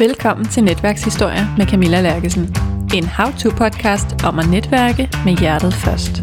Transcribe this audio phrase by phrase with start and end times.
[0.00, 2.56] Velkommen til Netværkshistorier med Camilla Lærkesen.
[2.94, 6.22] En how-to-podcast om at netværke med hjertet først.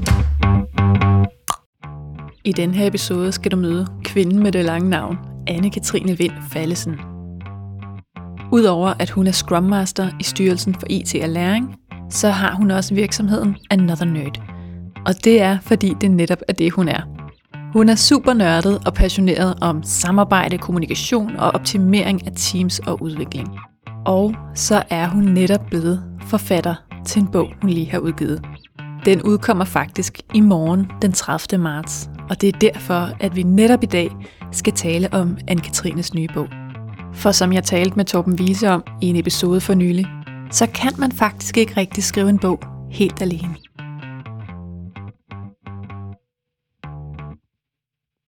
[2.43, 5.17] I den her episode skal du møde kvinden med det lange navn,
[5.49, 6.99] Anne-Katrine Vind Fallesen.
[8.51, 11.75] Udover at hun er Scrum Master i Styrelsen for IT og Læring,
[12.09, 14.41] så har hun også virksomheden Another Nerd.
[15.05, 17.14] Og det er, fordi det netop er det, hun er.
[17.75, 23.47] Hun er super nørdet og passioneret om samarbejde, kommunikation og optimering af teams og udvikling.
[24.05, 26.75] Og så er hun netop blevet forfatter
[27.05, 28.45] til en bog, hun lige har udgivet.
[29.05, 31.61] Den udkommer faktisk i morgen den 30.
[31.61, 34.11] marts, og det er derfor, at vi netop i dag
[34.51, 36.47] skal tale om Anne-Katrines nye bog.
[37.13, 40.05] For som jeg talte med Torben Wiese om i en episode for nylig,
[40.51, 42.59] så kan man faktisk ikke rigtig skrive en bog
[42.91, 43.55] helt alene.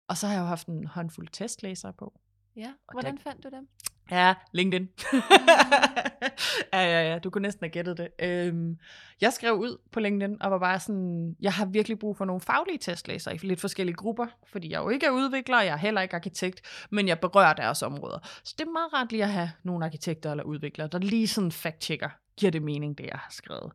[0.07, 2.19] Og så har jeg jo haft en håndfuld testlæsere på.
[2.55, 3.67] Ja, Og hvordan der- fandt du dem?
[4.11, 4.89] Ja, LinkedIn.
[6.73, 8.07] ja, ja, ja, du kunne næsten have gættet det.
[8.19, 8.77] Øhm,
[9.21, 12.41] jeg skrev ud på LinkedIn og var bare sådan, jeg har virkelig brug for nogle
[12.41, 16.01] faglige testlæsere i lidt forskellige grupper, fordi jeg jo ikke er udvikler, jeg er heller
[16.01, 18.19] ikke arkitekt, men jeg berører deres områder.
[18.43, 21.51] Så det er meget rart lige at have nogle arkitekter eller udviklere, der lige sådan
[21.51, 23.71] fact-checker, giver det mening, det jeg har skrevet.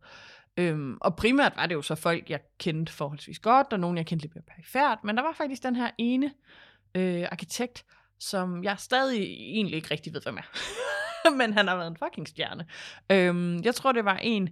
[0.56, 4.06] Øhm, og primært var det jo så folk, jeg kendte forholdsvis godt, og nogen, jeg
[4.06, 6.32] kendte lidt mere perifært, men der var faktisk den her ene
[6.94, 7.84] øh, arkitekt,
[8.18, 10.58] som jeg stadig egentlig ikke rigtig ved, hvem er.
[11.38, 12.66] men han har været en fucking stjerne.
[13.10, 14.48] Øhm, jeg tror, det var en,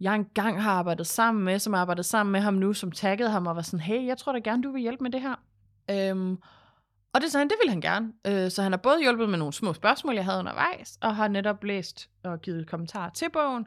[0.00, 3.46] jeg engang har arbejdet sammen med, som arbejdet sammen med ham nu, som taggede ham
[3.46, 5.34] og var sådan, hey, jeg tror da gerne, du vil hjælpe med det her.
[5.90, 6.38] Øhm,
[7.12, 8.12] og det sagde han, det ville han gerne.
[8.26, 11.28] Øh, så han har både hjulpet med nogle små spørgsmål, jeg havde undervejs, og har
[11.28, 13.66] netop læst og givet kommentarer til bogen,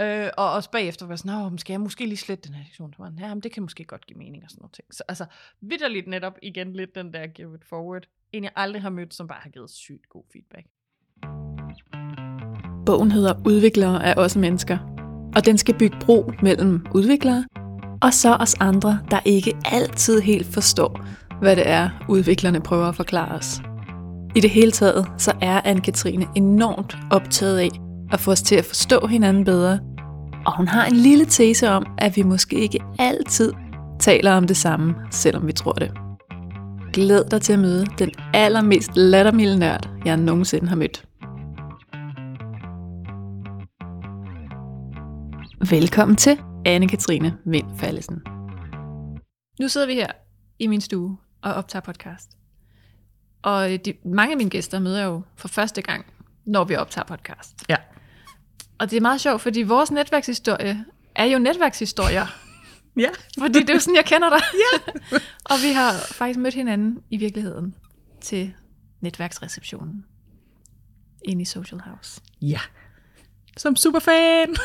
[0.00, 2.64] Øh, og også bagefter var jeg sådan, Nå, skal jeg måske lige slette den her
[2.64, 2.92] sektion?
[2.92, 4.94] Så var han, ja, men det kan måske godt give mening og sådan noget ting.
[4.94, 5.24] Så altså,
[5.60, 8.02] vidderligt netop igen lidt den der give it forward.
[8.32, 10.66] En jeg aldrig har mødt, som bare har givet sygt god feedback.
[12.86, 14.78] Bogen hedder Udviklere er også mennesker,
[15.36, 17.44] og den skal bygge bro mellem udviklere
[18.02, 21.06] og så os andre, der ikke altid helt forstår,
[21.40, 23.60] hvad det er, udviklerne prøver at forklare os.
[24.36, 27.68] I det hele taget, så er Anne-Katrine enormt optaget af
[28.12, 29.80] at få os til at forstå hinanden bedre,
[30.46, 33.52] og hun har en lille tese om, at vi måske ikke altid
[34.00, 35.92] taler om det samme, selvom vi tror det.
[36.92, 41.04] Glæd dig til at møde den allermest lattermilde nørd, jeg nogensinde har mødt.
[45.70, 48.22] Velkommen til Anne-Katrine Vind Fallesen.
[49.60, 50.12] Nu sidder vi her
[50.58, 52.30] i min stue og optager podcast.
[53.42, 56.06] Og de, mange af mine gæster møder jeg jo for første gang,
[56.44, 57.64] når vi optager podcast.
[57.68, 57.76] Ja.
[58.78, 60.84] Og det er meget sjovt, fordi vores netværkshistorie
[61.14, 62.26] er jo netværkshistorier.
[62.96, 63.08] Ja.
[63.38, 64.40] Fordi det er jo sådan, jeg kender dig.
[64.62, 64.92] Ja.
[65.50, 67.74] og vi har faktisk mødt hinanden i virkeligheden
[68.20, 68.52] til
[69.00, 70.04] netværksreceptionen
[71.24, 72.20] inde i Social House.
[72.42, 72.60] Ja.
[73.56, 74.56] Som superfan.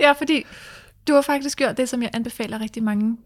[0.00, 0.44] Ja, fordi
[1.08, 3.16] du har faktisk gjort det, som jeg anbefaler rigtig mange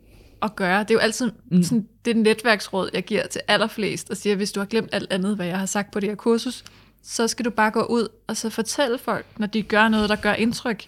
[0.43, 0.81] at gøre.
[0.81, 1.63] Det er jo altid mm.
[1.63, 5.37] sådan, det netværksråd, jeg giver til allerflest, og siger, hvis du har glemt alt andet,
[5.37, 6.65] hvad jeg har sagt på det her kursus,
[7.05, 10.17] så skal du bare gå ud og så fortælle folk, når de gør noget, der
[10.17, 10.85] gør indtryk.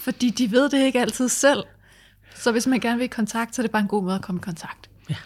[0.00, 1.64] Fordi de ved det ikke altid selv.
[2.34, 4.22] Så hvis man gerne vil i kontakt, så er det bare en god måde at
[4.22, 4.90] komme i kontakt.
[5.10, 5.16] Ja.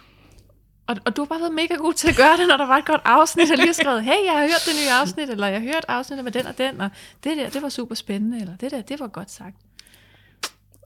[0.86, 2.76] Og, og du har bare været mega god til at gøre det, når der var
[2.76, 5.46] et godt afsnit, og lige har skrevet, hey, jeg har hørt det nye afsnit, eller
[5.46, 6.90] jeg har hørt afsnittet med den og den, og
[7.24, 9.56] det der, det var super spændende, eller det der, det var godt sagt.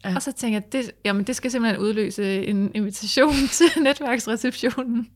[0.04, 0.14] Ja.
[0.14, 5.10] Og så tænker jeg, det, jamen, det skal simpelthen udløse en invitation til netværksreceptionen.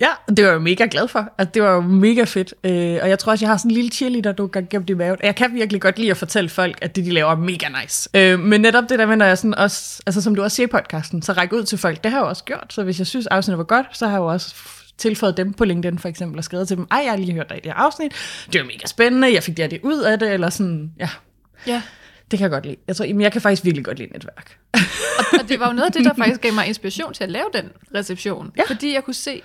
[0.00, 1.28] Ja, det var jeg mega glad for.
[1.38, 2.54] Altså, det var jo mega fedt.
[2.64, 4.94] Øh, og jeg tror også, jeg har sådan en lille cheerleader, du kan gemt i
[4.94, 5.16] maven.
[5.22, 8.08] Jeg kan virkelig godt lide at fortælle folk, at det, de laver, er mega nice.
[8.14, 10.66] Øh, men netop det der med, når jeg sådan også, altså som du også siger
[10.66, 12.66] i podcasten, så række ud til folk, det har jeg jo også gjort.
[12.70, 14.54] Så hvis jeg synes, afsnittet var godt, så har jeg jo også
[14.98, 17.48] tilføjet dem på LinkedIn for eksempel, og skrevet til dem, ej, jeg har lige hørt
[17.48, 18.12] dig i det her afsnit,
[18.52, 21.08] det var mega spændende, jeg fik det, her det ud af det, eller sådan, ja,
[21.66, 21.82] Ja
[22.30, 22.76] det kan jeg godt lide.
[22.88, 24.58] Jeg tror, jamen, jeg kan faktisk virkelig godt lide netværk.
[25.18, 27.30] Og, og det var jo noget af det, der faktisk gav mig inspiration til at
[27.30, 28.52] lave den reception.
[28.56, 28.62] Ja.
[28.68, 29.42] Fordi jeg kunne se,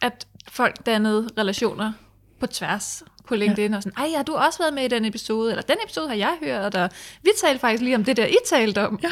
[0.00, 1.92] at folk dannede relationer
[2.40, 3.76] på tværs på LinkedIn, ja.
[3.76, 6.14] og sådan, ej, har du også været med i den episode, eller den episode har
[6.14, 6.90] jeg hørt, og
[7.22, 9.00] vi talte faktisk lige om det der, I talte om.
[9.02, 9.10] Ja.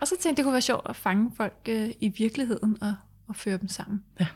[0.00, 2.94] Og så tænkte jeg, det kunne være sjovt at fange folk øh, i virkeligheden og,
[3.28, 4.04] og føre dem sammen.
[4.20, 4.26] Ja.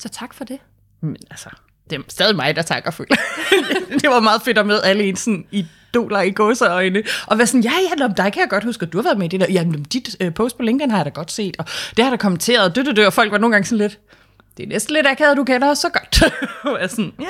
[0.00, 0.58] Så tak for det.
[1.00, 1.50] Men altså,
[1.92, 3.16] det er stadig mig, der takker føler.
[4.02, 7.02] det var meget fedt at møde alle ens sådan idoler i gåseøjne.
[7.26, 9.18] Og være sådan, ja, ja, nå, dig kan jeg godt huske, at du har været
[9.18, 9.46] med i det der.
[9.52, 11.64] Jamen, dit øh, post på LinkedIn har jeg da godt set, og
[11.96, 13.98] det har da kommenteret, død, død, død, og folk var nogle gange sådan lidt,
[14.56, 16.22] det er næsten lidt akavet, du kender os så godt.
[16.72, 17.26] og jeg sådan, ja,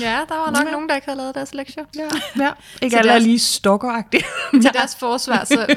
[0.00, 0.70] Ja, der var nok Ja.
[0.72, 1.84] nogen, der ikke havde lavet deres lektier.
[1.96, 2.08] ja,
[2.44, 2.50] ja.
[2.82, 4.24] Ikke Så alle er lige stalkeragtige.
[4.50, 5.76] Til deres forsvar, så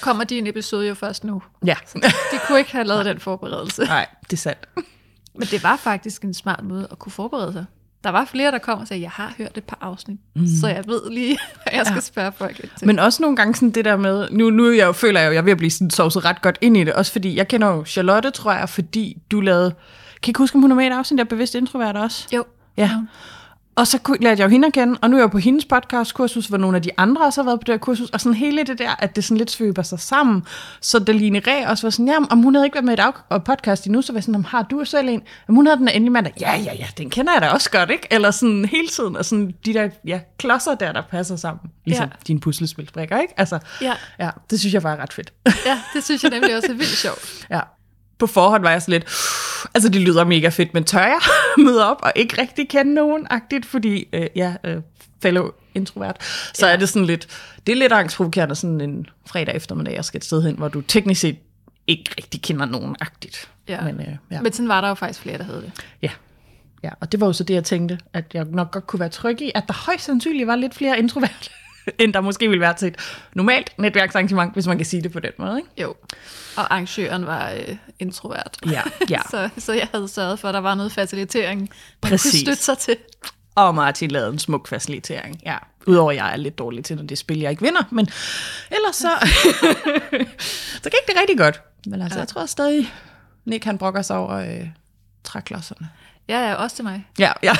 [0.00, 1.42] kommer din episode jo først nu.
[1.66, 1.74] ja,
[2.32, 3.84] De kunne ikke have lavet den forberedelse.
[3.84, 4.68] nej, det er sandt.
[5.38, 7.64] Men det var faktisk en smart måde at kunne forberede sig.
[8.04, 10.46] der var flere, der kom og sagde, jeg har hørt et par afsnit, mm.
[10.60, 12.00] så jeg ved lige, hvad jeg skal ja.
[12.00, 12.86] spørge folk ind til.
[12.86, 15.32] Men også nogle gange sådan det der med, nu, nu jeg jo, føler jeg jo,
[15.32, 17.48] jeg er ved at blive sådan sovset ret godt ind i det, også fordi, jeg
[17.48, 19.70] kender jo Charlotte, tror jeg, fordi du lavede,
[20.22, 21.96] kan I ikke huske, om hun er med i et afsnit, der er bevidst introvert
[21.96, 22.28] også?
[22.32, 22.44] Jo.
[22.76, 22.82] Ja.
[22.82, 23.00] ja.
[23.74, 26.46] Og så lærte jeg jo hende at kende, og nu er jeg på hendes podcastkursus,
[26.46, 28.64] hvor nogle af de andre også har været på det her kursus, og sådan hele
[28.64, 30.42] det der, at det sådan lidt svøber sig sammen.
[30.80, 33.44] Så Daline Ræ også var sådan, ja, om hun havde ikke været med i et
[33.44, 35.22] podcast endnu, så var jeg sådan, har du selv en?
[35.48, 37.90] Om hun havde den endelig mandag, ja, ja, ja, den kender jeg da også godt,
[37.90, 38.06] ikke?
[38.10, 41.70] Eller sådan hele tiden, og sådan de der ja, klodser der, der passer sammen.
[41.84, 42.16] Ligesom ja.
[42.26, 43.34] dine puslespilsbrikker, ikke?
[43.36, 43.94] Altså, ja.
[44.18, 44.30] ja.
[44.50, 45.32] det synes jeg var ret fedt.
[45.66, 47.46] Ja, det synes jeg nemlig også er vildt sjovt.
[47.50, 47.60] ja
[48.20, 49.04] på forhånd var jeg så lidt,
[49.74, 51.20] altså det lyder mega fedt, men tør jeg
[51.64, 54.76] møde op og ikke rigtig kende nogen-agtigt, fordi, øh, ja, øh,
[55.22, 56.16] fellow introvert,
[56.54, 56.72] så ja.
[56.72, 57.26] er det sådan lidt,
[57.66, 60.80] det er lidt angstprovokerende sådan en fredag eftermiddag, jeg skal et sted hen, hvor du
[60.80, 61.36] teknisk set
[61.86, 63.48] ikke rigtig kender nogen-agtigt.
[63.68, 63.80] Ja.
[63.80, 64.40] Men, øh, ja.
[64.40, 65.72] men sådan var der jo faktisk flere, der havde det.
[66.02, 66.10] Ja.
[66.82, 69.08] Ja, og det var jo så det, jeg tænkte, at jeg nok godt kunne være
[69.08, 71.50] tryg i, at der højst sandsynligt var lidt flere introverte
[72.00, 72.96] end der måske ville være til et
[73.34, 75.58] normalt netværksarrangement, hvis man kan sige det på den måde.
[75.58, 75.82] Ikke?
[75.82, 75.94] Jo,
[76.56, 78.56] og arrangøren var øh, introvert.
[78.66, 79.20] Ja, ja.
[79.30, 81.68] så, så jeg havde sørget for, at der var noget facilitering, man
[82.00, 82.32] Præcis.
[82.32, 82.96] kunne støtte sig til.
[83.54, 85.56] Og Martin lavede en smuk facilitering, ja.
[85.86, 87.82] Udover at jeg er lidt dårlig til, når det spil, jeg ikke vinder.
[87.90, 88.08] Men
[88.70, 89.10] ellers så,
[90.82, 91.62] så gik det rigtig godt.
[91.86, 92.20] Men altså, ja.
[92.20, 92.92] jeg tror stadig,
[93.44, 94.68] Nick han brokker sig over øh,
[95.24, 95.88] træklodserne.
[96.30, 97.06] Ja, ja, også til mig.
[97.18, 97.52] Ja, ja.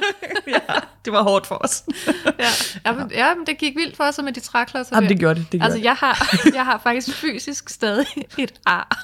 [0.46, 0.60] ja
[1.04, 1.84] det var hårdt for os.
[2.38, 2.48] ja,
[2.86, 4.96] ja, men, ja, men det gik vildt for os med de træklodser.
[4.96, 5.52] Jamen, det gjorde det.
[5.52, 8.06] det gjorde altså, jeg har, jeg har faktisk fysisk stadig
[8.38, 9.00] et ar.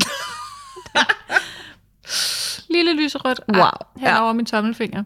[2.74, 3.70] Lille lyserødt ar wow.
[3.96, 4.22] hen ja.
[4.22, 5.04] over min tommelfinger.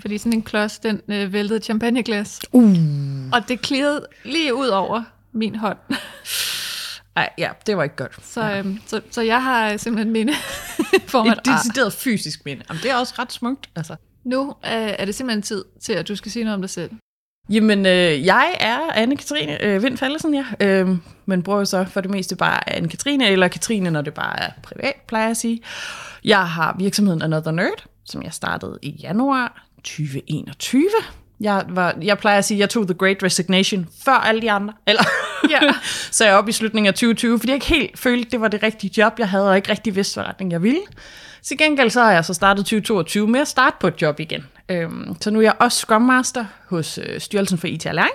[0.00, 2.40] Fordi sådan en klods, den øh, væltede champagneglas.
[2.52, 2.76] Uh.
[3.32, 5.78] Og det klirrede lige ud over min hånd.
[7.16, 8.26] Ej, ja, det var ikke godt.
[8.26, 8.58] Så, ja.
[8.58, 10.32] øhm, så, så jeg har simpelthen minde
[11.12, 12.62] for Et decideret fysisk minde.
[12.68, 13.96] Jamen, det er også ret smukt, altså.
[14.24, 16.90] Nu øh, er det simpelthen tid til, at du skal sige noget om dig selv.
[17.50, 20.44] Jamen, øh, jeg er Anne-Katrine øh, Vind Fallesen, ja.
[20.60, 20.88] Øh,
[21.26, 24.50] men bruger jo så for det meste bare Anne-Katrine, eller Katrine, når det bare er
[24.62, 25.60] privat, plejer jeg at sige.
[26.24, 30.88] Jeg har virksomheden Another Nerd, som jeg startede i januar 2021.
[31.42, 34.50] Jeg, var, jeg plejer at sige, at jeg tog The Great Resignation før alle de
[34.50, 34.74] andre.
[34.86, 35.02] Eller,
[35.50, 35.60] ja.
[36.16, 38.62] så jeg oppe i slutningen af 2020, fordi jeg ikke helt følte, det var det
[38.62, 40.80] rigtige job, jeg havde, og ikke rigtig vidste, hvad retning jeg ville.
[41.42, 44.44] Til gengæld så har jeg så startet 2022 med at starte på et job igen.
[44.68, 48.14] Øhm, så nu er jeg også Scrum Master hos øh, Styrelsen for IT og Læring,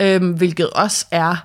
[0.00, 1.36] øhm, hvilket også er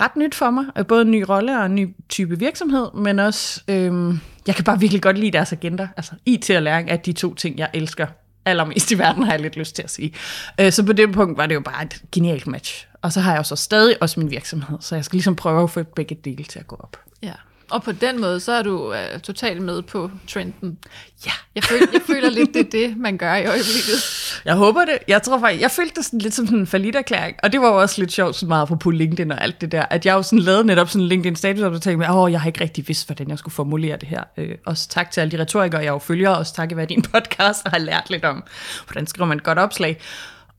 [0.00, 0.64] ret nyt for mig.
[0.88, 4.80] Både en ny rolle og en ny type virksomhed, men også, øhm, jeg kan bare
[4.80, 5.88] virkelig godt lide deres agenda.
[5.96, 8.06] Altså IT og læring er de to ting, jeg elsker
[8.46, 10.14] allermest i verden, har jeg lidt lyst til at sige.
[10.60, 12.86] Øh, så på det punkt var det jo bare et genialt match.
[13.02, 15.62] Og så har jeg jo så stadig også min virksomhed, så jeg skal ligesom prøve
[15.62, 16.96] at få begge dele til at gå op.
[17.22, 17.32] Ja.
[17.70, 20.78] Og på den måde, så er du uh, totalt med på trenden.
[21.26, 21.30] Ja.
[21.54, 23.96] Jeg føler, jeg føler lidt, det er det, man gør i øjeblikket.
[24.44, 24.98] Jeg håber det.
[25.08, 27.36] Jeg tror faktisk, jeg følte det sådan lidt som sådan en erklæring.
[27.42, 29.82] Og det var jo også lidt sjovt, så meget på LinkedIn og alt det der.
[29.90, 32.40] At jeg jo sådan lavede netop sådan en LinkedIn status, og tænkte med, åh, jeg
[32.40, 34.22] har ikke rigtig vidst, hvordan jeg skulle formulere det her.
[34.36, 36.30] Øh, også tak til alle de retorikere, jeg jo følger.
[36.30, 38.44] Også tak være din podcast, og har lært lidt om,
[38.86, 40.00] hvordan skriver man et godt opslag.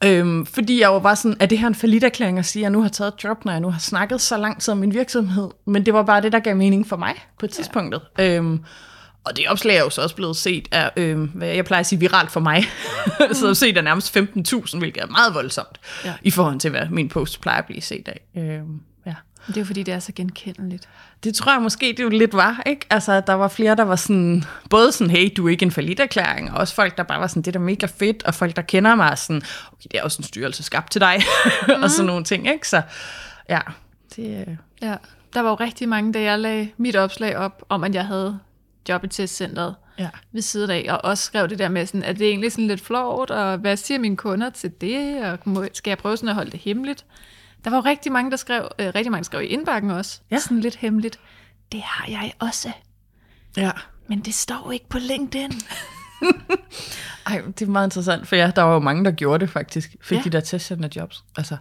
[0.04, 2.70] Øhm, fordi jeg var bare sådan, er det her en forlitterklæring at sige, at jeg
[2.72, 4.94] nu har taget et job, når jeg nu har snakket så lang tid om min
[4.94, 5.50] virksomhed?
[5.66, 7.96] Men det var bare det, der gav mening for mig på et tidspunkt.
[8.18, 8.36] Ja.
[8.36, 8.60] Øhm,
[9.24, 11.86] og det opslag er jo så også blevet set af, øhm, hvad jeg plejer at
[11.86, 12.64] sige, viralt for mig.
[13.20, 13.34] Mm.
[13.34, 16.14] så set af nærmest 15.000, hvilket er meget voldsomt, ja.
[16.22, 18.22] i forhold til, hvad min post plejer at blive set af.
[18.38, 19.16] Øhm, ja.
[19.48, 20.90] Det er jo fordi, det er så genkendeligt.
[21.24, 22.86] Det tror jeg måske, det jo lidt var, ikke?
[22.90, 26.52] Altså, der var flere, der var sådan, både sådan, hey, du er ikke en erklæring,
[26.52, 28.96] og også folk, der bare var sådan, det er mega fedt, og folk, der kender
[28.96, 31.22] mig, sådan, okay, det er også en styrelse skabt til dig,
[31.68, 31.74] mm.
[31.84, 32.08] og sådan mhm.
[32.08, 32.68] nogle ting, ikke?
[32.68, 32.82] Så
[33.50, 33.60] ja,
[34.16, 34.48] det...
[34.48, 34.56] Øh.
[34.82, 34.96] Ja,
[35.34, 38.40] der var jo rigtig mange, da jeg lagde mit opslag op, om at jeg havde
[38.90, 40.10] job i testcenteret ja.
[40.32, 42.68] ved siden af, og også skrev det der med, sådan, at det er egentlig sådan
[42.68, 46.36] lidt flot, og hvad siger mine kunder til det, og skal jeg prøve sådan at
[46.36, 47.06] holde det hemmeligt?
[47.64, 50.22] Der var jo rigtig mange, der skrev, øh, rigtig mange, skrev i indbakken også.
[50.32, 50.40] Ja.
[50.40, 51.20] Sådan lidt hemmeligt.
[51.72, 52.72] Det har jeg også.
[53.58, 53.72] Ja.
[54.08, 55.52] Men det står ikke på LinkedIn.
[57.28, 59.96] Ej, det er meget interessant, for ja, der var jo mange, der gjorde det faktisk.
[60.02, 60.24] Fik ja.
[60.24, 61.24] de der testcenter jobs.
[61.38, 61.58] Altså,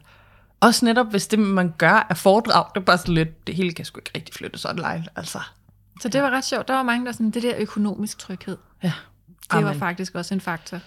[0.60, 3.72] også netop, hvis det, man gør, er foredrag, det er bare så lidt, det hele
[3.72, 5.06] kan sgu ikke rigtig flyttes online.
[5.16, 5.40] Altså.
[6.00, 6.68] Så det var ret sjovt.
[6.68, 8.56] Der var mange, der sådan, det der økonomisk tryghed.
[8.82, 8.92] Ja.
[9.28, 9.64] Det Amen.
[9.64, 10.80] var faktisk også en faktor.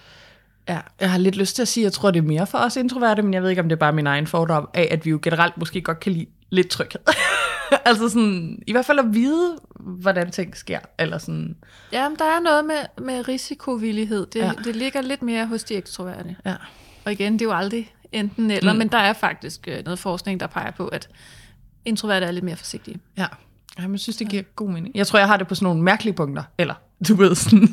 [0.68, 2.58] Ja, jeg har lidt lyst til at sige, at jeg tror, det er mere for
[2.58, 5.04] os introverte, men jeg ved ikke, om det er bare min egen fordom af, at
[5.04, 7.00] vi jo generelt måske godt kan lide lidt tryghed.
[7.84, 10.78] altså sådan, i hvert fald at vide, hvordan ting sker.
[10.98, 11.56] Eller sådan.
[11.92, 14.26] Ja, men der er noget med, med risikovillighed.
[14.26, 14.52] Det, ja.
[14.64, 16.36] det ligger lidt mere hos de ekstroverte.
[16.46, 16.54] Ja.
[17.04, 18.78] Og igen, det er jo aldrig enten eller, mm.
[18.78, 21.08] men der er faktisk øh, noget forskning, der peger på, at
[21.84, 23.00] introverte er lidt mere forsigtige.
[23.18, 23.26] Ja,
[23.78, 24.96] jeg synes, det giver god mening.
[24.96, 26.42] Jeg tror, jeg har det på sådan nogle mærkelige punkter.
[26.58, 26.74] Eller,
[27.08, 27.68] du ved, sådan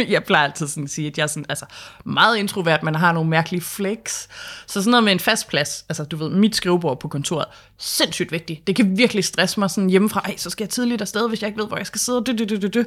[0.14, 1.64] jeg plejer altid sådan at sige, at jeg er sådan, altså,
[2.04, 4.28] meget introvert, men har nogle mærkelige flex.
[4.66, 7.46] Så sådan noget med en fast plads, altså du ved, mit skrivebord på kontoret,
[7.78, 8.66] sindssygt vigtigt.
[8.66, 11.48] Det kan virkelig stresse mig sådan hjemmefra, Ej, så skal jeg tidligt afsted, hvis jeg
[11.48, 12.24] ikke ved, hvor jeg skal sidde.
[12.24, 12.84] Du, du, du, du, du.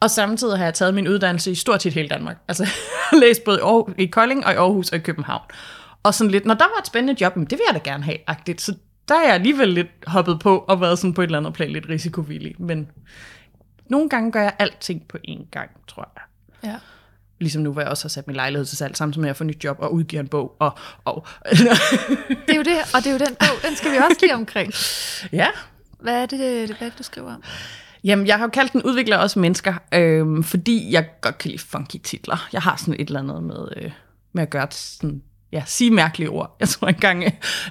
[0.00, 2.36] Og samtidig har jeg taget min uddannelse i stort set hele Danmark.
[2.48, 2.72] Altså, jeg
[3.10, 5.42] har læst både i, Aarhus, i Kolding og i Aarhus og i København.
[6.02, 8.04] Og sådan lidt, når der var et spændende job, men det vil jeg da gerne
[8.04, 8.60] have, agtigt.
[8.60, 8.74] Så
[9.08, 11.70] der er jeg alligevel lidt hoppet på og været sådan på et eller andet plan
[11.70, 12.54] lidt risikovillig.
[12.58, 12.88] Men
[13.88, 16.22] nogle gange gør jeg alting på én gang, tror jeg.
[16.64, 16.74] Ja.
[17.40, 19.36] Ligesom nu, hvor jeg også har sat min lejlighed til salg, samtidig med at jeg
[19.36, 20.56] får nyt job og udgiver en bog.
[20.58, 21.68] Og, og Det
[22.48, 24.72] er jo det, og det er jo den bog, den skal vi også lige omkring.
[25.32, 25.46] ja,
[26.00, 27.42] Hvad er det, hvad er det du skriver om?
[28.04, 31.62] Jamen, jeg har jo kaldt den udvikler også mennesker, øhm, fordi jeg godt kan lide
[31.62, 32.48] funky titler.
[32.52, 33.90] Jeg har sådan et eller andet med, øh,
[34.32, 35.22] med at gøre sådan,
[35.52, 36.56] ja, sige mærkelige ord.
[36.60, 37.24] Jeg tror engang,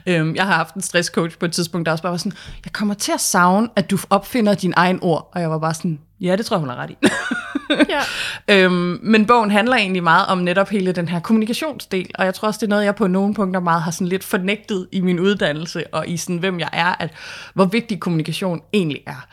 [0.05, 2.73] øh, jeg har haft en stresscoach på et tidspunkt, der også bare var sådan, jeg
[2.73, 5.31] kommer til at savne, at du opfinder din egen ord.
[5.33, 6.97] Og jeg var bare sådan, ja, det tror jeg, hun har ret i.
[7.89, 8.01] Ja.
[8.47, 12.47] øhm, men bogen handler egentlig meget om netop hele den her kommunikationsdel, og jeg tror
[12.47, 15.19] også, det er noget, jeg på nogle punkter meget har sådan lidt fornægtet i min
[15.19, 17.09] uddannelse, og i sådan, hvem jeg er, at
[17.53, 19.27] hvor vigtig kommunikation egentlig er.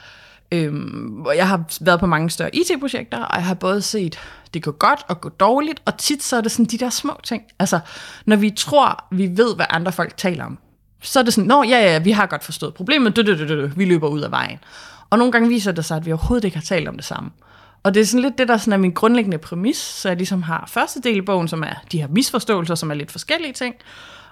[0.52, 4.18] Øhm, jeg har været på mange større IT-projekter, og jeg har både set,
[4.54, 7.20] det går godt og går dårligt, og tit så er det sådan de der små
[7.22, 7.42] ting.
[7.58, 7.80] Altså,
[8.24, 10.58] når vi tror, vi ved, hvad andre folk taler om,
[11.02, 13.48] så er det sådan, nå ja, ja, vi har godt forstået problemet, dø, dø, dø,
[13.48, 14.58] dø, dø, vi løber ud af vejen.
[15.10, 17.30] Og nogle gange viser det sig, at vi overhovedet ikke har talt om det samme.
[17.82, 20.42] Og det er sådan lidt det, der sådan er min grundlæggende præmis, så jeg ligesom
[20.42, 23.74] har første del i bogen, som er de her misforståelser, som er lidt forskellige ting.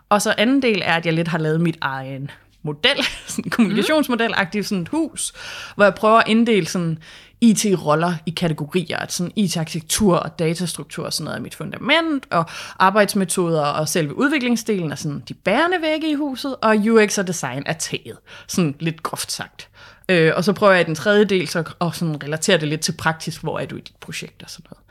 [0.09, 2.31] Og så anden del er, at jeg lidt har lavet mit egen
[2.63, 5.33] model, sådan en kommunikationsmodel-agtigt sådan et hus,
[5.75, 6.99] hvor jeg prøver at inddele sådan
[7.41, 12.45] IT-roller i kategorier, at sådan IT-arkitektur og datastruktur og sådan noget er mit fundament, og
[12.79, 17.63] arbejdsmetoder og selve udviklingsdelen er sådan de bærende vægge i huset, og UX og design
[17.67, 18.17] er taget,
[18.47, 19.70] sådan lidt groft sagt.
[20.11, 22.81] Øh, og så prøver jeg i den tredje del så at sådan relatere det lidt
[22.81, 24.85] til praktisk, hvor er du i dit projekt og sådan noget.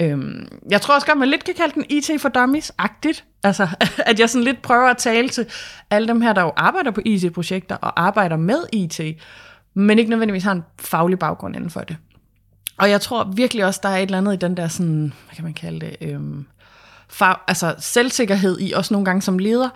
[0.00, 3.24] Øhm, jeg tror også godt, man lidt kan kalde den IT for dummies-agtigt.
[3.42, 3.68] Altså,
[4.10, 5.46] at jeg sådan lidt prøver at tale til
[5.90, 9.00] alle dem her, der jo arbejder på IT-projekter og arbejder med IT,
[9.74, 11.96] men ikke nødvendigvis har en faglig baggrund inden for det.
[12.78, 15.34] Og jeg tror virkelig også, der er et eller andet i den der sådan, hvad
[15.34, 16.46] kan man kalde det, øhm,
[17.08, 19.68] fag, altså selvsikkerhed i, også nogle gange som leder,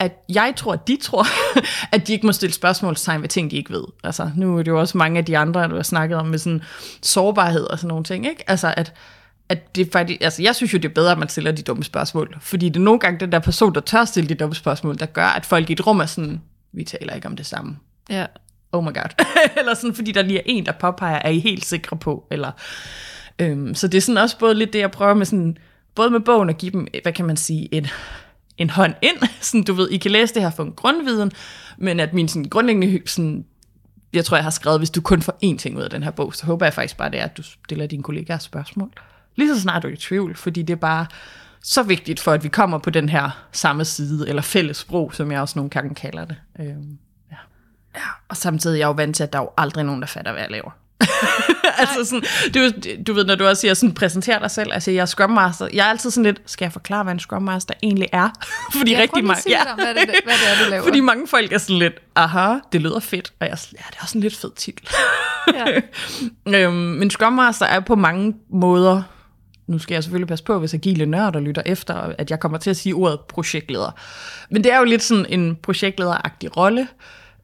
[0.00, 1.26] at jeg tror, at de tror,
[1.94, 3.84] at de ikke må stille spørgsmålstegn ved ting, de ikke ved.
[4.04, 6.38] Altså, nu er det jo også mange af de andre, du har snakket om, med
[6.38, 6.62] sådan
[7.02, 8.44] sårbarhed og sådan nogle ting, ikke?
[8.50, 8.94] Altså, at,
[9.48, 11.84] at det faktisk, altså jeg synes jo, det er bedre, at man stiller de dumme
[11.84, 12.36] spørgsmål.
[12.40, 15.06] Fordi det er nogle gange den der person, der tør stille de dumme spørgsmål, der
[15.06, 16.40] gør, at folk i et rum er sådan,
[16.72, 17.76] vi taler ikke om det samme.
[18.10, 18.26] Ja.
[18.72, 19.24] Oh my god.
[19.58, 22.26] eller sådan, fordi der lige er en, der påpeger, er I helt sikre på?
[22.30, 22.50] Eller,
[23.38, 25.56] øhm, så det er sådan også både lidt det, jeg prøver med sådan,
[25.94, 27.94] både med bogen at give dem, hvad kan man sige, et,
[28.60, 29.16] en hånd ind.
[29.40, 31.32] Sådan, du ved, I kan læse det her for en grundviden,
[31.78, 33.44] men at min sådan, grundlæggende sådan,
[34.12, 36.10] jeg tror, jeg har skrevet, hvis du kun får én ting ud af den her
[36.10, 38.90] bog, så håber jeg faktisk bare, det er, at du stiller dine kollegaer spørgsmål.
[39.36, 41.06] Lige så snart du er i tvivl, fordi det er bare
[41.62, 45.32] så vigtigt for, at vi kommer på den her samme side, eller fælles sprog, som
[45.32, 46.36] jeg også nogle gange kalder det.
[46.60, 46.98] Øhm,
[47.30, 47.36] ja.
[47.94, 48.00] ja.
[48.28, 50.32] Og samtidig er jeg jo vant til, at der er jo aldrig nogen, der fatter,
[50.32, 50.70] hvad jeg laver.
[51.80, 52.22] altså sådan,
[52.54, 55.30] du, du ved, når du også siger, sådan, præsenterer dig selv, altså jeg er Scrum
[55.30, 58.28] Master, jeg er altid sådan lidt, skal jeg forklare, hvad en Scrum Master egentlig er?
[58.78, 59.42] Fordi Ja, rigtig mange,
[59.72, 60.82] om, hvad det hvad det er, du laver.
[60.82, 64.02] Fordi mange folk er sådan lidt, aha, det lyder fedt, og jeg ja, det er
[64.02, 64.88] også en lidt fed titel.
[65.54, 65.80] Ja.
[66.66, 69.02] øhm, men Scrum Master er på mange måder,
[69.66, 72.70] nu skal jeg selvfølgelig passe på, hvis agile nørder lytter efter, at jeg kommer til
[72.70, 73.90] at sige ordet projektleder.
[74.50, 76.88] Men det er jo lidt sådan en projektlederagtig rolle.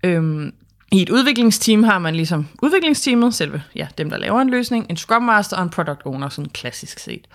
[0.05, 0.53] Øhm,
[0.93, 4.97] i et udviklingsteam har man ligesom udviklingsteamet, selve ja, dem, der laver en løsning, en
[4.97, 7.27] Scrum Master og en Product Owner, sådan klassisk set.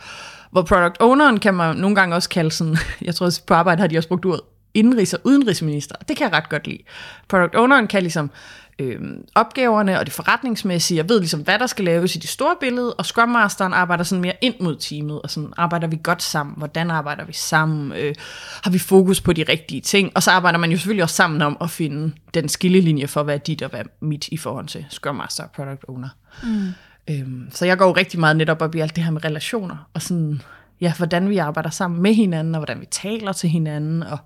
[0.51, 3.79] Hvor Product Owneren kan man nogle gange også kalde sådan, jeg tror også på arbejde
[3.79, 4.41] har de også brugt ordet
[4.77, 5.95] indenrigs- og udenrigsminister.
[6.07, 6.83] Det kan jeg ret godt lide.
[7.27, 8.31] Product Owneren kan ligesom
[8.79, 8.99] øh,
[9.35, 12.93] opgaverne og det forretningsmæssige, jeg ved ligesom, hvad der skal laves i det store billede,
[12.93, 16.55] og Scrum Masteren arbejder sådan mere ind mod teamet, og sådan arbejder vi godt sammen,
[16.57, 18.15] hvordan arbejder vi sammen, øh,
[18.63, 21.41] har vi fokus på de rigtige ting, og så arbejder man jo selvfølgelig også sammen
[21.41, 24.67] om at finde den skillelinje for, hvad er dit og hvad er mit i forhold
[24.67, 26.09] til Scrum Master og Product Owner.
[26.43, 26.67] Mm.
[27.09, 29.89] Øhm, så jeg går jo rigtig meget netop op i alt det her med relationer,
[29.93, 30.41] og sådan,
[30.81, 34.17] ja, hvordan vi arbejder sammen med hinanden, og hvordan vi taler til hinanden, og,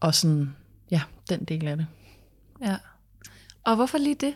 [0.00, 0.54] og sådan,
[0.90, 1.86] ja, den del af det.
[2.64, 2.76] ja.
[3.68, 4.34] Og hvorfor lige det?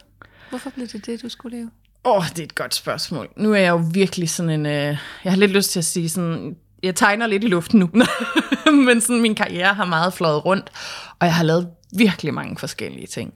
[0.50, 1.70] Hvorfor blev det det, du skulle lave?
[2.04, 3.28] Åh, oh, det er et godt spørgsmål.
[3.36, 4.66] Nu er jeg jo virkelig sådan en...
[4.66, 6.56] Øh, jeg har lidt lyst til at sige sådan...
[6.82, 7.90] Jeg tegner lidt i luften nu,
[8.86, 10.70] men sådan min karriere har meget fløjet rundt,
[11.18, 13.34] og jeg har lavet virkelig mange forskellige ting.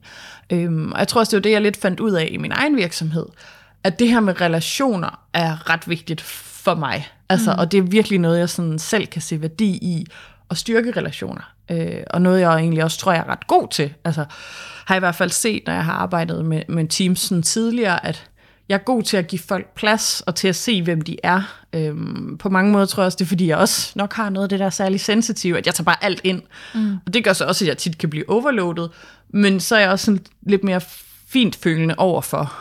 [0.49, 2.51] Øhm, og jeg tror også, det var det, jeg lidt fandt ud af i min
[2.51, 3.25] egen virksomhed,
[3.83, 7.07] at det her med relationer er ret vigtigt for mig.
[7.29, 7.59] Altså, mm.
[7.59, 10.05] Og det er virkelig noget, jeg sådan selv kan se værdi i,
[10.51, 11.53] at styrke relationer.
[11.71, 13.93] Øh, og noget, jeg egentlig også tror, jeg er ret god til.
[14.05, 14.25] Altså,
[14.87, 18.29] har i hvert fald set, når jeg har arbejdet med, med teams sådan tidligere, at
[18.69, 21.41] jeg er god til at give folk plads og til at se, hvem de er.
[21.73, 24.45] Øhm, på mange måder tror jeg også, det er, fordi jeg også nok har noget
[24.45, 26.41] af det der særligt sensitive, at jeg tager bare alt ind.
[26.75, 26.97] Mm.
[27.05, 28.91] Og det gør så også, at jeg tit kan blive overloadet.
[29.29, 30.81] Men så er jeg også sådan lidt mere
[31.27, 32.53] fint følende over for,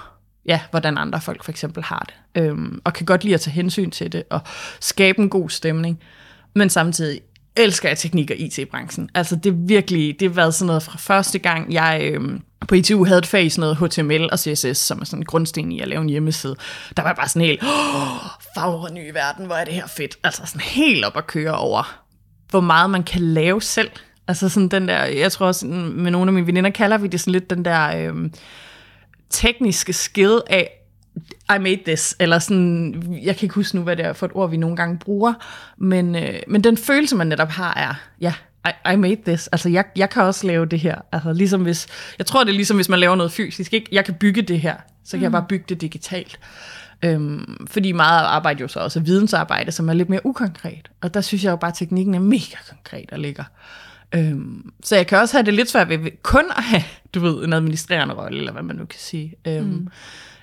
[0.47, 2.43] ja, hvordan andre folk for eksempel har det.
[2.43, 4.41] Øhm, og kan godt lide at tage hensyn til det og
[4.81, 6.01] skabe en god stemning.
[6.55, 7.21] Men samtidig
[7.57, 9.11] elsker jeg teknik og IT-branchen.
[9.15, 12.75] Altså det er virkelig, det har været sådan noget fra første gang, jeg øhm, på
[12.75, 15.73] ITU havde et fag i sådan noget HTML og CSS, som er sådan en grundsten
[15.73, 16.57] i at lave en hjemmeside.
[16.97, 20.19] Der var jeg bare sådan helt, åh, fagre nye verden, hvor er det her fedt.
[20.25, 22.03] Altså sådan helt op at køre over,
[22.51, 23.91] hvor meget man kan lave selv.
[24.29, 27.21] Altså sådan den der, jeg tror også, med nogle af mine veninder kalder vi det
[27.21, 28.33] sådan lidt den der øhm,
[29.31, 30.71] tekniske skill af,
[31.55, 34.33] i made this, eller sådan, jeg kan ikke huske nu, hvad det er for et
[34.35, 35.35] ord, vi nogle gange bruger,
[35.77, 38.35] men, øh, men den følelse, man netop har, er, ja,
[38.67, 39.47] I, I made this.
[39.47, 40.97] Altså, jeg, jeg kan også lave det her.
[41.13, 41.87] Altså, ligesom hvis,
[42.19, 43.73] jeg tror, det er ligesom, hvis man laver noget fysisk.
[43.73, 43.89] Ikke?
[43.93, 45.23] Jeg kan bygge det her, så kan mm.
[45.23, 46.39] jeg bare bygge det digitalt.
[47.05, 50.91] Øhm, fordi meget arbejde jo så også er vidensarbejde, som er lidt mere ukonkret.
[51.01, 53.45] Og der synes jeg jo bare, at teknikken er mega konkret og ligger.
[54.15, 56.83] Øhm, så jeg kan også have det lidt svært ved kun at have,
[57.15, 59.35] du ved, en administrerende rolle, eller hvad man nu kan sige.
[59.47, 59.89] Øhm, mm.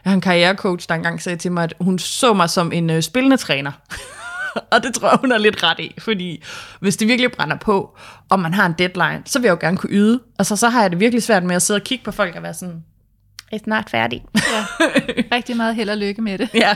[0.06, 2.90] Jeg har en karrierecoach, der engang sagde til mig, at hun så mig som en
[2.90, 3.72] øh, spillende træner.
[4.72, 6.44] og det tror jeg, hun er lidt ret i, fordi
[6.80, 7.98] hvis det virkelig brænder på,
[8.30, 10.20] og man har en deadline, så vil jeg jo gerne kunne yde.
[10.40, 12.36] Og så, så har jeg det virkelig svært med at sidde og kigge på folk
[12.36, 12.84] og være sådan,
[13.56, 14.24] er snart færdig.
[14.36, 14.66] Ja.
[15.36, 16.50] Rigtig meget held og lykke med det.
[16.54, 16.76] ja,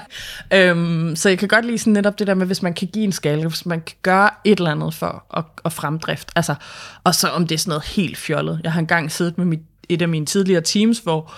[0.53, 3.03] øhm, så jeg kan godt lide sådan netop det der med, hvis man kan give
[3.05, 6.31] en skala, hvis man kan gøre et eller andet for at, at fremdrift.
[6.35, 6.55] Altså,
[7.03, 8.61] og så om det er sådan noget helt fjollet.
[8.63, 11.33] Jeg har engang siddet med mit, et af mine tidligere teams, hvor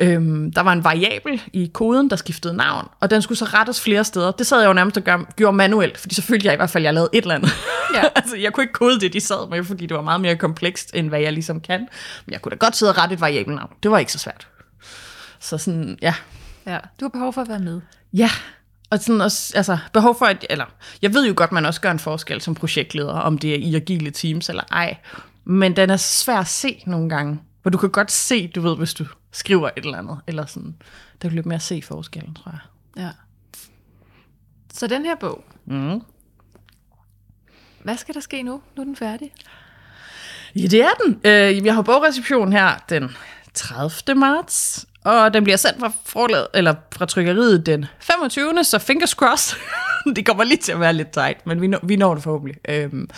[0.00, 3.80] Øhm, der var en variabel i koden, der skiftede navn, og den skulle så rettes
[3.80, 4.30] flere steder.
[4.30, 6.70] Det sad jeg jo nærmest og gør, gjorde manuelt, fordi så følte jeg i hvert
[6.70, 7.50] fald, at jeg lavede et eller andet.
[7.94, 8.02] Ja.
[8.16, 10.90] altså, jeg kunne ikke kode det, de sad med, fordi det var meget mere komplekst,
[10.94, 11.80] end hvad jeg ligesom kan.
[12.26, 13.70] Men jeg kunne da godt sidde og rette et variabelnavn.
[13.82, 14.48] Det var ikke så svært.
[15.40, 16.14] Så sådan, ja.
[16.66, 17.80] Ja, du har behov for at være med.
[18.12, 18.30] Ja,
[18.90, 20.64] og sådan også, altså, behov for at, eller,
[21.02, 23.74] jeg ved jo godt, man også gør en forskel som projektleder, om det er i
[23.74, 24.96] agile teams eller ej,
[25.44, 28.76] men den er svær at se nogle gange, hvor du kan godt se, du ved,
[28.76, 29.04] hvis du
[29.34, 30.74] skriver et eller andet, eller sådan,
[31.22, 32.60] der kan lidt mere se forskellen, tror jeg.
[33.04, 33.10] Ja.
[34.72, 36.00] Så den her bog, Mm.
[37.82, 38.60] hvad skal der ske nu?
[38.76, 39.32] Nu er den færdig.
[40.56, 41.20] Ja, det er den.
[41.24, 43.10] Øh, jeg har bogreception her den
[43.54, 44.14] 30.
[44.20, 48.64] marts, og den bliver sendt fra, forlaget, eller fra trykkeriet den 25.
[48.64, 49.58] Så fingers crossed.
[50.16, 52.56] det kommer lige til at være lidt tight, men vi når, vi når det forhåbentlig.
[52.68, 53.08] Øhm,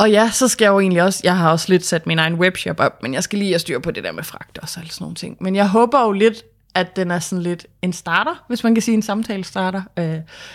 [0.00, 2.34] og ja, så skal jeg jo egentlig også, jeg har også lidt sat min egen
[2.34, 4.88] webshop op, men jeg skal lige have styr på det der med fragt og sådan
[5.00, 5.36] nogle ting.
[5.40, 8.82] Men jeg håber jo lidt, at den er sådan lidt en starter, hvis man kan
[8.82, 9.82] sige en samtale starter.
[9.98, 10.04] Øh,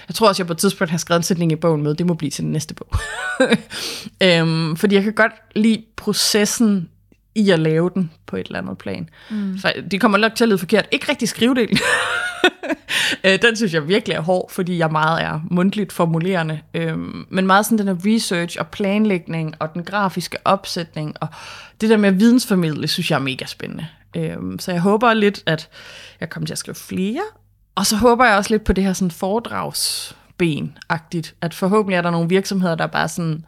[0.07, 2.05] jeg tror også, jeg på et tidspunkt har skrevet en sætning i bogen med, det
[2.05, 2.87] må blive til den næste bog.
[4.23, 6.89] øhm, fordi jeg kan godt lide processen
[7.35, 9.09] i at lave den på et eller andet plan.
[9.29, 9.57] Mm.
[9.57, 10.87] Så det kommer nok til at lyde forkert.
[10.91, 11.77] Ikke rigtig skrivedelen.
[13.23, 16.59] Øh, den synes jeg virkelig er hård, fordi jeg meget er mundtligt formulerende.
[16.73, 21.27] Øhm, men meget sådan den her research og planlægning og den grafiske opsætning og
[21.81, 23.87] det der med at vidensformidle, synes jeg er mega spændende.
[24.15, 25.69] Øhm, så jeg håber lidt, at
[26.19, 27.21] jeg kommer til at skrive flere.
[27.75, 31.33] Og så håber jeg også lidt på det her sådan foredrags ben-agtigt.
[31.41, 33.45] At forhåbentlig er der nogle virksomheder, der bare sådan,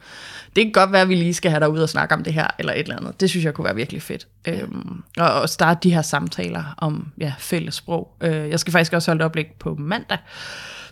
[0.56, 2.34] det kan godt være, at vi lige skal have dig ud og snakke om det
[2.34, 3.21] her, eller et eller andet.
[3.21, 4.28] Det synes jeg kunne være virkelig fedt.
[4.47, 4.62] Ja.
[4.62, 8.15] Øhm, og, og starte de her samtaler om ja, fælles sprog.
[8.21, 10.17] Øh, jeg skal faktisk også holde et oplæg på mandag,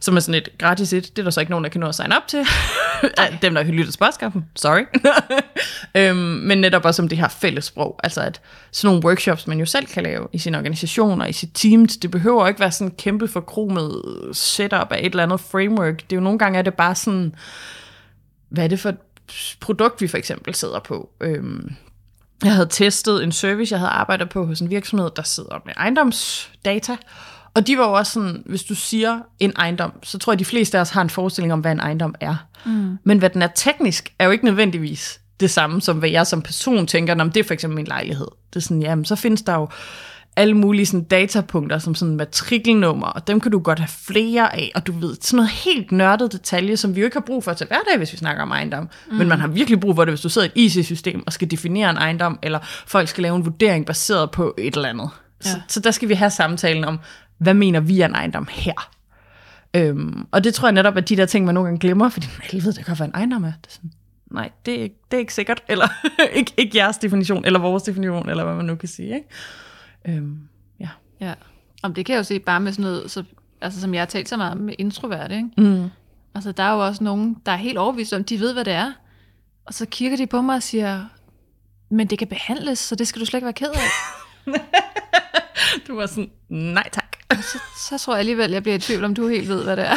[0.05, 1.03] som er sådan et gratis et.
[1.15, 2.39] Det er der så ikke nogen, der kan nå at signe op til.
[3.41, 4.45] Dem, der har lyttet til podcasten.
[4.55, 4.83] Sorry.
[6.01, 7.99] øhm, men netop også om det her fælles sprog.
[8.03, 8.41] Altså at
[8.71, 11.87] sådan nogle workshops, man jo selv kan lave i sin organisation og i sit team,
[11.87, 14.01] det behøver ikke være sådan en kæmpe forkromet
[14.33, 15.97] setup af et eller andet framework.
[15.97, 17.35] Det er jo nogle gange, er det bare sådan,
[18.49, 18.97] hvad er det for et
[19.59, 21.09] produkt, vi for eksempel sidder på?
[21.21, 21.75] Øhm,
[22.43, 25.73] jeg havde testet en service, jeg havde arbejdet på hos en virksomhed, der sidder med
[25.77, 26.97] ejendomsdata,
[27.55, 30.45] og de var jo også sådan, hvis du siger en ejendom, så tror jeg, de
[30.45, 32.35] fleste af os har en forestilling om, hvad en ejendom er.
[32.65, 32.97] Mm.
[33.03, 36.41] Men hvad den er teknisk, er jo ikke nødvendigvis det samme, som hvad jeg som
[36.41, 38.27] person tænker, om det er for eksempel min lejlighed.
[38.49, 39.67] Det er sådan, jamen, så findes der jo
[40.35, 44.71] alle mulige sådan, datapunkter, som sådan matrikelnummer, og dem kan du godt have flere af,
[44.75, 47.53] og du ved, sådan noget helt nørdet detalje, som vi jo ikke har brug for
[47.53, 48.89] til hverdag, hvis vi snakker om ejendom.
[49.11, 49.15] Mm.
[49.15, 51.51] Men man har virkelig brug for det, hvis du sidder i et IT-system og skal
[51.51, 55.09] definere en ejendom, eller folk skal lave en vurdering baseret på et eller andet.
[55.45, 55.49] Ja.
[55.49, 56.99] Så, så der skal vi have samtalen om,
[57.37, 58.91] hvad mener vi er en ejendom her?
[59.75, 62.27] Øhm, og det tror jeg netop, at de der ting, man nogle gange glemmer, fordi
[62.43, 63.51] helvede, det kan være en ejendom er.
[63.61, 63.91] Det er sådan,
[64.31, 65.87] nej, det er, ikke, det er ikke sikkert, eller
[66.33, 69.15] ikke, ikke jeres definition, eller vores definition, eller hvad man nu kan sige.
[69.15, 69.27] Ikke?
[70.17, 70.39] Øhm,
[70.79, 70.89] ja.
[71.19, 71.33] Ja,
[71.83, 73.23] om det kan jeg jo se bare med sådan noget, så,
[73.61, 75.49] altså som jeg har talt så meget med introvert, ikke?
[75.57, 75.89] Mm.
[76.35, 78.73] Altså der er jo også nogen, der er helt overbevist om, de ved, hvad det
[78.73, 78.91] er.
[79.65, 81.05] Og så kigger de på mig og siger,
[81.89, 83.91] men det kan behandles, så det skal du slet ikke være ked af.
[85.87, 87.04] du var sådan, nej tak.
[87.33, 87.57] Så,
[87.89, 89.95] så tror jeg alligevel, jeg bliver i tvivl, om du helt ved, hvad det er.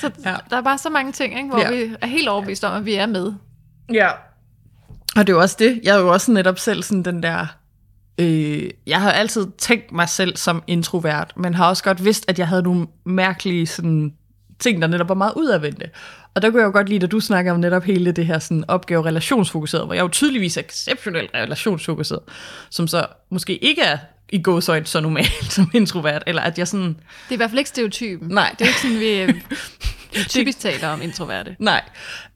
[0.00, 0.36] så Ja.
[0.50, 1.70] der er bare så mange ting, ikke, hvor ja.
[1.70, 3.32] vi er helt overbevist om, at vi er med.
[3.92, 4.10] Ja.
[5.16, 5.80] Og det er jo også det.
[5.82, 7.46] Jeg er jo også netop selv sådan den der...
[8.18, 12.38] Øh, jeg har altid tænkt mig selv som introvert, men har også godt vidst, at
[12.38, 14.14] jeg havde nogle mærkelige sådan,
[14.58, 15.90] ting, der netop var meget udadvendte.
[16.34, 18.38] Og der kunne jeg jo godt lide, at du snakker om netop hele det her
[18.38, 22.20] sådan, opgave relationsfokuseret, hvor jeg jo tydeligvis er exceptionelt relationsfokuseret,
[22.70, 26.88] som så måske ikke er i gåsøjne så normalt som introvert, eller at jeg sådan...
[26.88, 26.96] Det
[27.30, 28.28] er i hvert fald ikke stereotypen.
[28.28, 28.54] Nej.
[28.58, 29.34] Det er ikke sådan, vi, øh,
[30.14, 31.56] vi typisk taler om introverte.
[31.58, 31.82] Nej.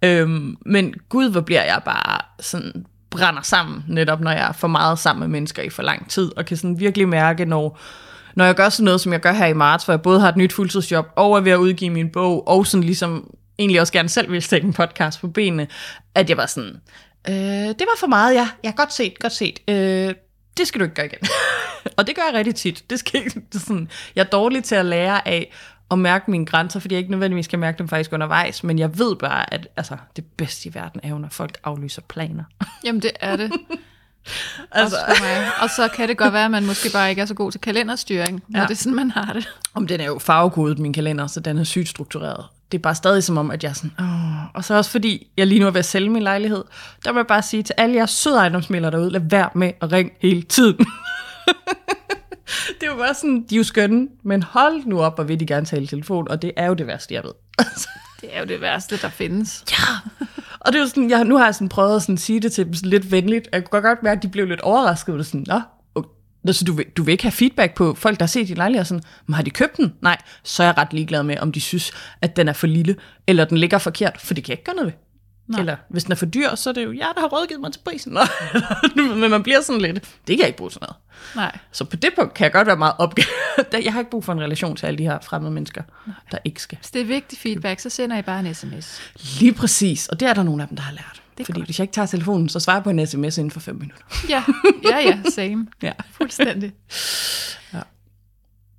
[0.05, 4.69] Øhm, men gud, hvor bliver jeg bare sådan brænder sammen, netop når jeg er for
[4.69, 7.79] meget sammen med mennesker i for lang tid, og kan sådan virkelig mærke, når,
[8.35, 10.29] når jeg gør sådan noget, som jeg gør her i marts, hvor jeg både har
[10.29, 13.93] et nyt fuldtidsjob, og er ved at udgive min bog, og sådan ligesom egentlig også
[13.93, 15.67] gerne selv vil stikke en podcast på benene,
[16.15, 16.81] at jeg var sådan,
[17.29, 17.35] øh,
[17.69, 20.15] det var for meget, ja, ja, godt set, godt set, øh,
[20.57, 21.19] det skal du ikke gøre igen.
[21.99, 22.91] og det gør jeg rigtig tit.
[22.91, 25.53] Det skal ikke, det sådan, jeg er dårlig til at lære af
[25.91, 28.99] at mærke mine grænser, fordi jeg ikke nødvendigvis kan mærke dem faktisk undervejs, men jeg
[28.99, 32.45] ved bare, at altså, det bedste i verden er jo, når folk aflyser planer.
[32.85, 33.53] Jamen, det er det.
[34.73, 35.63] altså, Også for mig.
[35.63, 37.61] Og så kan det godt være, at man måske bare ikke er så god til
[37.61, 38.67] kalenderstyring, når ja.
[38.67, 39.49] det er sådan, man har det.
[39.75, 42.45] om den er jo farvekodet, min kalender, så den er sygt struktureret.
[42.73, 44.55] Det er bare stadig som om, at jeg er sådan, Åh.
[44.55, 46.65] og så også fordi, jeg lige nu er ved at sælge min lejlighed,
[47.05, 49.93] der vil jeg bare sige til alle jer søde ejendomsmælere derude, lad være med at
[49.93, 50.77] ringe hele tiden.
[52.81, 55.41] det er jo bare sådan, de er jo skønne, men hold nu op, og vil
[55.41, 57.33] de gerne tale i telefon, og det er jo det værste, jeg ved.
[58.21, 59.65] Det er jo det værste, der findes.
[59.71, 60.27] Ja.
[60.61, 62.53] Og det er jo sådan, jeg, nu har jeg sådan prøvet at sådan sige det
[62.53, 63.49] til dem sådan lidt venligt.
[63.53, 65.15] Jeg kunne godt mærke, at de blev lidt overrasket.
[65.15, 65.61] Og sådan, Nå,
[66.53, 68.81] så du vil, du vil ikke have feedback på folk, der har set din lejlighed?
[68.81, 69.95] Og Sådan, Men har de købt den?
[70.03, 72.97] Nej, så er jeg ret ligeglad med, om de synes, at den er for lille,
[73.27, 74.99] eller den ligger forkert, for det kan jeg ikke gøre noget ved.
[75.51, 75.61] Nej.
[75.61, 77.73] Eller hvis den er for dyr, så er det jo jeg, der har rådgivet mig
[77.73, 78.17] til prisen.
[79.21, 80.97] Men man bliver sådan lidt, det kan jeg ikke bruge til noget.
[81.37, 81.59] Nej.
[81.73, 83.29] Så på det punkt kan jeg godt være meget opgavet.
[83.85, 85.83] Jeg har ikke brug for en relation til alle de her fremmede mennesker,
[86.33, 86.79] der ikke skal.
[86.79, 89.01] Hvis det er vigtig feedback, så sender I bare en sms.
[89.41, 91.23] Lige præcis, og det er der nogle af dem, der har lært.
[91.41, 91.67] Det Fordi godt.
[91.69, 94.05] hvis jeg ikke tager telefonen, så svarer jeg på en sms inden for 5 minutter.
[94.29, 94.45] Ja,
[94.91, 95.67] ja, ja, same.
[95.83, 95.93] Ja.
[96.13, 96.73] Fuldstændig.
[97.75, 97.81] Ja.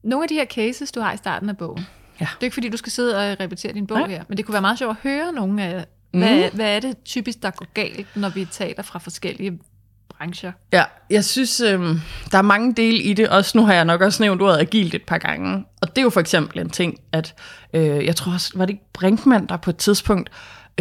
[0.03, 1.85] Nogle af de her cases, du har i starten af bogen,
[2.19, 2.25] Ja.
[2.25, 4.09] det er ikke fordi, du skal sidde og repetere din bog Nej.
[4.09, 6.97] her, men det kunne være meget sjovt at høre nogle af, hvad, hvad er det
[7.05, 9.59] typisk, der går galt, når vi taler fra forskellige
[10.17, 10.51] brancher?
[10.73, 11.79] Ja, jeg synes, øh,
[12.31, 13.29] der er mange dele i det.
[13.29, 15.65] Også nu har jeg nok også nævnt ordet agilt et par gange.
[15.81, 17.35] Og det er jo for eksempel en ting, at
[17.73, 20.29] øh, jeg tror også, var det ikke Brinkmann, der på et tidspunkt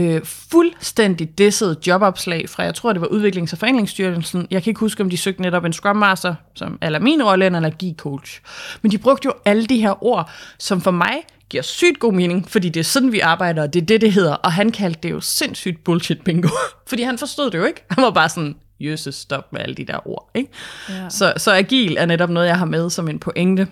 [0.00, 4.46] øh, fuldstændig dissede jobopslag fra, jeg tror det var Udviklings- og Foreningsstyrelsen.
[4.50, 7.46] Jeg kan ikke huske, om de søgte netop en Scrum Master, som, eller min rolle,
[7.46, 8.40] en allergicoach.
[8.82, 11.16] Men de brugte jo alle de her ord, som for mig
[11.50, 14.12] giver sygt god mening, fordi det er sådan, vi arbejder, og det er det, det
[14.12, 14.34] hedder.
[14.34, 16.48] Og han kaldte det jo sindssygt bullshit bingo,
[16.88, 17.84] fordi han forstod det jo ikke.
[17.90, 20.30] Han var bare sådan, jøsses, stop med alle de der ord.
[20.34, 20.50] Ikke?
[20.88, 21.08] Ja.
[21.08, 23.66] Så, så agil er netop noget, jeg har med som en pointe.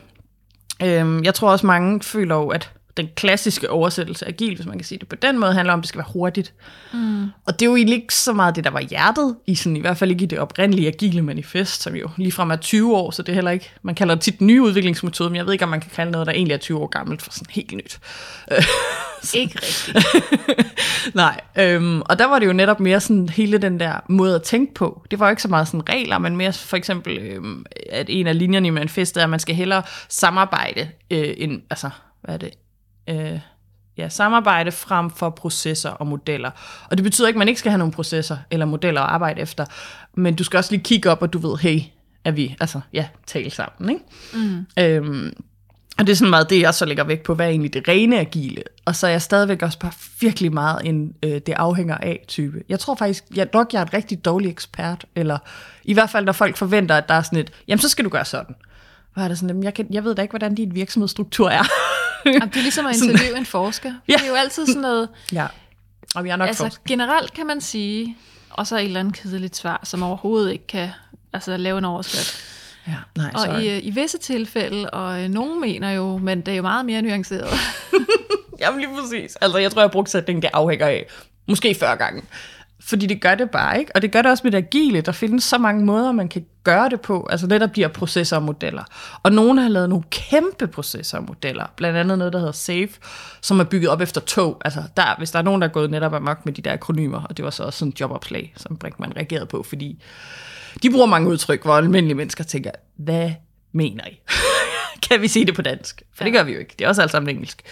[0.83, 2.71] Øhm, jeg tror også, mange føler jo, at
[3.03, 5.79] den klassiske oversættelse af agil, hvis man kan sige det på den måde, handler om,
[5.79, 6.53] at det skal være hurtigt.
[6.93, 7.23] Mm.
[7.47, 9.81] Og det er jo egentlig ikke så meget det, der var hjertet, i, sådan, i
[9.81, 13.23] hvert fald ikke i det oprindelige agile manifest, som jo ligefrem er 20 år, så
[13.23, 15.65] det er heller ikke, man kalder det tit den nye udviklingsmetode, men jeg ved ikke,
[15.65, 18.01] om man kan kalde noget, der egentlig er 20 år gammelt, for sådan helt nyt.
[19.35, 20.07] Ikke rigtigt.
[21.15, 24.43] Nej, øhm, og der var det jo netop mere sådan hele den der måde at
[24.43, 25.03] tænke på.
[25.11, 28.27] Det var jo ikke så meget sådan regler, men mere for eksempel, øhm, at en
[28.27, 32.39] af linjerne i manifestet er, at man skal hellere samarbejde, øh, end, altså, hvad er
[32.39, 32.51] det?
[33.09, 33.41] Øh,
[33.99, 36.51] ja, samarbejde frem for processer og modeller.
[36.91, 39.41] Og det betyder ikke, at man ikke skal have nogle processer eller modeller at arbejde
[39.41, 39.65] efter,
[40.15, 41.81] men du skal også lige kigge op, og du ved, hey,
[42.25, 44.05] er vi, altså, ja, tale sammen, ikke?
[44.35, 44.67] Mm.
[44.79, 45.33] Øhm,
[45.99, 47.89] og det er sådan meget det, jeg så lægger vægt på, hvad er egentlig det
[47.89, 48.63] rene agile.
[48.85, 52.63] Og så er jeg stadigvæk også bare virkelig meget en øh, det afhænger af type.
[52.69, 55.39] Jeg tror faktisk, jeg, nok jeg er et rigtig dårlig ekspert, eller
[55.85, 58.11] i hvert fald, når folk forventer, at der er sådan et, jamen så skal du
[58.11, 58.55] gøre sådan.
[59.15, 61.63] Hvor er det sådan, jamen, jeg, kan, jeg ved da ikke, hvordan din virksomhedsstruktur er.
[62.27, 63.93] Jamen, det er ligesom at interviewe en forsker.
[64.09, 64.13] Ja.
[64.13, 65.47] Det er jo altid sådan noget, ja,
[66.15, 68.17] og vi er nok altså altså, generelt kan man sige,
[68.51, 70.89] og så et eller andet kedeligt svar, som overhovedet ikke kan
[71.33, 72.45] altså, lave en overskrift.
[72.87, 73.61] Ja, nej, Og sorry.
[73.61, 76.87] i, øh, i visse tilfælde, og øh, nogen mener jo, men det er jo meget
[76.87, 77.49] mere nuanceret.
[78.61, 79.37] Jamen lige præcis.
[79.37, 81.07] Altså, jeg tror, jeg har brugt sætningen, det afhænger af.
[81.47, 82.23] Måske 40 gange.
[82.89, 83.93] Fordi det gør det bare, ikke?
[83.95, 85.01] Og det gør det også med det agile.
[85.01, 87.27] Der findes så mange måder, man kan gøre det på.
[87.31, 88.85] Altså netop de her processer og modeller.
[89.23, 91.67] Og nogen har lavet nogle kæmpe processer og modeller.
[91.77, 93.01] Blandt andet noget, der hedder SAFE,
[93.41, 94.61] som er bygget op efter tog.
[94.65, 97.23] Altså der, hvis der er nogen, der er gået netop amok med de der akronymer,
[97.23, 100.03] og det var så også sådan en jobopslag, som Brinkmann reagerede på, fordi
[100.83, 103.33] de bruger mange udtryk, hvor almindelige mennesker tænker, hvad
[103.73, 104.21] mener I?
[105.09, 106.03] kan vi sige det på dansk?
[106.15, 106.75] For det gør vi jo ikke.
[106.79, 107.63] Det er også alt sammen engelsk.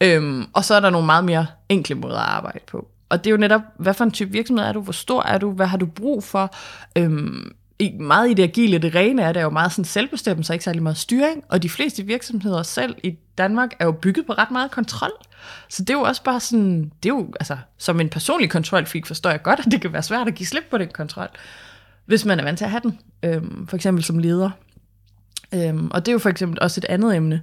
[0.00, 2.88] Øhm, og så er der nogle meget mere enkle måder at arbejde på.
[3.08, 4.80] Og det er jo netop, hvad for en type virksomhed er du?
[4.80, 5.50] Hvor stor er du?
[5.50, 6.54] Hvad har du brug for?
[6.98, 10.52] Øhm, i, meget i det agile, det rene er, det er jo meget sådan selvbestemmelse,
[10.52, 14.32] ikke særlig meget styring, og de fleste virksomheder selv i Danmark er jo bygget på
[14.32, 15.10] ret meget kontrol.
[15.68, 19.06] Så det er jo også bare sådan, det er jo, altså, som en personlig kontrolfik
[19.06, 21.28] forstår jeg godt, at det kan være svært at give slip på den kontrol,
[22.06, 24.50] hvis man er vant til at have den, øhm, for eksempel som leder.
[25.54, 27.42] Øhm, og det er jo for eksempel også et andet emne.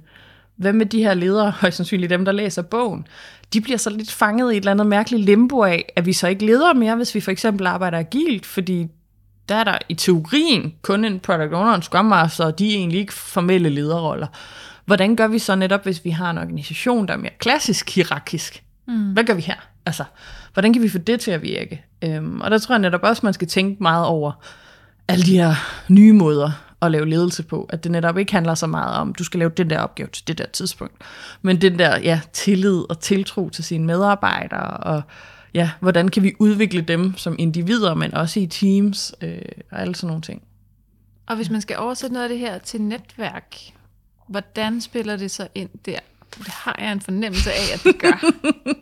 [0.56, 3.06] Hvad med de her ledere, højst sandsynligt dem, der læser bogen?
[3.52, 6.28] De bliver så lidt fanget i et eller andet mærkeligt limbo af, at vi så
[6.28, 8.86] ikke leder mere, hvis vi for eksempel arbejder agilt, fordi
[9.48, 12.74] der er der i teorien kun en product owner og en scrum master, og de
[12.74, 14.26] er egentlig ikke formelle lederroller.
[14.84, 18.62] Hvordan gør vi så netop, hvis vi har en organisation, der er mere klassisk hierarkisk?
[18.88, 19.12] Mm.
[19.12, 19.68] Hvad gør vi her?
[19.86, 20.04] Altså,
[20.52, 21.84] hvordan kan vi få det til at virke?
[22.02, 24.32] Øhm, og der tror jeg netop også, man skal tænke meget over
[25.08, 25.54] alle de her
[25.88, 26.50] nye måder
[26.86, 27.66] at lave ledelse på.
[27.70, 30.28] At det netop ikke handler så meget om, du skal lave den der opgave til
[30.28, 30.94] det der tidspunkt.
[31.42, 35.02] Men den der ja, tillid og tiltro til sine medarbejdere, og
[35.54, 39.38] ja, hvordan kan vi udvikle dem som individer, men også i teams, øh,
[39.70, 40.42] og alle sådan nogle ting.
[41.26, 43.56] Og hvis man skal oversætte noget af det her til netværk,
[44.28, 45.98] hvordan spiller det så ind der?
[46.38, 48.24] Det har jeg en fornemmelse af, at det gør.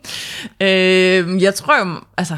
[0.67, 2.37] øh, jeg tror jo, altså,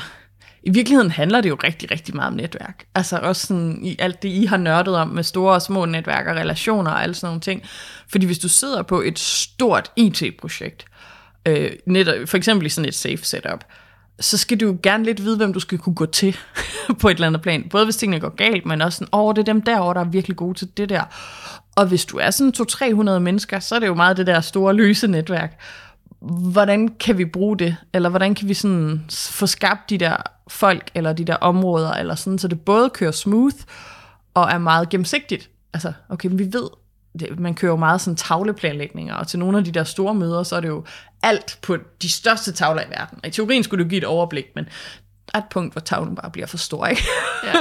[0.66, 2.86] i virkeligheden handler det jo rigtig, rigtig meget om netværk.
[2.96, 6.28] Altså også sådan i alt det, I har nørdet om med store og små netværk
[6.28, 7.64] og relationer og alle sådan nogle ting.
[8.08, 10.86] Fordi hvis du sidder på et stort IT-projekt,
[11.46, 13.64] øh, net, for eksempel i sådan et safe setup,
[14.20, 16.38] så skal du jo gerne lidt vide, hvem du skal kunne gå til
[17.02, 17.70] på et eller andet plan.
[17.70, 20.00] Både hvis tingene går galt, men også sådan, åh, oh, det er dem derovre, der
[20.00, 21.04] er virkelig gode til det der.
[21.76, 22.54] Og hvis du er sådan
[23.16, 25.60] 200-300 mennesker, så er det jo meget det der store løse netværk.
[26.52, 27.78] Hvordan kan vi bruge det?
[27.94, 32.16] Eller hvordan kan vi sådan få skabt de der folk, eller de der områder, eller
[32.16, 33.56] sådan, så det både kører smooth,
[34.34, 35.50] og er meget gennemsigtigt.
[35.74, 36.70] Altså, okay, men vi ved,
[37.20, 40.44] det, man kører jo meget sådan tavleplanlægninger, og til nogle af de der store møder,
[40.44, 40.86] så er det jo
[41.24, 43.20] alt på de største tavler i verden.
[43.24, 44.66] Og i teorien skulle du give et overblik, men
[45.36, 47.04] er et punkt, hvor tavlen bare bliver for stor, ikke?
[47.44, 47.54] Ja.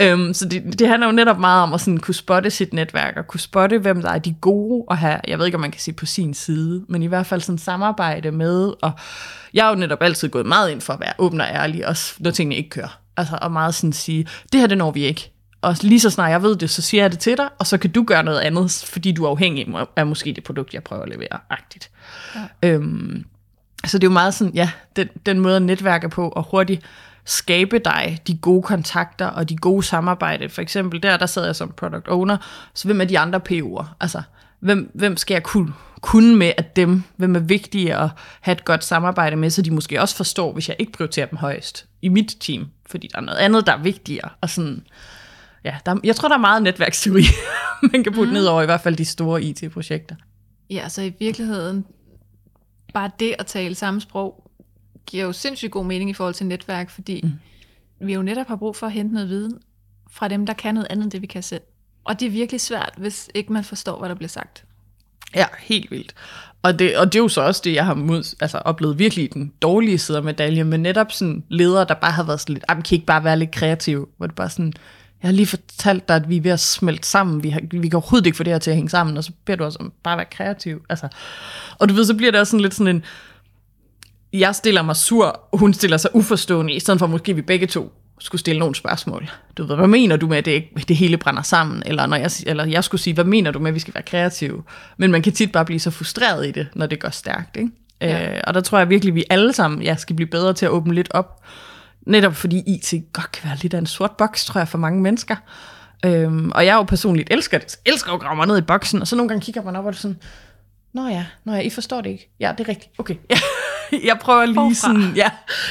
[0.12, 3.16] øhm, så det, det handler jo netop meget om at sådan kunne spotte sit netværk,
[3.16, 5.70] og kunne spotte, hvem der er de gode at have, jeg ved ikke, om man
[5.70, 8.92] kan sige på sin side, men i hvert fald sådan samarbejde med, og
[9.54, 12.14] jeg har jo netop altid gået meget ind for at være åben og ærlig, også
[12.20, 12.98] når tingene ikke kører.
[13.16, 15.30] Altså, og meget sådan sige, det her det når vi ikke
[15.64, 17.78] og lige så snart jeg ved det, så siger jeg det til dig, og så
[17.78, 21.02] kan du gøre noget andet, fordi du er afhængig af måske det produkt, jeg prøver
[21.02, 21.90] at levere, agtigt.
[22.34, 22.68] Ja.
[22.68, 23.24] Øhm,
[23.86, 26.82] så det er jo meget sådan, ja, den, den måde at netværke på, og hurtigt
[27.24, 30.48] skabe dig de gode kontakter og de gode samarbejde.
[30.48, 32.36] For eksempel der, der sad jeg som product owner,
[32.74, 33.84] så hvem er de andre PO'er?
[34.00, 34.22] Altså,
[34.60, 37.02] hvem, hvem skal jeg kunne, kunne med at dem?
[37.16, 38.08] Hvem er vigtige at
[38.40, 41.38] have et godt samarbejde med, så de måske også forstår, hvis jeg ikke prioriterer dem
[41.38, 44.28] højst i mit team, fordi der er noget andet, der er vigtigere.
[44.40, 44.84] Og sådan,
[45.64, 47.24] ja, der, jeg tror, der er meget netværksteori,
[47.92, 48.34] man kan putte mm.
[48.34, 50.16] ned over i hvert fald de store IT-projekter.
[50.70, 51.86] Ja, så i virkeligheden,
[52.94, 54.50] bare det at tale samme sprog,
[55.06, 57.32] giver jo sindssygt god mening i forhold til netværk, fordi mm.
[58.06, 59.58] vi jo netop har brug for at hente noget viden
[60.10, 61.62] fra dem, der kan noget andet end det, vi kan selv.
[62.04, 64.64] Og det er virkelig svært, hvis ikke man forstår, hvad der bliver sagt.
[65.34, 66.14] Ja, helt vildt.
[66.62, 69.34] Og det, og det er jo så også det, jeg har mod, altså, oplevet virkelig
[69.34, 72.66] den dårlige side af medaljen, men netop sådan ledere, der bare har været sådan lidt,
[72.66, 74.72] kan ikke bare være lidt kreativ, hvor det bare sådan,
[75.24, 77.88] jeg har lige fortalt dig, at vi er ved at smelte sammen, vi, har, vi
[77.88, 79.78] kan overhovedet ikke få det her til at hænge sammen, og så beder du også
[79.78, 80.84] om bare at være kreativ.
[80.88, 81.08] Altså,
[81.78, 83.04] og du ved, så bliver det også sådan lidt sådan en,
[84.32, 87.66] jeg stiller mig sur, og hun stiller sig uforstående, i stedet for måske vi begge
[87.66, 89.30] to skulle stille nogle spørgsmål.
[89.56, 91.82] Du ved, hvad mener du med, at det, det hele brænder sammen?
[91.86, 94.02] Eller, når jeg, eller jeg skulle sige, hvad mener du med, at vi skal være
[94.02, 94.62] kreative?
[94.96, 97.56] Men man kan tit bare blive så frustreret i det, når det går stærkt.
[97.56, 97.70] Ikke?
[98.00, 98.36] Ja.
[98.36, 100.66] Øh, og der tror jeg virkelig, at vi alle sammen ja, skal blive bedre til
[100.66, 101.42] at åbne lidt op.
[102.06, 105.02] Netop fordi IT godt kan være lidt af en sort boks, tror jeg, for mange
[105.02, 105.36] mennesker.
[106.04, 107.76] Øhm, og jeg jo personligt elsker det.
[107.86, 109.90] Elsker at grave mig ned i boksen, og så nogle gange kigger man op og
[109.90, 110.16] er sådan,
[110.94, 112.30] Nå ja, nå ja, I forstår det ikke.
[112.40, 112.90] Ja, det er rigtigt.
[112.98, 113.14] Okay.
[114.08, 114.74] jeg prøver lige Forfra.
[114.74, 115.30] sådan, ja,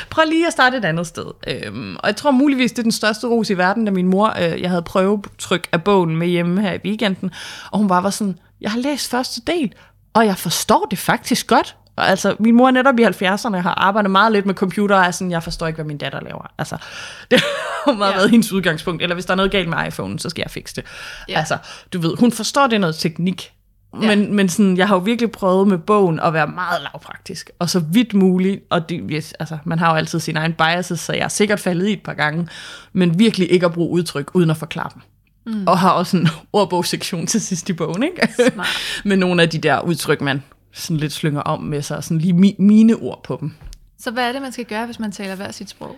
[0.10, 1.26] prøv lige at starte et andet sted.
[1.48, 4.34] Øhm, og jeg tror muligvis, det er den største ros i verden, da min mor,
[4.42, 7.32] øh, jeg havde prøvetryk af bogen med hjemme her i weekenden,
[7.72, 9.74] og hun bare var sådan, jeg har læst første del,
[10.14, 11.76] og jeg forstår det faktisk godt.
[11.98, 15.32] Altså, min mor netop i 70'erne har arbejdet meget lidt med computer, og er sådan,
[15.32, 16.52] jeg forstår ikke, hvad min datter laver.
[16.58, 16.78] Altså,
[17.32, 17.40] det
[17.86, 18.18] har meget ja.
[18.18, 19.02] været hendes udgangspunkt.
[19.02, 20.84] Eller hvis der er noget galt med iPhone, så skal jeg fikse det.
[21.30, 21.38] Ja.
[21.38, 21.58] Altså,
[21.94, 23.54] du ved, hun forstår det noget teknik,
[24.02, 24.16] Ja.
[24.16, 27.70] Men, men sådan, jeg har jo virkelig prøvet med bogen at være meget lavpraktisk, og
[27.70, 31.14] så vidt muligt, og det, yes, altså, man har jo altid sin egen biases, så
[31.14, 32.48] jeg har sikkert faldet i et par gange,
[32.94, 35.02] men virkelig ikke at bruge udtryk uden at forklare dem.
[35.46, 35.68] Mm.
[35.68, 38.28] Og har også en ordbogssektion til sidst i bogen, ikke?
[39.10, 40.44] med nogle af de der udtryk, man
[40.74, 43.54] sådan lidt slynger om med sig, sådan lige mi- mine ord på dem.
[44.00, 45.98] Så hvad er det, man skal gøre, hvis man taler hver sit sprog?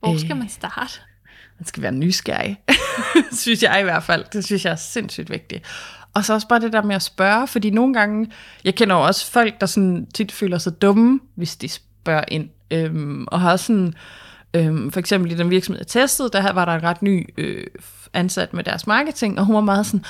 [0.00, 1.00] Hvor øh, skal man starte?
[1.58, 2.60] Man skal være nysgerrig,
[3.32, 4.24] synes jeg i hvert fald.
[4.32, 5.64] Det synes jeg er sindssygt vigtigt.
[6.14, 8.30] Og så også bare det der med at spørge, fordi nogle gange,
[8.64, 12.48] jeg kender jo også folk, der sådan tit føler sig dumme, hvis de spørger ind,
[12.70, 13.94] øhm, og har sådan
[14.54, 17.66] Øhm, for eksempel i den virksomhed, jeg testede, der var der en ret ny øh,
[18.14, 20.04] ansat med deres marketing, og hun var meget sådan,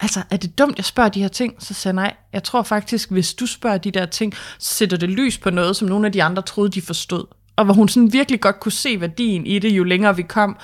[0.00, 1.54] altså er det dumt, jeg spørger de her ting?
[1.58, 4.96] Så sagde jeg, nej, jeg tror faktisk, hvis du spørger de der ting, så sætter
[4.96, 7.26] det lys på noget, som nogle af de andre troede, de forstod.
[7.56, 10.56] Og hvor hun sådan virkelig godt kunne se værdien i det, jo længere vi kom,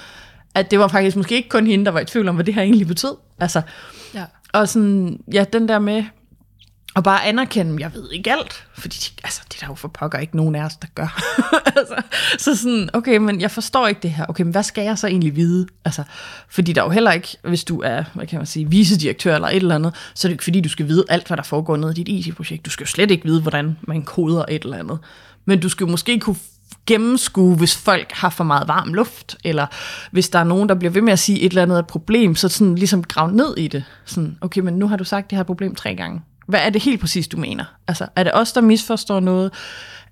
[0.54, 2.54] at det var faktisk måske ikke kun hende, der var i tvivl om, hvad det
[2.54, 3.16] her egentlig betød.
[3.40, 3.62] Altså,
[4.14, 4.24] Ja.
[4.52, 6.04] og sådan, ja, den der med
[6.94, 10.18] og bare anerkende, jeg ved ikke alt, fordi altså, det er der jo for pokker
[10.18, 11.20] ikke nogen af os, der gør.
[11.78, 12.02] altså,
[12.38, 14.26] så sådan, okay, men jeg forstår ikke det her.
[14.28, 15.66] Okay, men hvad skal jeg så egentlig vide?
[15.84, 16.02] Altså,
[16.48, 19.48] fordi der er jo heller ikke, hvis du er, hvad kan man sige, vicedirektør eller
[19.48, 21.76] et eller andet, så er det ikke fordi, du skal vide alt, hvad der foregår
[21.76, 22.66] nede i dit IT-projekt.
[22.66, 24.98] Du skal jo slet ikke vide, hvordan man koder et eller andet.
[25.44, 26.36] Men du skal jo måske kunne
[26.86, 29.66] gennemskue, hvis folk har for meget varm luft, eller
[30.10, 31.86] hvis der er nogen, der bliver ved med at sige et eller andet er et
[31.86, 33.84] problem, så sådan ligesom grav ned i det.
[34.04, 36.20] Sådan, okay, men nu har du sagt det her problem tre gange.
[36.46, 37.64] Hvad er det helt præcis, du mener?
[37.88, 39.52] Altså, er det os, der misforstår noget?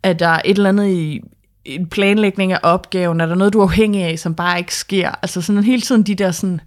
[0.03, 1.21] Er der et eller andet i
[1.65, 3.21] en planlægning af opgaven?
[3.21, 5.11] Er der noget, du er afhængig af, som bare ikke sker?
[5.23, 6.61] Altså sådan hele tiden de der sådan,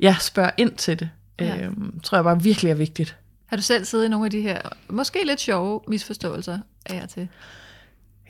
[0.00, 1.10] ja, spørg ind til det.
[1.40, 1.56] Ja.
[1.56, 3.16] Øhm, tror jeg bare virkelig er vigtigt.
[3.46, 7.08] Har du selv siddet i nogle af de her, måske lidt sjove misforståelser af og
[7.08, 7.28] til?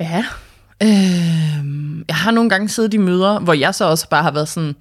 [0.00, 0.24] Ja.
[0.82, 4.48] Øh, jeg har nogle gange siddet i møder, hvor jeg så også bare har været
[4.48, 4.76] sådan,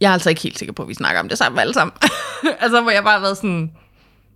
[0.00, 1.96] jeg er altså ikke helt sikker på, at vi snakker om det samme alle sammen.
[2.60, 3.72] altså, hvor jeg bare har været sådan,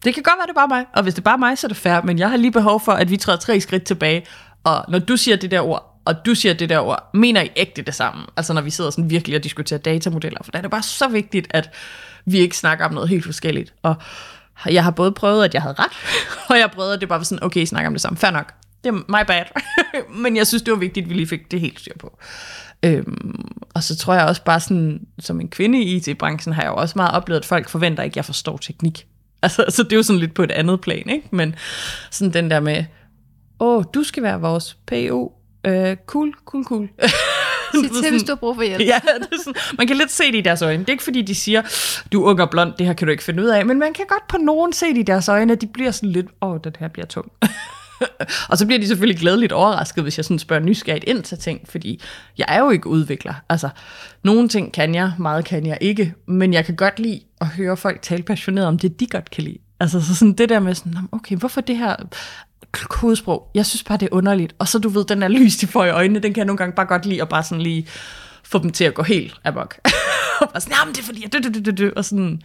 [0.04, 1.66] det kan godt være, det er bare mig, og hvis det er bare mig, så
[1.66, 4.26] er det fair, men jeg har lige behov for, at vi træder tre skridt tilbage,
[4.64, 7.50] og når du siger det der ord, og du siger det der ord, mener I
[7.56, 8.24] ægte det samme?
[8.36, 11.08] Altså når vi sidder sådan virkelig og diskuterer datamodeller, for der er det bare så
[11.08, 11.70] vigtigt, at
[12.24, 13.74] vi ikke snakker om noget helt forskelligt.
[13.82, 13.96] Og
[14.66, 15.92] jeg har både prøvet, at jeg havde ret,
[16.50, 18.16] og jeg har prøvet, at det bare var sådan, okay, I snakker om det samme,
[18.16, 18.52] fair nok.
[18.84, 19.44] Det er my bad.
[20.22, 22.18] Men jeg synes, det var vigtigt, at vi lige fik det helt styr på.
[22.82, 26.70] Øhm, og så tror jeg også bare sådan, som en kvinde i IT-branchen, har jeg
[26.70, 29.06] jo også meget oplevet, at folk forventer ikke, at jeg forstår teknik.
[29.42, 31.28] Altså, så det er jo sådan lidt på et andet plan, ikke?
[31.30, 31.54] Men
[32.10, 32.84] sådan den der med,
[33.60, 35.32] åh, du skal være vores PO.
[35.66, 36.88] Øh, cool, cool, cool.
[37.74, 38.80] Sig til, hvis du har brug for hjælp.
[38.80, 40.78] Ja, det er sådan, man kan lidt se det i deres øjne.
[40.78, 41.62] Det er ikke fordi, de siger,
[42.12, 43.66] du er ung og blond, det her kan du ikke finde ud af.
[43.66, 46.08] Men man kan godt på nogen se det i deres øjne, at de bliver sådan
[46.08, 47.32] lidt, åh, den her bliver tung.
[48.50, 51.60] og så bliver de selvfølgelig glædeligt overrasket, hvis jeg sådan spørger nysgerrigt ind til ting,
[51.68, 52.00] fordi
[52.38, 53.34] jeg er jo ikke udvikler.
[53.48, 53.68] Altså,
[54.24, 57.76] nogle ting kan jeg, meget kan jeg ikke, men jeg kan godt lide at høre
[57.76, 59.58] folk tale passioneret om det, de godt kan lide.
[59.80, 61.96] Altså, så sådan det der med sådan, okay, hvorfor det her
[62.72, 63.50] kodesprog?
[63.54, 64.54] Jeg synes bare, det er underligt.
[64.58, 66.56] Og så du ved, den er lys, de får i øjnene, den kan jeg nogle
[66.56, 67.86] gange bare godt lide, og bare sådan lige
[68.44, 69.78] få dem til at gå helt amok.
[70.40, 72.42] og bare sådan, jamen det er fordi, jeg dø, dø, dø, dø, dø, og sådan,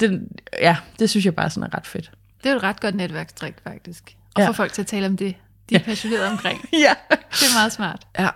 [0.00, 0.28] den,
[0.60, 2.10] ja, det synes jeg bare sådan er ret fedt.
[2.44, 4.16] Det er et ret godt netværkstrik, faktisk.
[4.36, 4.48] Og Ja.
[4.48, 5.34] få folk til at tale om det,
[5.70, 6.60] de er passionerede omkring.
[6.72, 6.94] Ja.
[7.10, 8.06] Det er meget smart.
[8.18, 8.28] Ja,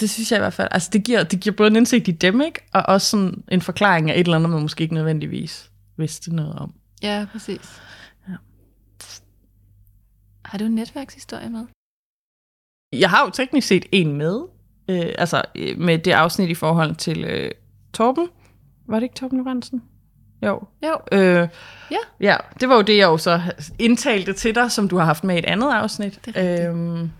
[0.00, 0.68] det synes jeg i hvert fald.
[0.70, 2.60] Altså, det giver, det giver både en indsigt i dem, ikke?
[2.74, 6.54] Og også sådan en forklaring af et eller andet, man måske ikke nødvendigvis vidste noget
[6.54, 6.74] om.
[7.02, 7.80] Ja, præcis.
[8.28, 8.34] Ja.
[10.44, 11.66] Har du en netværkshistorie med?
[12.92, 14.40] Jeg har jo teknisk set en med,
[14.88, 17.50] øh, altså øh, med det afsnit i forhold til øh,
[17.92, 18.28] Torben.
[18.86, 19.82] Var det ikke Torben Lorentzen?
[20.42, 20.62] Jo.
[20.82, 20.98] Jo.
[21.18, 21.48] Øh,
[21.90, 21.96] Ja.
[22.20, 23.40] ja, det var jo det, jeg jo så
[23.78, 26.18] indtalte til dig, som du har haft med i et andet afsnit.
[26.24, 27.10] Det er øhm,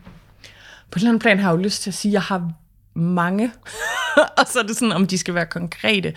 [0.90, 2.50] på et eller andet plan har jeg jo lyst til at sige, at jeg har
[2.94, 3.52] mange,
[4.38, 6.14] og så er det sådan, om de skal være konkrete.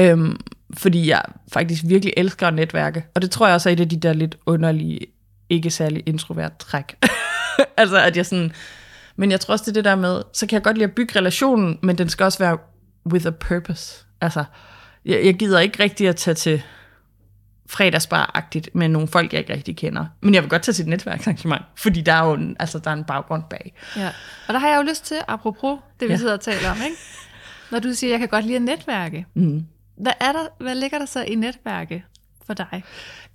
[0.00, 0.40] Øhm,
[0.78, 3.88] fordi jeg faktisk virkelig elsker at netværke, og det tror jeg også er et af
[3.88, 5.00] de der lidt underlige,
[5.50, 6.96] ikke særlig introvert træk.
[7.76, 8.52] altså at jeg sådan,
[9.16, 10.94] men jeg tror også det er det der med, så kan jeg godt lide at
[10.94, 12.58] bygge relationen, men den skal også være
[13.12, 14.04] with a purpose.
[14.20, 14.44] Altså,
[15.06, 16.62] jeg, jeg gider ikke rigtig at tage til
[17.70, 20.06] fredagsbar-agtigt med nogle folk, jeg ikke rigtig kender.
[20.20, 22.90] Men jeg vil godt tage til et netværksarrangement, fordi der er jo en, altså, der
[22.90, 23.74] er en baggrund bag.
[23.96, 24.08] Ja.
[24.48, 26.18] Og der har jeg jo lyst til, apropos det, vi Ja.
[26.18, 26.96] sidder og taler om, ikke?
[27.70, 29.26] Når du siger, jeg kan godt lide at netværke.
[29.34, 29.66] Mm.
[29.96, 32.04] Hvad, er der, hvad ligger der så i netværke
[32.46, 32.84] for dig?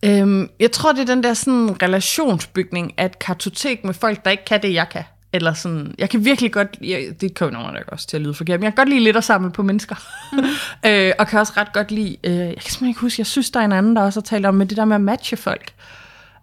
[0.06, 4.32] Øhm, jeg tror, det er den der sådan relationsbygning af et kartotek med folk, der
[4.32, 5.04] ikke kan det, jeg kan.
[5.34, 8.60] Eller sådan, jeg kan virkelig godt, jeg, det nogen nok også til at lyde forkert,
[8.60, 9.96] men jeg kan godt lide lidt at samle på mennesker.
[10.34, 10.40] Mm.
[10.90, 13.52] øh, og kan også ret godt lide, øh, jeg kan simpelthen ikke huske, jeg synes,
[13.52, 15.38] der er en anden, der også har talt om med det der med at matche
[15.38, 15.74] folk.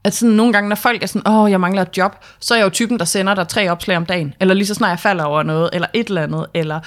[0.04, 2.58] At sådan nogle gange, når folk er sådan, åh, jeg mangler et job, så er
[2.58, 4.34] jeg jo typen, der sender dig tre opslag om dagen.
[4.40, 6.46] Eller lige så snart jeg falder over noget, eller et eller andet.
[6.54, 6.80] Eller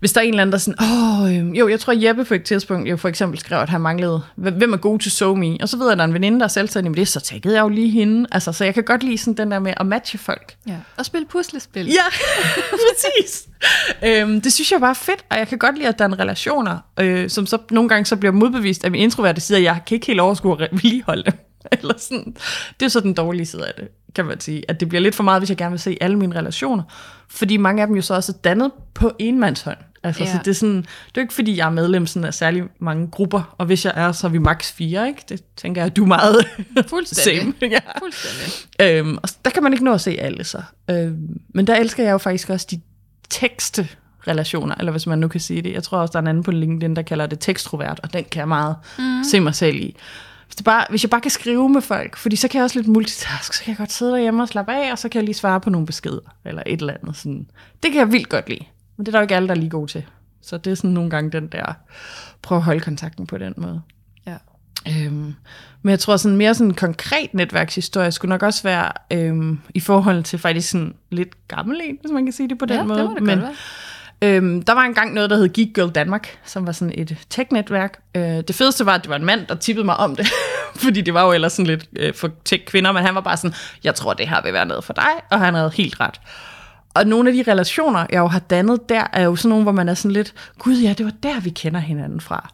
[0.00, 2.24] hvis der er en eller anden, der er sådan, åh, øh, jo, jeg tror Jeppe
[2.24, 5.56] på et tidspunkt jo for eksempel skrev, at han manglede, hvem er god til SoMe?
[5.60, 7.20] Og så ved jeg, at der er en veninde, der er selvstændig med det, så
[7.20, 8.26] taggede jeg jo lige hende.
[8.32, 10.56] Altså, så jeg kan godt lide sådan den der med at matche folk.
[10.68, 10.76] Ja.
[10.96, 11.86] Og spille puslespil.
[11.86, 12.18] Ja,
[12.70, 13.48] præcis.
[14.04, 16.18] øhm, det synes jeg bare er fedt, og jeg kan godt lide, at der er
[16.18, 19.80] relationer, øh, som så nogle gange så bliver modbevist af min introverte side, at jeg
[19.86, 21.34] kan ikke helt overskue at vedligeholde dem.
[21.80, 22.36] Eller sådan.
[22.80, 24.62] Det er så den dårlige side af det, kan man sige.
[24.68, 26.82] At det bliver lidt for meget, hvis jeg gerne vil se alle mine relationer.
[27.28, 29.76] Fordi mange af dem jo så også er dannet på enmandshånd.
[30.02, 30.32] Altså, Ja.
[30.32, 32.62] så det er sådan, det er jo ikke fordi, jeg er medlem sådan af særlig
[32.80, 35.22] mange grupper, og hvis jeg er, så er vi maks fire, ikke?
[35.28, 36.46] Det tænker jeg, du er meget
[36.88, 37.42] Fuldstændig.
[37.60, 37.70] same.
[37.72, 37.78] Ja.
[37.98, 38.52] Fuldstændig.
[38.80, 40.62] Øhm, og der kan man ikke nå at se alle så.
[40.90, 42.80] Øhm, men der elsker jeg jo faktisk også de
[43.30, 45.72] tekstrelationer, eller hvis man nu kan sige det.
[45.72, 48.24] Jeg tror også, der er en anden på LinkedIn, der kalder det tekstrovert, og den
[48.30, 49.24] kan jeg meget mm.
[49.30, 49.96] se mig selv i.
[50.46, 52.78] Hvis, det bare, hvis jeg bare kan skrive med folk, fordi så kan jeg også
[52.78, 55.24] lidt multitask, så kan jeg godt sidde derhjemme og slappe af, og så kan jeg
[55.24, 57.16] lige svare på nogle beskeder, eller et eller andet.
[57.16, 57.46] Sådan.
[57.82, 58.64] Det kan jeg vildt godt lide,
[58.96, 60.04] men det er der jo ikke alle, der er lige gode til.
[60.42, 61.72] Så det er sådan nogle gange den der,
[62.42, 63.82] prøv at holde kontakten på den måde.
[64.26, 64.36] Ja.
[64.88, 65.34] Øhm,
[65.82, 69.80] men jeg tror sådan mere sådan en konkret netværkshistorie skulle nok også være øhm, i
[69.80, 72.82] forhold til faktisk sådan lidt gammel en, hvis man kan sige det på den ja,
[72.82, 72.98] måde.
[72.98, 73.54] det må det Men, godt være.
[74.24, 78.02] Øhm, der var engang noget, der hed Geek Girl Danmark, som var sådan et tech-netværk.
[78.14, 80.26] Øh, det fedeste var, at det var en mand, der tippede mig om det,
[80.84, 83.54] fordi det var jo ellers sådan lidt øh, for tech-kvinder, men han var bare sådan,
[83.84, 86.20] jeg tror, det her vil være noget for dig, og han havde helt ret.
[86.94, 89.72] Og nogle af de relationer, jeg jo har dannet der, er jo sådan nogle, hvor
[89.72, 92.52] man er sådan lidt, gud ja, det var der, vi kender hinanden fra.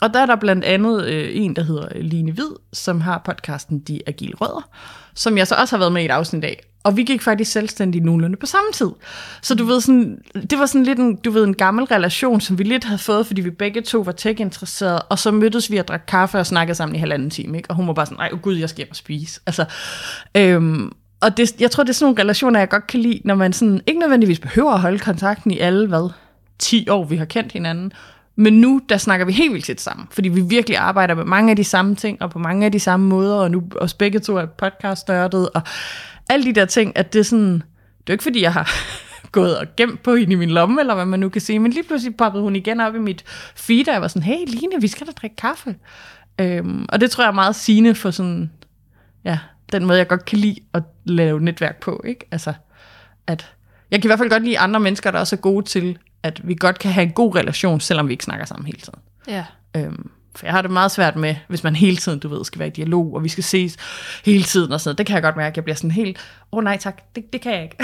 [0.00, 3.78] Og der er der blandt andet øh, en, der hedder Line Hvid, som har podcasten
[3.78, 4.70] De Agile Rødder,
[5.14, 6.67] som jeg så også har været med i et afsnit af.
[6.82, 8.90] Og vi gik faktisk selvstændigt nogenlunde på samme tid.
[9.42, 10.18] Så du ved, sådan,
[10.50, 13.26] det var sådan lidt en, du ved, en gammel relation, som vi lidt havde fået,
[13.26, 16.74] fordi vi begge to var tech-interesserede, og så mødtes vi og drak kaffe og snakkede
[16.74, 17.70] sammen i halvanden time, ikke?
[17.70, 19.40] Og hun var bare sådan, nej, oh gud, jeg skal hjem og spise.
[19.46, 19.64] Altså,
[20.34, 23.34] øhm, og det, jeg tror, det er sådan nogle relationer, jeg godt kan lide, når
[23.34, 26.10] man sådan, ikke nødvendigvis behøver at holde kontakten i alle, hvad,
[26.58, 27.92] 10 år, vi har kendt hinanden.
[28.36, 31.50] Men nu, der snakker vi helt vildt tæt sammen, fordi vi virkelig arbejder med mange
[31.50, 34.18] af de samme ting, og på mange af de samme måder, og nu os begge
[34.18, 35.62] to er podcast og
[36.28, 38.70] alle de der ting, at det er sådan, det er jo ikke fordi, jeg har
[39.32, 41.72] gået og gemt på hende i min lomme, eller hvad man nu kan sige, men
[41.72, 43.24] lige pludselig poppede hun igen op i mit
[43.54, 45.76] feed, og jeg var sådan, hey Line, vi skal da drikke kaffe.
[46.40, 48.50] Øhm, og det tror jeg er meget sigende for sådan,
[49.24, 49.38] ja,
[49.72, 52.28] den måde, jeg godt kan lide at lave netværk på, ikke?
[52.30, 52.52] Altså,
[53.26, 53.54] at
[53.90, 56.48] jeg kan i hvert fald godt lide andre mennesker, der også er gode til, at
[56.48, 59.00] vi godt kan have en god relation, selvom vi ikke snakker sammen hele tiden.
[59.28, 59.44] Ja.
[59.76, 62.58] Øhm, for jeg har det meget svært med, hvis man hele tiden, du ved, skal
[62.58, 63.76] være i dialog, og vi skal ses
[64.24, 64.98] hele tiden og sådan noget.
[64.98, 66.18] Det kan jeg godt mærke, jeg bliver sådan helt,
[66.52, 67.76] åh oh, nej tak, det, det kan jeg ikke.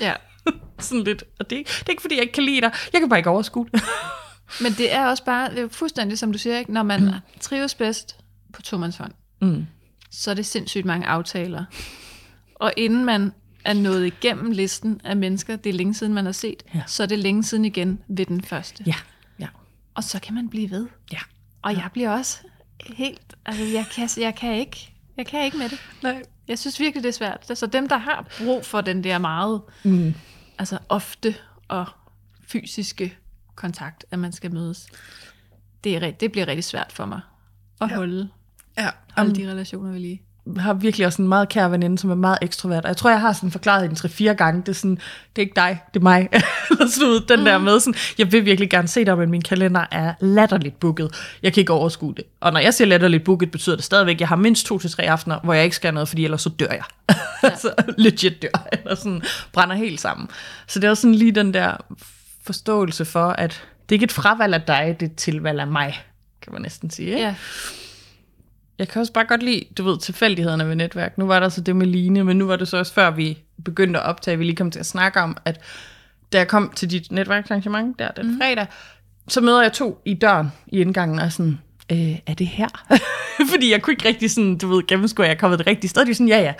[0.00, 0.12] ja.
[0.78, 3.08] sådan lidt, og det, det er ikke fordi, jeg ikke kan lide dig, jeg kan
[3.08, 3.82] bare ikke overskue det.
[4.62, 6.72] Men det er også bare, det er fuldstændig som du siger, ikke?
[6.72, 7.10] når man mm.
[7.40, 8.16] trives bedst
[8.52, 9.66] på tomandshånd, Mm.
[10.10, 11.64] så er det sindssygt mange aftaler.
[12.54, 13.32] Og inden man
[13.64, 16.82] er nået igennem listen af mennesker, det er længe siden, man har set, Ja.
[16.86, 18.84] så er det længe siden igen ved den første.
[18.86, 18.94] Ja,
[19.40, 19.46] ja,
[19.94, 20.86] Og så kan man blive ved.
[21.12, 21.18] ja.
[21.62, 22.38] Og jeg bliver også
[22.86, 25.78] helt, altså jeg kan, jeg kan ikke, jeg kan ikke med det.
[26.02, 26.22] Nej.
[26.48, 27.50] Jeg synes virkelig, det er svært.
[27.58, 30.14] Så dem, der har brug for den der meget, Mm.
[30.58, 31.34] altså ofte
[31.68, 31.86] og
[32.48, 33.16] fysiske
[33.54, 34.86] kontakt, at man skal mødes,
[35.84, 37.20] det, er, det bliver rigtig svært for mig
[37.80, 37.96] at Ja.
[37.96, 38.28] holde,
[38.78, 40.22] Ja, holde de relationer ved lige.
[40.58, 42.84] Har virkelig også en meget kær veninde, som er meget ekstrovert.
[42.84, 44.60] Og jeg tror, jeg har sådan forklaret hende tre-fire gange.
[44.60, 44.98] Det er sådan,
[45.36, 46.28] det er ikke dig, det er mig.
[46.70, 49.42] Eller sådan ud, den der med sådan, jeg vil virkelig gerne se dig, men min
[49.42, 51.14] kalender er latterligt booket.
[51.42, 52.24] Jeg kan ikke overskue det.
[52.40, 54.90] Og når jeg siger latterligt booket, betyder det stadigvæk, at jeg har mindst to til
[54.90, 56.84] tre aftener, hvor jeg ikke skal noget, fordi ellers så dør jeg.
[57.42, 58.68] altså legit dør.
[58.72, 59.22] Eller sådan
[59.52, 60.28] brænder helt sammen.
[60.66, 61.76] Så det er også sådan lige den der
[62.46, 65.66] forståelse for, at det er ikke et fravalg af dig, det er et tilvalg af
[65.66, 66.04] mig,
[66.42, 67.08] kan man næsten sige.
[67.08, 67.20] Ikke?
[67.20, 67.34] Ja,
[68.82, 71.18] Jeg kan også bare godt lide, du ved, tilfældighederne ved netværk.
[71.18, 73.38] Nu var der så det med Line, men nu var det så også før vi
[73.64, 75.60] begyndte at optage, vi lige kom til at snakke om, at
[76.32, 78.38] da jeg kom til dit netværksarrangement der den mm.
[78.40, 78.66] fredag,
[79.28, 81.58] så møder jeg to i døren i indgangen og sådan,
[81.92, 82.68] øh, er det her?
[83.52, 85.88] Fordi jeg kunne ikke rigtig sådan, du ved, gennemskue, at jeg er kommet det rigtige
[85.90, 86.04] sted.
[86.04, 86.54] De er sådan, ja ja.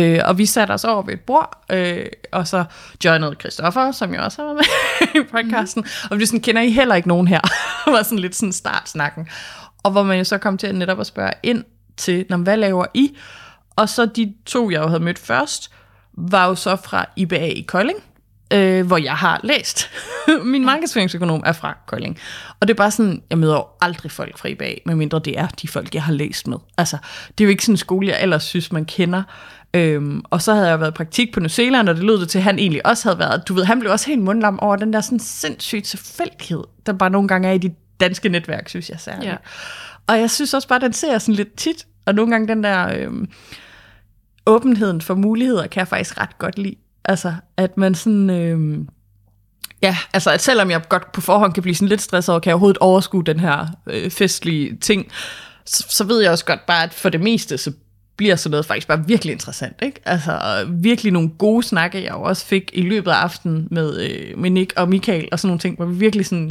[0.00, 2.64] Øh, og vi satte os over ved et bord, øh, og så
[3.04, 4.66] joinede Christoffer, som jeg også har været
[5.14, 6.08] med i podcasten, mm.
[6.10, 7.40] og vi sådan, kender I heller ikke nogen her?
[7.90, 9.28] var sådan lidt sådan startsnakken.
[9.82, 11.64] Og hvor man jo så kom til netop at spørge ind
[11.96, 13.16] til, hvad laver I?
[13.76, 15.70] Og så de to, jeg jo havde mødt først,
[16.12, 17.98] var jo så fra IBA i Kolding,
[18.52, 19.90] øh, hvor jeg har læst.
[20.44, 22.18] Min markedsføringsøkonom er fra Kolding.
[22.60, 25.46] Og det er bare sådan, jeg møder jo aldrig folk fra IBA, medmindre det er
[25.46, 26.58] de folk, jeg har læst med.
[26.78, 26.96] Altså,
[27.38, 29.22] det er jo ikke sådan en skole, jeg ellers synes, man kender.
[29.74, 32.28] Øhm, og så havde jeg været i praktik på New Zealand, og det lød det
[32.28, 33.48] til, at han egentlig også havde været.
[33.48, 37.10] Du ved, han blev også helt mundlam over den der sådan sindssygt tilfældighed, der bare
[37.10, 39.30] nogle gange er i de danske netværk, synes jeg særligt.
[39.30, 39.36] Ja.
[40.06, 42.64] Og jeg synes også bare, den ser jeg sådan lidt tit, og nogle gange den
[42.64, 43.28] der øhm,
[44.46, 46.76] åbenheden for muligheder, kan jeg faktisk ret godt lide.
[47.04, 48.30] Altså, at man sådan...
[48.30, 48.88] Øhm,
[49.82, 52.48] ja, altså, at selvom jeg godt på forhånd kan blive sådan lidt stresset over, kan
[52.48, 55.06] jeg overhovedet overskue den her øh, festlige ting,
[55.66, 57.72] så, så ved jeg også godt bare, at for det meste, så
[58.16, 59.76] bliver sådan noget faktisk bare virkelig interessant.
[59.82, 60.00] Ikke?
[60.04, 64.38] Altså virkelig nogle gode snakke, jeg jo også fik i løbet af aftenen med, øh,
[64.38, 66.50] med Nick og Michael og sådan nogle ting, hvor vi virkelig sådan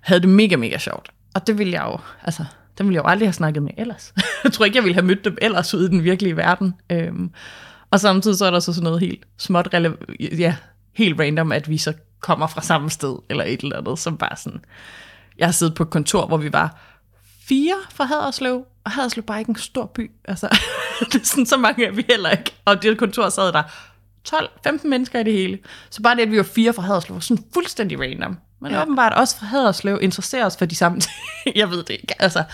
[0.00, 1.10] havde det mega, mega sjovt.
[1.34, 2.44] Og det ville jeg jo, altså,
[2.78, 4.14] dem ville jeg jo aldrig have snakket med ellers.
[4.44, 6.74] jeg tror ikke, jeg ville have mødt dem ellers ude i den virkelige verden.
[6.90, 7.30] Øhm,
[7.90, 9.74] og samtidig så er der så sådan noget helt småt,
[10.20, 10.56] ja,
[10.94, 14.36] helt random, at vi så kommer fra samme sted, eller et eller andet, som bare
[14.36, 14.64] sådan...
[15.38, 16.80] Jeg har siddet på et kontor, hvor vi var
[17.48, 20.10] fire fra Haderslev, og Haderslev bare ikke en stor by.
[20.24, 20.48] Altså,
[21.12, 22.54] det er sådan, så mange er vi heller ikke.
[22.64, 23.62] Og det kontor sad der
[24.28, 25.58] 12-15 mennesker i det hele.
[25.90, 28.38] Så bare det, at vi var fire fra Haderslev, var sådan fuldstændig random.
[28.60, 28.82] Men Ja.
[28.82, 31.00] åbenbart også fra Haderslev interesserer os for de samme
[31.44, 31.56] ting.
[31.56, 32.14] jeg ved det ikke.
[32.22, 32.44] Altså,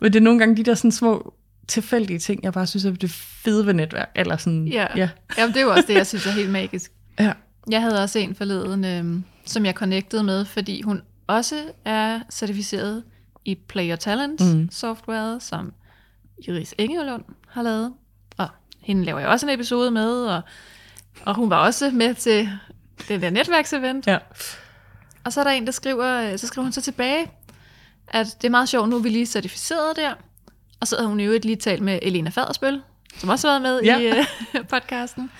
[0.00, 1.34] men det er nogle gange de der sådan små
[1.68, 4.10] tilfældige ting, jeg bare synes er det fede ved netværk.
[4.14, 4.86] Eller sådan, Ja.
[4.96, 5.08] ja.
[5.38, 6.92] Jamen, det er jo også det, jeg synes er helt magisk.
[7.20, 7.32] ja.
[7.70, 13.02] Jeg havde også en forleden, øhm, som jeg connectede med, fordi hun også er certificeret
[13.44, 14.68] i Player Talent mm.
[14.70, 15.72] software, som
[16.48, 17.92] Iris Engelund har lavet.
[18.38, 18.48] Og
[18.80, 20.40] hende laver jeg også en episode med, og,
[21.24, 22.48] og hun var også med til
[23.08, 24.06] den der netværksevent.
[24.06, 24.18] ja.
[25.24, 27.30] Og så er der en, der skriver, øh, så skriver hun så tilbage,
[28.08, 30.14] at det er meget sjovt, nu er vi lige certificeret der.
[30.80, 32.82] Og så havde hun i øvrigt lige talt med Elena Fadersbøl,
[33.18, 33.98] som også har været med Ja.
[33.98, 34.26] i øh,
[34.70, 35.30] podcasten.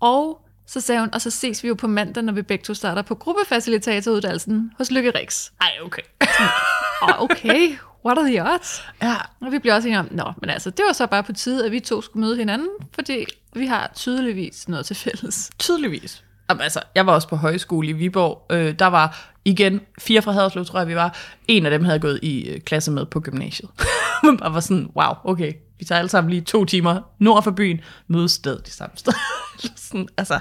[0.00, 2.74] Og så sagde hun, og så ses vi jo på mandag, når vi begge to
[2.74, 5.50] starter på gruppefacilitatoruddannelsen hos Lykke Rix.
[5.60, 6.02] Ej, okay.
[7.02, 8.82] Og okay, what are the odds?
[9.02, 9.14] ja.
[9.40, 11.64] Og vi blev også enige om, nå, men altså, det var så bare på tide,
[11.66, 15.50] at vi to skulle møde hinanden, fordi vi har tydeligvis noget til fælles.
[15.58, 16.24] Tydeligvis.
[16.50, 18.46] Jamen, altså, jeg var også på højskole i Viborg.
[18.50, 21.16] Øh, der var igen fire fra Haderslev, tror jeg, vi var.
[21.48, 23.70] En af dem havde gået i øh, klasse med på gymnasiet.
[24.24, 25.52] Man bare var sådan, wow, okay.
[25.78, 29.12] Vi tager alle sammen lige to timer nord for byen, mødes sted de samme sted.
[29.76, 30.38] sådan, altså,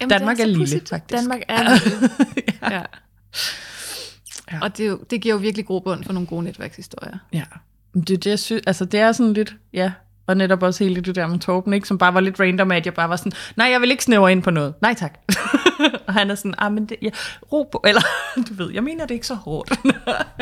[0.00, 0.88] Jamen, Danmark er så lille, pudsigt.
[0.88, 1.20] faktisk.
[1.20, 2.10] Danmark er lille.
[2.62, 2.74] Ja.
[2.74, 2.82] ja.
[4.52, 4.58] Ja.
[4.62, 7.18] Og det, er jo, det giver jo virkelig grobund for nogle gode netværkshistorier.
[7.32, 7.44] ja.
[7.94, 9.92] Det, er det, jeg synes, altså, det er sådan lidt, ja,
[10.26, 12.86] og netop også hele det der med Torben, ikke, som bare var lidt random, at
[12.86, 14.74] jeg bare var sådan, nej, jeg vil ikke snævre ind på noget.
[14.82, 15.18] Nej, tak.
[16.06, 17.10] og han er sådan, ah, men det, ja,
[17.52, 18.02] ro på, eller,
[18.48, 19.72] du ved, jeg mener det ikke så hårdt.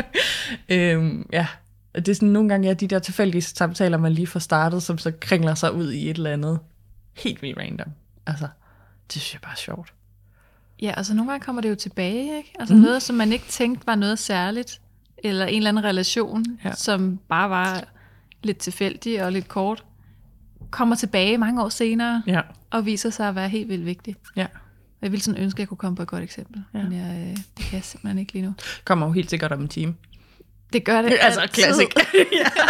[0.68, 1.46] øhm, ja,
[1.94, 4.98] det er sådan nogle gange, ja, de der tilfældige samtaler, man lige får startet, som
[4.98, 6.58] så kringler sig ud i et eller andet
[7.16, 7.88] helt vildt random.
[8.26, 8.46] Altså,
[9.12, 9.92] det synes jeg bare er sjovt.
[10.82, 12.54] Ja, altså nogle gange kommer det jo tilbage, ikke?
[12.58, 12.80] Altså mm.
[12.80, 14.80] noget, som man ikke tænkte var noget særligt,
[15.18, 16.74] eller en eller anden relation, Ja.
[16.74, 17.84] som bare var
[18.42, 19.84] lidt tilfældig og lidt kort,
[20.70, 22.40] kommer tilbage mange år senere, Ja,
[22.70, 24.16] og viser sig at være helt vildt vigtig.
[24.36, 24.46] ja.
[25.02, 26.82] Jeg ville sådan ønske, at jeg kunne komme på et godt eksempel, Ja.
[26.82, 28.54] men jeg, øh, det kan jeg simpelthen ikke lige nu.
[28.84, 29.94] Kommer jo helt sikkert om en time.
[30.72, 31.88] Det gør det Altså, classic.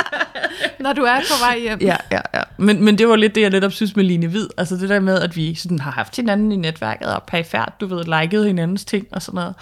[0.81, 1.79] når du er på vej hjem.
[1.81, 2.43] Ja, ja, ja.
[2.59, 4.49] Men, men det var lidt det, jeg netop synes med Line Hvid.
[4.59, 7.87] Altså det der med, at vi sådan har haft hinanden i netværket og perifært, du
[7.87, 9.55] ved, liket hinandens ting og sådan noget.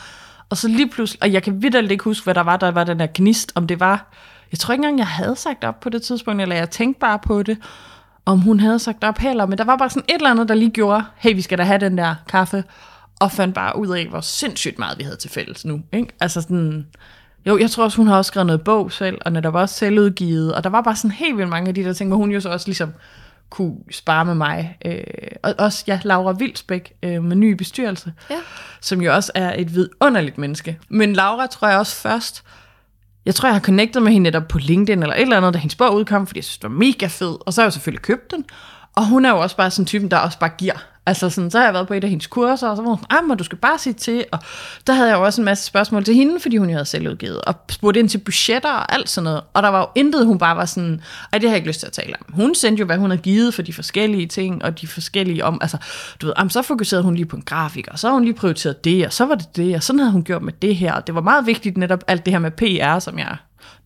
[0.48, 2.84] Og så lige pludselig, og jeg kan vidderligt ikke huske, hvad der var, der var
[2.84, 4.12] den der gnist, om det var,
[4.52, 7.18] jeg tror ikke engang, jeg havde sagt op på det tidspunkt, eller jeg tænkte bare
[7.18, 7.58] på det,
[8.26, 10.54] om hun havde sagt op heller, men der var bare sådan et eller andet, der
[10.54, 12.64] lige gjorde, hey, vi skal da have den der kaffe,
[13.20, 15.80] og fandt bare ud af, hvor sindssygt meget vi havde til fælles nu.
[15.92, 16.08] Ikke?
[16.20, 16.86] Altså sådan,
[17.46, 20.54] jo, jeg tror også, hun har også skrevet noget bog selv, og netop også selvudgivet,
[20.54, 22.40] og der var bare sådan helt vildt mange af de der ting, hvor hun jo
[22.40, 22.92] så også ligesom
[23.50, 24.78] kunne spare med mig.
[24.84, 25.02] Øh,
[25.42, 28.36] og også, ja, Laura Vilsbæk øh, med ny bestyrelse, Ja.
[28.80, 30.78] som jo også er et vidunderligt menneske.
[30.88, 32.42] Men Laura tror jeg også først,
[33.26, 35.58] jeg tror, jeg har connectet med hende netop på LinkedIn eller et eller andet, da
[35.58, 37.36] hendes bog udkom, fordi jeg synes, det var mega fed.
[37.46, 38.44] Og så har jeg jo selvfølgelig købt den.
[38.96, 40.89] Og hun er jo også bare sådan typen, der også bare giver.
[41.06, 42.98] Altså sådan, så har jeg været på et af hendes kurser, og så var hun
[42.98, 44.24] sådan, ah, men du skal bare sige til.
[44.32, 44.38] Og
[44.86, 47.40] der havde jeg jo også en masse spørgsmål til hende, fordi hun jo havde selvudgivet,
[47.40, 49.42] og spurgte ind til budgetter og alt sådan noget.
[49.54, 51.80] Og der var jo intet, hun bare var sådan, ej, det har jeg ikke lyst
[51.80, 52.34] til at tale om.
[52.34, 55.58] Hun sendte jo, hvad hun havde givet for de forskellige ting, og de forskellige om,
[55.60, 55.76] altså,
[56.20, 58.34] du ved, jamen, så fokuserede hun lige på en grafik, og så har hun lige
[58.34, 60.92] prioriteret det, og så var det det, og sådan havde hun gjort med det her.
[60.92, 63.36] Og det var meget vigtigt netop alt det her med PR, som jeg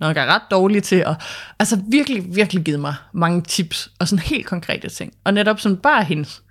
[0.00, 1.14] nok er ret dårlig til, og
[1.58, 5.12] altså virkelig, virkelig givet mig mange tips, og sådan helt konkrete ting.
[5.24, 6.42] Og netop sådan bare hendes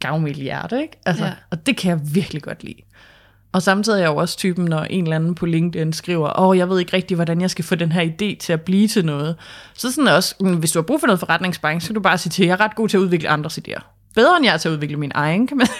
[0.00, 1.00] gavmilde hjerte, ikke?
[1.06, 1.32] Altså, ja.
[1.50, 2.82] Og det kan jeg virkelig godt lide.
[3.52, 6.58] Og samtidig er jeg jo også typen, når en eller anden på LinkedIn skriver, åh,
[6.58, 9.04] jeg ved ikke rigtig, hvordan jeg skal få den her idé til at blive til
[9.04, 9.36] noget.
[9.74, 12.18] Så sådan også, mm, hvis du har brug for noget forretningsbank, så kan du bare
[12.18, 13.80] sige til, jeg er ret god til at udvikle andres idéer.
[14.14, 15.66] Bedre end jeg er til at udvikle min egen, kan man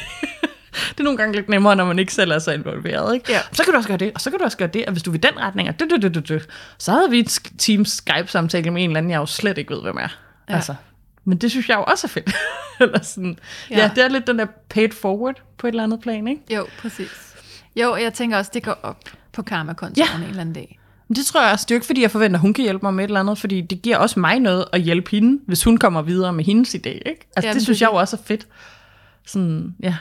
[0.89, 3.15] Det er nogle gange lidt nemmere, når man ikke selv er så involveret.
[3.15, 3.33] Ikke?
[3.33, 3.41] Ja.
[3.53, 5.03] Så kan du også gøre det, og så kan du også gøre det, og hvis
[5.03, 6.49] du vil den retning, og det, det, det, det, det.
[6.79, 9.83] så havde vi et Teams Skype-samtale med en eller anden, jeg jo slet ikke ved,
[9.83, 10.19] hvem er.
[10.49, 10.55] Ja.
[10.55, 10.75] Altså,
[11.29, 12.31] men det synes jeg jo også er fedt.
[12.81, 13.39] eller sådan.
[13.71, 13.79] Ja.
[13.79, 13.91] Ja.
[13.95, 16.55] det er lidt den der paid forward på et eller andet plan, ikke?
[16.55, 17.35] Jo, præcis.
[17.77, 18.99] Jo, jeg tænker også, det går op
[19.33, 20.17] på karma-kontoen Ja.
[20.17, 20.79] en eller anden dag.
[21.09, 22.63] Men det tror jeg også, det er jo ikke fordi, jeg forventer, at hun kan
[22.65, 25.41] hjælpe mig med et eller andet, fordi det giver også mig noget at hjælpe hende,
[25.47, 27.29] hvis hun kommer videre med hendes idé, ikke?
[27.37, 28.47] Altså, Ja, det synes det- jeg jo også er fedt.
[29.27, 29.97] Sådan, ja.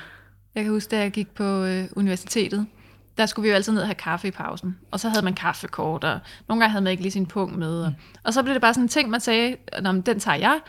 [0.56, 2.66] Jeg kan huske, da jeg gik på øh, universitetet,
[3.18, 4.78] der skulle vi jo altid ned og have kaffe i pausen.
[4.92, 7.82] Og så havde man kaffekort, og nogle gange havde man ikke lige sin punkt med.
[7.82, 10.38] Og, og så blev det bare sådan en ting, man sagde, Nå, men den tager
[10.38, 10.60] jeg.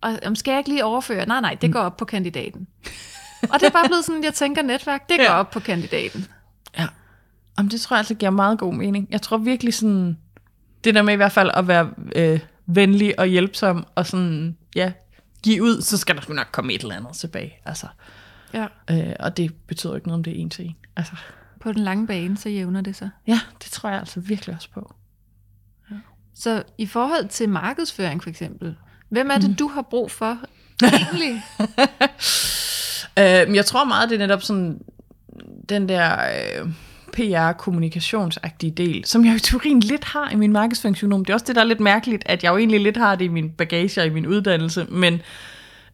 [0.00, 1.26] Og om skal jeg ikke lige overføre?
[1.26, 2.66] Nej, nej, det går op på kandidaten.
[3.42, 5.38] og det er bare blevet sådan, jeg tænker netværk, det går Ja.
[5.38, 6.26] op på kandidaten.
[6.78, 6.86] Ja.
[7.58, 9.08] Jamen, det tror jeg altså giver meget god mening.
[9.10, 10.18] Jeg tror virkelig sådan,
[10.84, 14.92] det der med i hvert fald at være øh, venlig og hjælpsom, og sådan, ja,
[15.42, 17.54] give ud, så skal der sgu nok komme et eller andet tilbage.
[17.64, 17.86] Altså,
[18.54, 18.66] Ja.
[18.90, 20.76] øh, og det betyder jo ikke noget, om det er en til en.
[20.96, 21.12] Altså,
[21.60, 23.10] På den lange bane, så jævner det sig.
[23.26, 24.94] ja, det tror jeg altså virkelig også på.
[26.34, 28.76] Så i forhold til markedsføring for eksempel,
[29.08, 30.38] hvem er det, du har brug for
[30.82, 31.42] egentlig?
[33.18, 34.78] Øh, jeg tror meget, det er netop sådan,
[35.68, 36.16] den der
[36.62, 36.68] øh,
[37.12, 41.24] PR-kommunikationsagtige del, som jeg i teorien lidt har i min markedsføringsøkonom.
[41.24, 43.24] Det er også det, der er lidt mærkeligt, at jeg jo egentlig lidt har det
[43.24, 45.22] i min bagage og i min uddannelse, men,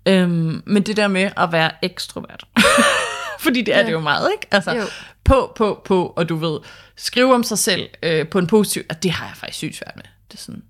[0.06, 2.44] øhm, men det der med at være ekstrovert.
[3.40, 3.86] Fordi det er Ja.
[3.86, 4.46] det jo meget, ikke?
[4.54, 4.82] Altså, Jo.
[5.24, 6.58] på, på, på, og du ved,
[6.96, 9.96] skrive om sig selv øh, på en positiv, at det har jeg faktisk sygt svært
[9.96, 10.04] med.
[10.30, 10.62] Det er sådan,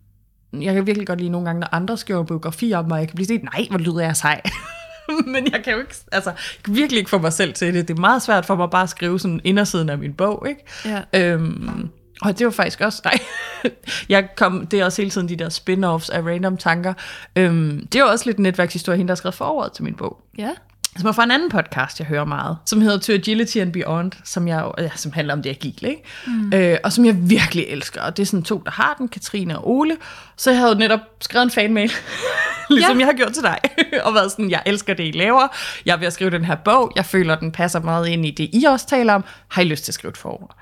[0.62, 3.14] jeg kan virkelig godt lide nogle gange, når andre skriver biografier om mig, jeg kan
[3.14, 4.40] blive sådan, nej, hvor lyder jeg sej.
[5.26, 7.88] Men jeg kan jo ikke, altså, jeg kan virkelig ikke få mig selv til det.
[7.88, 10.60] Det er meget svært for mig bare at skrive sådan indersiden af min bog, ikke?
[10.84, 11.32] Ja.
[11.32, 11.88] Øhm,
[12.22, 13.18] og det var faktisk også, nej,
[14.08, 16.94] jeg kom, det er også hele tiden de der spin-offs af random tanker.
[17.36, 19.94] Øhm, det er jo også lidt en netværkshistorie, hende der har skrevet forordet til min
[19.94, 20.50] bog Ja.
[20.98, 24.12] Som er fra en anden podcast, jeg hører meget, som hedder To Agility and Beyond,
[24.24, 26.02] som, jeg, ja, som handler om det agile, ikke?
[26.26, 26.52] Mm.
[26.54, 28.02] Øh, og som jeg virkelig elsker.
[28.02, 29.96] Og det er sådan to, der har den, Katrine og Ole.
[30.36, 31.92] Så jeg havde netop skrevet en fanmail,
[32.70, 32.98] ligesom Ja.
[32.98, 33.58] jeg har gjort til dig,
[34.06, 35.48] og været sådan, jeg elsker det, I laver.
[35.86, 36.92] Jeg at skrive den her bog.
[36.96, 39.24] Jeg føler, den passer meget ind i det, I også taler om.
[39.48, 40.56] Har I lyst til at skrive et forord?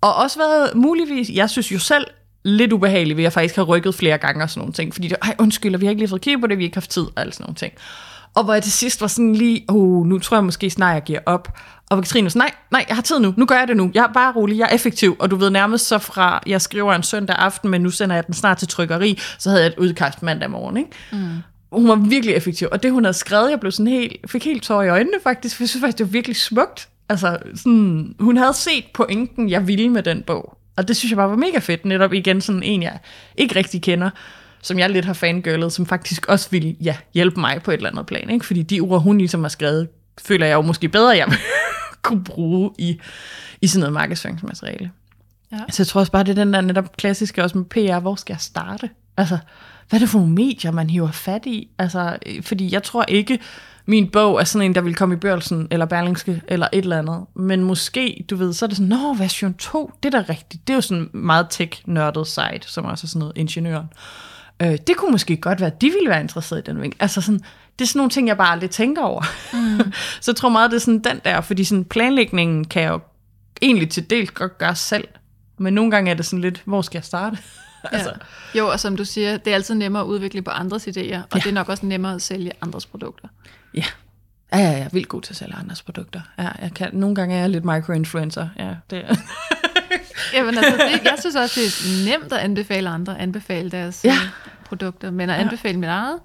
[0.00, 2.06] Og også været muligvis, jeg synes jo selv,
[2.44, 4.94] lidt ubehageligt ved, at jeg faktisk har rykket flere gange og sådan nogle ting.
[4.94, 6.76] Fordi det, ej undskyld, vi har ikke lige fået kigget på det, vi har ikke
[6.76, 7.72] haft tid og alle sådan nogle ting.
[8.36, 11.02] Og hvor jeg til sidst var sådan lige, oh, nu tror jeg måske snart, jeg
[11.02, 11.58] giver op.
[11.90, 13.90] Og Katrine var sådan, nej, nej, jeg har tid nu, nu gør jeg det nu.
[13.94, 15.16] Jeg er bare rolig, jeg er effektiv.
[15.18, 18.26] Og du ved nærmest så fra, jeg skriver en søndag aften, men nu sender jeg
[18.26, 20.90] den snart til trykkeri, så havde jeg et udkast mandag morgen, ikke?
[21.12, 21.28] Mm.
[21.72, 22.68] Hun var virkelig effektiv.
[22.72, 25.56] Og det, hun havde skrevet, jeg blev sådan helt, fik helt tår i øjnene faktisk,
[25.56, 26.88] for jeg synes faktisk, det var virkelig smukt.
[27.08, 30.58] Altså, sådan, hun havde set pointen, jeg ville med den bog.
[30.76, 32.98] Og det synes jeg bare var mega fedt, netop igen sådan en, jeg
[33.36, 34.10] ikke rigtig kender,
[34.62, 37.90] som jeg lidt har fangirlet, som faktisk også ville ja, hjælpe mig på et eller
[37.90, 38.30] andet plan.
[38.30, 38.46] Ikke?
[38.46, 39.88] Fordi de ord, hun ligesom har skrevet,
[40.18, 41.32] føler jeg jo måske bedre, jeg
[42.02, 43.00] kunne bruge i,
[43.60, 44.90] i sådan noget markedsføringsmateriale.
[45.52, 45.58] Ja.
[45.70, 48.14] Så jeg tror også bare, det er den der netop klassiske også med PR, hvor
[48.14, 48.90] skal jeg starte?
[49.16, 49.38] Altså,
[49.88, 51.70] hvad er det for nogle medier, man hiver fat i?
[51.78, 53.38] Altså, øh, fordi jeg tror ikke,
[53.86, 56.98] min bog er sådan en, der vil komme i børsen, eller Berlingske, eller et eller
[56.98, 57.24] andet.
[57.34, 60.66] Men måske, du ved, så er det sådan, nå, version 2, det er da rigtigt.
[60.66, 63.86] Det er jo sådan meget tech-nørdet site, som også er sådan noget ingeniøren.
[63.86, 64.25] Øh,
[64.60, 66.96] det kunne måske godt være, at de ville være interesseret i den vinkel.
[67.02, 67.40] Altså sådan,
[67.78, 69.22] det er sådan nogle ting, jeg bare aldrig tænker over.
[69.52, 69.92] Mm.
[70.22, 73.00] så jeg tror meget, det er sådan den der, fordi sådan planlægningen kan jeg jo
[73.62, 75.08] egentlig til dels godt gøre selv.
[75.58, 77.38] Men nogle gange er det sådan lidt, hvor skal jeg starte?
[77.92, 78.12] altså,
[78.54, 78.58] Ja.
[78.58, 81.02] Jo, og som du siger, det er altid nemmere at udvikle på andres idéer, og
[81.34, 81.38] Ja.
[81.38, 83.28] det er nok også nemmere at sælge andres produkter.
[83.74, 83.84] ja.
[84.52, 86.20] Ja, ja, jeg er vildt god til at sælge andres produkter.
[86.38, 88.48] Ja, jeg kan, nogle gange er jeg lidt microinfluencer.
[88.58, 89.14] Ja, det er.
[90.32, 94.12] Jamen, altså, det, jeg synes også, det er nemt at anbefale andre, anbefale deres Ja.
[94.12, 94.18] ja.
[94.64, 96.18] produkter, men at anbefale mit eget,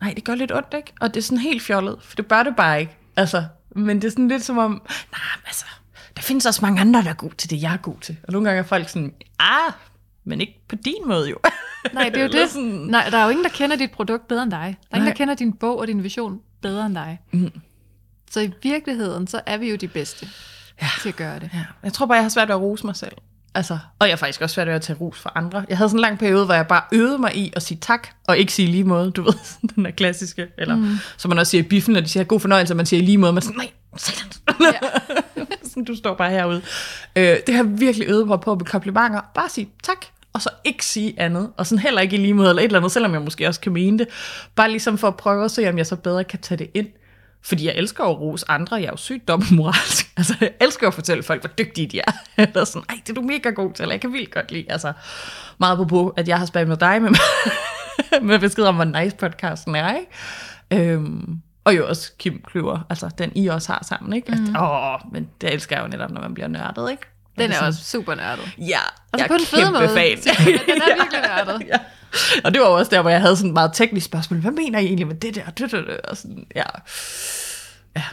[0.00, 0.92] Nej, det gør lidt ondt, ikke?
[1.00, 2.96] Og det er sådan helt fjollet, for det bør det bare ikke.
[3.16, 3.44] Altså,
[3.76, 5.64] men det er sådan lidt som om, nej, men altså,
[6.16, 8.16] der findes også mange andre, der er gode til det, jeg er god til.
[8.22, 9.72] Og nogle gange er folk sådan, ah,
[10.24, 11.36] men ikke på din måde jo.
[11.92, 12.50] Nej, det er jo det.
[12.50, 14.58] sådan- Nej, der er jo ingen, der kender dit produkt bedre end dig.
[14.58, 15.12] Der er ingen, Nej.
[15.12, 17.20] der kender din bog og din vision bedre end dig.
[17.32, 17.50] Mm.
[18.30, 20.28] Så i virkeligheden, så er vi jo de bedste
[20.82, 20.88] ja.
[21.02, 21.50] til at gøre det.
[21.54, 23.12] Ja, jeg tror bare, jeg har svært ved at rose mig selv.
[23.54, 25.64] Altså, og jeg har faktisk også svært ved at tage ros for andre.
[25.68, 28.08] Jeg havde sådan en lang periode, hvor jeg bare øvede mig i at sige tak,
[28.26, 30.96] og ikke sige lige måde, du ved, sådan den der klassiske, eller mm.
[31.16, 33.18] som man også siger i biffen, når de siger god fornøjelse, og man siger lige
[33.18, 34.32] måde, man er sådan, nej, satan.
[34.60, 34.88] Ja.
[35.68, 36.62] sådan, du står bare herude.
[37.16, 39.20] Øh, det har virkelig øvet mig på at komplimenter.
[39.34, 41.50] Bare sige tak, og så ikke sige andet.
[41.56, 43.60] Og sådan heller ikke i lige måde eller et eller andet, selvom jeg måske også
[43.60, 44.08] kan mene det.
[44.54, 46.86] Bare ligesom for at prøve at se, om jeg så bedre kan tage det ind.
[47.46, 48.76] Fordi jeg elsker at rose andre.
[48.76, 50.06] Jeg er jo sygt dobbeltmoralsk.
[50.18, 52.12] Altså, jeg elsker at fortælle folk, hvor dygtige de er.
[52.42, 54.64] Eller sådan, ej, det er du mega god til, eller jeg kan vildt godt lide.
[54.72, 54.92] Altså,
[55.58, 57.10] meget på at jeg har spammet dig med,
[58.22, 60.92] med besked om, hvor nice podcasten er, ikke?
[60.92, 64.32] Øhm, og jo også Kim Kløver, altså den I også har sammen, ikke?
[64.32, 64.56] Mm.
[64.56, 67.02] At, åh, men det elsker jeg jo netop, når man bliver nørdet, ikke?
[67.38, 68.50] Den er sådan- også super nørdet.
[68.58, 68.78] Ja,
[69.12, 69.88] Altså jeg på er den fede kæmpe måde.
[69.88, 70.18] fan.
[70.18, 71.62] Den er virkelig nørdet.
[71.68, 71.76] ja.
[72.44, 74.40] Og det var også der, hvor jeg havde sådan et meget teknisk spørgsmål.
[74.40, 75.50] Hvad mener I egentlig med det der?
[75.50, 76.00] Det, det, det?
[76.00, 76.64] Og sådan, ja.
[77.96, 78.04] ja.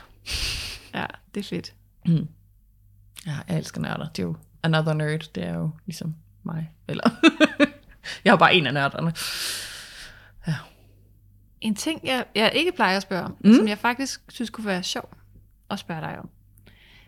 [0.94, 1.74] Ja, det er fedt.
[3.26, 4.08] Ja, jeg elsker nørder.
[4.10, 5.34] Det er jo another nerd.
[5.36, 6.72] Det er jo ligesom mig.
[6.88, 7.10] Eller
[8.26, 9.14] jeg er bare en af nørderne.
[11.64, 13.54] En ting, jeg, jeg ikke plejer at spørge om, mm.
[13.54, 15.10] som jeg faktisk synes kunne være sjov
[15.70, 16.30] at spørge dig om.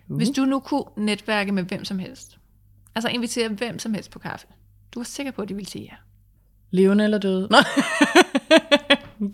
[0.08, 0.18] Uh.
[0.18, 2.38] Hvis du nu kunne netværke med hvem som helst,
[2.96, 4.48] altså invitere hvem som helst på kaffe,
[4.92, 5.96] du er sikker på, at de ville sige ja.
[6.76, 7.48] Levende eller døde?
[7.52, 7.58] Nå.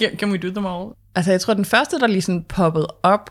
[0.01, 0.89] Can- Can we do them all?
[1.15, 3.29] Altså, jeg tror, den første, der lige sådan poppede op,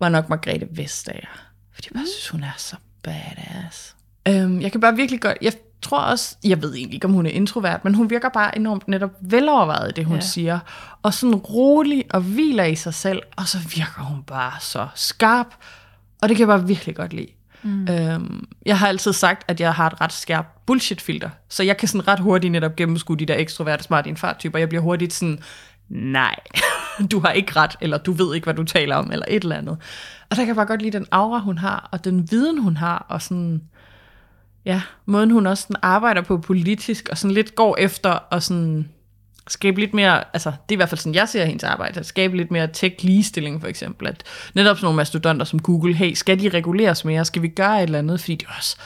[0.00, 1.28] var nok Margrethe Vestager.
[1.74, 3.96] Fordi jeg bare synes, hun er så badass.
[4.28, 5.38] Øhm, jeg kan bare virkelig godt...
[5.42, 5.52] Jeg
[5.82, 6.36] tror også...
[6.44, 9.90] Jeg ved egentlig ikke, om hun er introvert, men hun virker bare enormt netop velovervejet
[9.90, 10.20] i det, hun ja.
[10.20, 10.58] siger.
[11.02, 13.22] Og sådan rolig og hviler i sig selv.
[13.36, 15.54] Og så virker hun bare så skarp.
[16.22, 17.28] Og det kan jeg bare virkelig godt lide.
[17.62, 17.88] Mm.
[17.88, 21.30] Øhm, jeg har altid sagt, at jeg har et ret skærpt bullshit-filter.
[21.48, 24.58] Så jeg kan sådan ret hurtigt netop gennemskue de der ekstroverte, smarte infarttyper.
[24.58, 25.38] Jeg bliver hurtigt sådan,
[25.88, 26.36] nej.
[27.12, 29.56] du har ikke ret, eller du ved ikke, hvad du taler om, eller et eller
[29.56, 29.76] andet.
[30.30, 32.76] Og der kan jeg bare godt lide den aura, hun har, og den viden, hun
[32.76, 33.62] har, og sådan,
[34.64, 38.88] ja, måden hun også sådan arbejder på politisk, og sådan lidt går efter, og sådan
[39.52, 42.06] skabe lidt mere, altså det er i hvert fald sådan, jeg ser hendes arbejde, at
[42.06, 44.22] skabe lidt mere tech-ligestilling for eksempel, at
[44.54, 47.82] netop sådan nogle mastodonter som Google, hey, skal de reguleres mere, skal vi gøre et
[47.82, 48.76] eller andet, fordi det er også,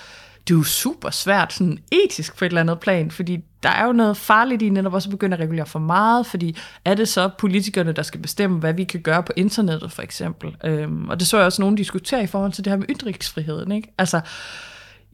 [0.49, 3.87] det er jo super svært sådan etisk på et eller andet plan, fordi der er
[3.87, 7.09] jo noget farligt i netop også at begynde at regulere for meget, fordi er det
[7.09, 10.57] så politikerne, der skal bestemme, hvad vi kan gøre på internettet for eksempel.
[10.65, 13.73] Øhm, og det så jeg også nogen diskutere i forhold til det her med ytringsfriheden.
[13.73, 13.95] Ikke?
[13.99, 14.21] Altså,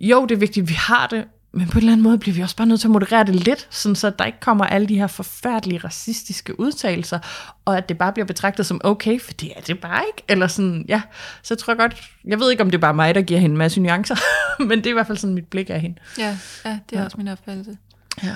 [0.01, 2.35] jo, det er vigtigt, at vi har det, men på en eller anden måde bliver
[2.35, 4.89] vi også bare nødt til at moderere det lidt, sådan så der ikke kommer alle
[4.89, 7.19] de her forfærdelige racistiske udtalelser,
[7.65, 10.23] og at det bare bliver betragtet som okay, for det er det bare ikke.
[10.29, 11.03] Eller sådan, ja,
[11.43, 13.55] så tror jeg godt, jeg ved ikke, om det er bare mig, der giver hende
[13.55, 14.17] en masse nuancer,
[14.69, 15.97] men det er i hvert fald sådan mit blik af hende.
[16.19, 17.05] Ja, ja det er ja.
[17.05, 17.79] også min opfattelse.
[18.23, 18.35] Ja.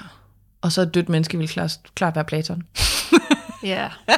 [0.63, 2.63] Og så et dødt menneske vil klart, klart være Platon.
[3.63, 3.89] ja.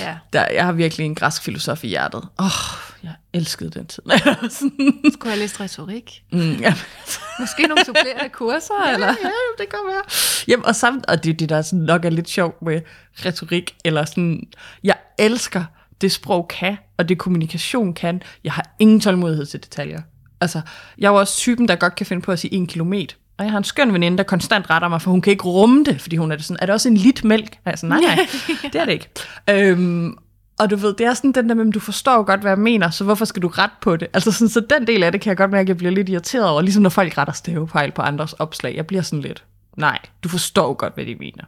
[0.00, 0.16] Ja.
[0.32, 2.28] Der, jeg har virkelig en græsk filosof i hjertet.
[2.38, 2.50] Åh, oh,
[3.06, 4.02] jeg elskede den tid.
[5.12, 6.22] Skulle jeg læse retorik?
[6.32, 6.74] mm, ja.
[7.40, 8.86] Måske nogle supplerende kurser?
[8.86, 9.06] ja, eller?
[9.06, 10.02] ja, det kan være.
[10.48, 12.80] Jamen, og, samt, og det, det der sådan nok er lidt sjovt med
[13.24, 14.42] retorik, eller sådan,
[14.84, 15.64] jeg elsker
[16.00, 18.22] det sprog kan, og det kommunikation kan.
[18.44, 20.00] Jeg har ingen tålmodighed til detaljer.
[20.40, 20.60] Altså,
[20.98, 23.16] jeg er jo også typen, der godt kan finde på at sige en kilometer.
[23.38, 25.84] Og jeg har en skøn veninde, der konstant retter mig, for hun kan ikke rumme
[25.84, 27.58] det, fordi hun er det sådan, er det også en lit mælk?
[27.64, 28.18] Altså, nej, nej,
[28.72, 29.08] det er det ikke.
[29.50, 30.18] Øhm,
[30.58, 32.90] og du ved, det er sådan den der med, du forstår godt, hvad jeg mener,
[32.90, 34.08] så hvorfor skal du rette på det?
[34.14, 36.08] Altså sådan, så den del af det kan jeg godt mærke, at jeg bliver lidt
[36.08, 38.76] irriteret over, ligesom når folk retter stavefejl på andres opslag.
[38.76, 39.44] Jeg bliver sådan lidt,
[39.76, 41.44] nej, du forstår godt, hvad de mener.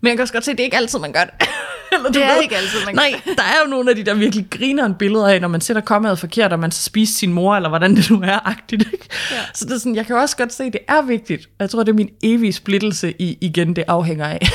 [0.00, 1.34] Men jeg kan også godt se, at det er ikke altid, man gør det.
[1.92, 2.42] Eller, det er ved.
[2.42, 4.94] ikke altid, man gør Nej, der er jo nogle af de der virkelig griner en
[4.94, 7.96] billeder af, når man sætter kommet forkert, og man så spiser sin mor, eller hvordan
[7.96, 8.82] det nu er, agtigt.
[8.92, 9.08] Ikke?
[9.30, 9.36] Ja.
[9.54, 11.48] Så det er sådan, jeg kan også godt se, at det er vigtigt.
[11.58, 14.48] Jeg tror, det er min evige splittelse i, igen, det afhænger af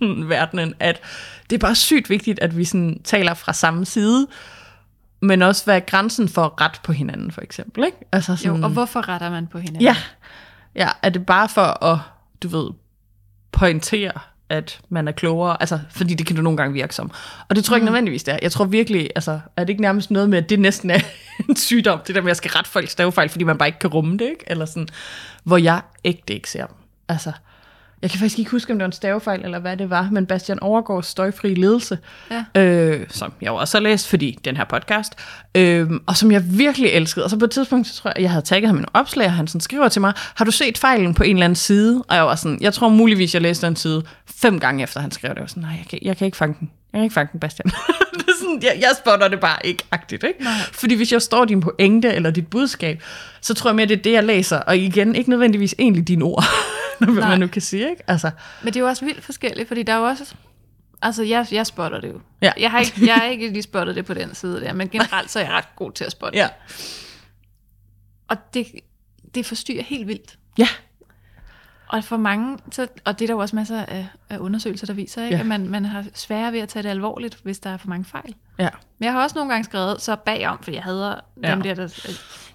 [0.28, 1.00] verdenen, at
[1.50, 4.26] det er bare sygt vigtigt, at vi sådan taler fra samme side,
[5.22, 7.84] men også hvad er grænsen for ret på hinanden, for eksempel.
[7.84, 7.98] Ikke?
[8.12, 9.82] Altså sådan, jo, og hvorfor retter man på hinanden?
[9.82, 9.96] Ja,
[10.74, 11.98] ja, er det bare for at,
[12.42, 12.70] du ved,
[13.52, 14.12] pointere,
[14.48, 17.10] at man er klogere, altså, fordi det kan du nogle gange virke som.
[17.48, 17.92] Og det tror jeg ikke mm.
[17.92, 18.38] nødvendigvis, det er.
[18.42, 21.00] Jeg tror virkelig, altså, er det ikke nærmest noget med, at det næsten er
[21.48, 23.78] en sygdom, det der med, at jeg skal rette folk stavefejl, fordi man bare ikke
[23.78, 24.44] kan rumme det, ikke?
[24.46, 24.88] Eller sådan,
[25.44, 26.76] hvor jeg ægte ikke ser dem.
[27.08, 27.32] Altså,
[28.06, 30.26] jeg kan faktisk ikke huske, om det var en stavefejl, eller hvad det var, men
[30.26, 31.98] Bastian Overgaards støjfri ledelse,
[32.30, 32.62] ja.
[32.62, 35.14] øh, som jeg også har læst, fordi den her podcast,
[35.54, 37.24] øh, og som jeg virkelig elskede.
[37.24, 39.32] Og så på et tidspunkt, så tror jeg, jeg havde tagget ham en opslag, og
[39.32, 42.04] han sådan skriver til mig, har du set fejlen på en eller anden side?
[42.08, 45.10] Og jeg var sådan, jeg tror muligvis, jeg læste den side fem gange efter, han
[45.10, 45.36] skrev det.
[45.36, 46.70] Jeg var sådan, nej, jeg kan, jeg kan ikke fange den.
[46.92, 47.66] Jeg kan ikke fange den, Bastian.
[48.12, 50.42] det er sådan, jeg, jeg spotter det bare ikke agtigt, ikke?
[50.42, 50.52] Nej.
[50.72, 53.02] Fordi hvis jeg står din pointe eller dit budskab,
[53.40, 54.58] så tror jeg mere, det er det, jeg læser.
[54.58, 56.44] Og igen, ikke nødvendigvis egentlig dine ord.
[57.12, 58.02] hvad man nu kan sige, ikke?
[58.06, 58.30] Altså.
[58.62, 60.34] Men det er jo også vildt forskelligt, fordi der er jo også...
[61.02, 62.20] Altså, jeg, jeg spotter det jo.
[62.42, 62.52] Ja.
[62.58, 65.30] Jeg, har ikke, jeg har ikke lige spottet det på den side der, men generelt
[65.30, 66.48] så er jeg ret god til at spotte ja.
[68.28, 68.66] Og det,
[69.34, 70.38] det forstyrrer helt vildt.
[70.58, 70.68] Ja.
[71.88, 74.94] Og for mange, så, og det er der jo også masser af, af undersøgelser, der
[74.94, 75.34] viser, ikke?
[75.34, 75.40] Ja.
[75.40, 78.04] at man, man har sværere ved at tage det alvorligt, hvis der er for mange
[78.04, 78.34] fejl.
[78.58, 78.68] Ja.
[78.98, 81.50] Men jeg har også nogle gange skrevet så bagom, for jeg hader ja.
[81.50, 81.86] dem der, der...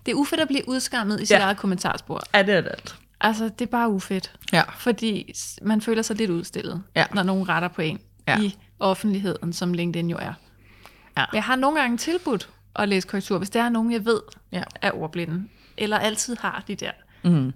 [0.06, 1.42] Det er ufedt at blive udskammet i sit ja.
[1.42, 2.22] eget kommentarspor.
[2.34, 2.96] Ja, det er det alt.
[3.22, 4.36] Altså, det er bare ufedt.
[4.54, 4.64] Ja.
[4.78, 7.06] Fordi man føler sig lidt udstillet, ja.
[7.14, 8.40] når nogen retter på en ja.
[8.40, 10.34] i offentligheden, som LinkedIn jo er.
[11.18, 11.26] Ja.
[11.34, 14.64] Jeg har nogle gange tilbudt at læse korrektur, hvis der er nogen, jeg ved ja.
[14.82, 15.48] er ordblinde,
[15.78, 16.92] eller altid har de der
[17.24, 17.54] mm.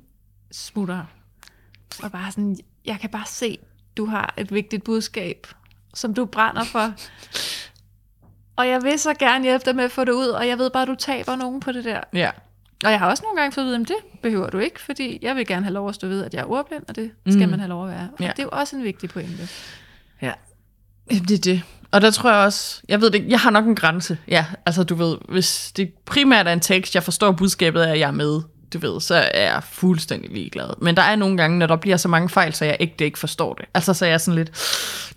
[0.52, 1.06] smutter.
[2.04, 3.58] Og bare sådan, jeg kan bare se,
[3.98, 5.48] du har et vigtigt budskab,
[5.94, 6.94] som du brænder for.
[8.58, 10.70] og jeg vil så gerne hjælpe dig med at få det ud, og jeg ved
[10.70, 12.02] bare, du taber nogen på det der.
[12.14, 12.32] Ja.
[12.84, 15.20] Og jeg har også nogle gange fået at vide, at det behøver du ikke, fordi
[15.22, 17.46] jeg vil gerne have lov at stå ved, at jeg er ordblind, og det skal
[17.46, 17.50] mm.
[17.50, 18.10] man have lov at være.
[18.14, 18.28] Og ja.
[18.28, 19.50] det er jo også en vigtig pointe.
[20.22, 20.32] Ja,
[21.10, 21.62] det er det.
[21.92, 24.18] Og der tror jeg også, jeg ved det jeg har nok en grænse.
[24.28, 28.00] Ja, altså du ved, hvis det primært er en tekst, jeg forstår budskabet af, at
[28.00, 28.42] jeg er med,
[28.74, 30.82] du ved, så er jeg fuldstændig ligeglad.
[30.82, 33.20] Men der er nogle gange, når der bliver så mange fejl, så jeg ikke, ikke
[33.20, 33.66] forstår det.
[33.74, 34.52] Altså så er jeg sådan lidt,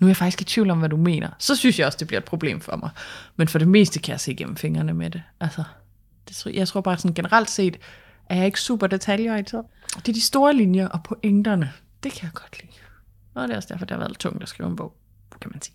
[0.01, 1.29] nu er jeg faktisk i tvivl om, hvad du mener.
[1.39, 2.91] Så synes jeg også, det bliver et problem for mig.
[3.37, 5.23] Men for det meste kan jeg se igennem fingrene med det.
[5.41, 5.63] Altså,
[6.47, 7.77] jeg tror bare sådan generelt set,
[8.27, 9.65] er jeg ikke super detaljeorienteret.
[9.97, 11.73] Det er de store linjer og pointerne.
[12.03, 12.73] Det kan jeg godt lide.
[13.35, 14.97] Og det er også derfor, det har været tungt at skrive en bog,
[15.41, 15.75] kan man sige.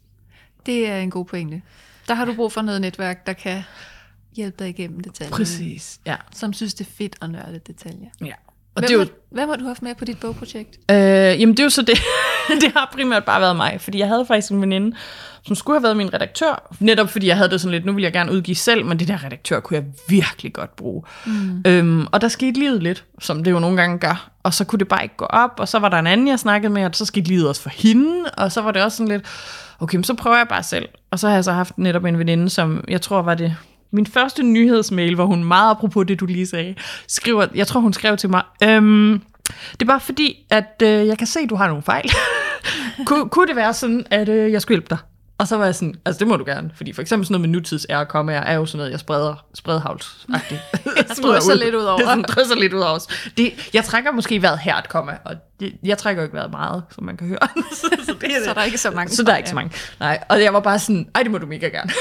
[0.66, 1.62] Det er en god pointe.
[2.08, 3.64] Der har du brug for noget netværk, der kan
[4.36, 5.32] hjælpe dig igennem detaljer.
[5.32, 6.16] Præcis, ja.
[6.32, 8.10] Som synes, det er fedt at nørde detaljer.
[8.22, 8.34] Ja.
[8.76, 9.06] Og hvem, det er jo...
[9.32, 10.78] hvem har du haft med på dit bogprojekt?
[10.92, 11.98] Øh, jamen det er jo så det.
[12.62, 14.96] det har primært bare været mig, fordi jeg havde faktisk en veninde,
[15.46, 18.02] som skulle have været min redaktør, netop fordi jeg havde det sådan lidt, nu vil
[18.02, 21.04] jeg gerne udgive selv, men det der redaktør kunne jeg virkelig godt bruge.
[21.26, 21.64] Mm.
[21.68, 24.80] Øhm, og der skete livet lidt, som det jo nogle gange gør, og så kunne
[24.80, 26.96] det bare ikke gå op, og så var der en anden, jeg snakkede med, og
[26.96, 29.24] så skete livet også for hende, og så var det også sådan lidt,
[29.80, 30.90] okay, men så prøver jeg bare selv.
[31.12, 33.56] Og så har jeg så haft netop en veninde, som jeg tror var det
[33.94, 36.76] min første nyhedsmail, hvor hun meget apropos det, du lige sagde,
[37.08, 39.22] skriver, jeg tror hun skrev til mig, øhm,
[39.72, 42.12] det er bare fordi, at øh, jeg kan se, at du har nogle fejl.
[43.06, 44.98] Kun, kunne det være sådan, at øh, jeg skulle hjælpe dig?
[45.38, 47.50] Og så var jeg sådan, altså det må du gerne, fordi for eksempel sådan noget
[47.50, 50.62] med nutids er komme er jo sådan noget, jeg spreder, spredhavlsagtigt.
[50.98, 51.98] jeg drysser lidt ud over.
[51.98, 53.08] Det er sådan, drysser lidt ud over os.
[53.38, 56.52] Det, jeg trækker måske været her et komma, og det, jeg trækker jo ikke været
[56.52, 57.48] meget, som man kan høre.
[57.72, 59.16] så, så, det, så der er ikke så mange.
[59.16, 59.72] Så der er ikke så mange.
[60.00, 61.92] Nej, og jeg var bare sådan, ej, det må du mega gerne.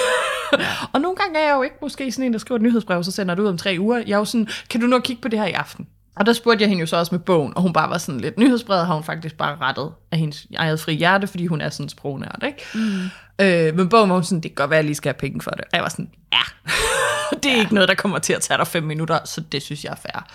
[0.58, 0.66] Ja.
[0.92, 3.12] og nogle gange er jeg jo ikke måske sådan en, der skriver et nyhedsbrev, så
[3.12, 3.98] sender det ud om tre uger.
[4.06, 5.86] Jeg er jo sådan, kan du nu kigge på det her i aften?
[6.16, 8.20] Og der spurgte jeg hende jo så også med bogen, og hun bare var sådan
[8.20, 11.68] lidt, nyhedsbrevet har hun faktisk bare rettet af hendes eget fri hjerte, fordi hun er
[11.68, 12.64] sådan sprognørd, ikke?
[12.74, 13.10] Mm.
[13.38, 15.18] Øh, men bogen var hun sådan, det kan godt være, at jeg lige skal have
[15.18, 15.60] penge for det.
[15.60, 16.42] Og jeg var sådan, ja,
[17.42, 17.60] det er ja.
[17.60, 19.96] ikke noget, der kommer til at tage dig fem minutter, så det synes jeg er
[19.96, 20.26] fair.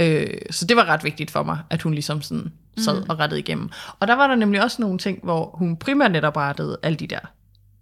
[0.00, 3.06] Øh, så det var ret vigtigt for mig, at hun ligesom sådan sad mm.
[3.10, 3.70] og rettede igennem.
[4.00, 7.06] Og der var der nemlig også nogle ting, hvor hun primært netop rettede alle de
[7.06, 7.18] der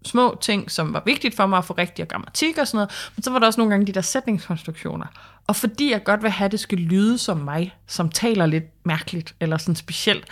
[0.04, 3.22] små ting, som var vigtigt for mig at få rigtig grammatik og sådan noget, men
[3.22, 5.06] så var der også nogle gange de der sætningskonstruktioner.
[5.52, 8.64] Og fordi jeg godt vil have, at det skal lyde som mig, som taler lidt
[8.84, 10.24] mærkeligt eller sådan specielt,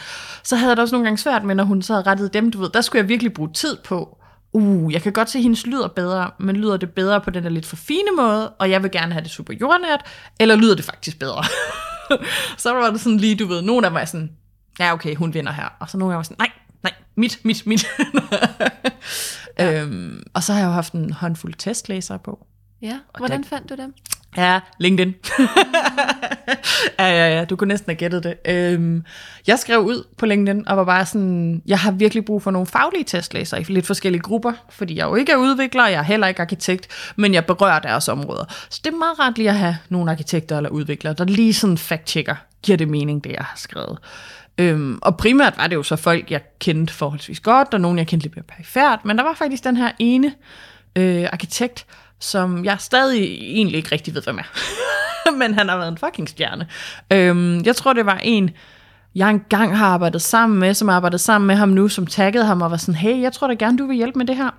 [0.43, 2.51] så havde jeg det også nogle gange svært med, når hun så havde rettet dem,
[2.51, 4.19] du ved, der skulle jeg virkelig bruge tid på,
[4.53, 7.45] uh, jeg kan godt se, at hendes lyder bedre, men lyder det bedre på den
[7.45, 10.01] der lidt for fine måde, og jeg vil gerne have det super jordnært,
[10.41, 11.45] eller lyder det faktisk bedre?
[12.63, 14.31] så var det sådan lige, du ved, nogle af mig sådan,
[14.79, 16.51] ja okay, hun vinder her, og så nogle af mig sådan, nej,
[16.83, 17.87] nej, mit, mit, mit.
[19.59, 19.83] ja.
[19.83, 22.47] øhm, og så har jeg jo haft en håndfuld testlæsere på.
[22.83, 23.95] Ja, hvordan fandt du dem?
[24.37, 25.15] Ja, LinkedIn.
[26.99, 28.37] ja, ja, ja, du kunne næsten have gættet det.
[28.45, 29.05] Øhm,
[29.47, 32.67] jeg skrev ud på LinkedIn og var bare sådan, jeg har virkelig brug for nogle
[32.67, 36.27] faglige testlæsere i lidt forskellige grupper, fordi jeg jo ikke er udvikler, jeg er heller
[36.27, 38.45] ikke arkitekt, men jeg berører deres områder.
[38.71, 41.79] Så det er meget rart lige at have nogle arkitekter eller udviklere, der lige sådan
[41.79, 43.99] fact-checker, giver det mening, det jeg har skrevet.
[44.59, 48.07] Øhm, og primært var det jo så folk, jeg kendte forholdsvis godt, og nogen, jeg
[48.07, 50.33] kendte lidt mere perifært, men der var faktisk den her ene
[50.97, 51.87] øh, arkitekt,
[52.21, 54.59] som jeg stadig egentlig ikke rigtig ved, hvem er.
[55.39, 56.67] Men han har været en fucking stjerne.
[57.13, 58.51] Øhm, jeg tror, det var en,
[59.15, 62.45] jeg engang har arbejdet sammen med, som har arbejdet sammen med ham nu, som taggede
[62.45, 64.51] ham og var sådan, hey, jeg tror da gerne, du vil hjælpe med det her.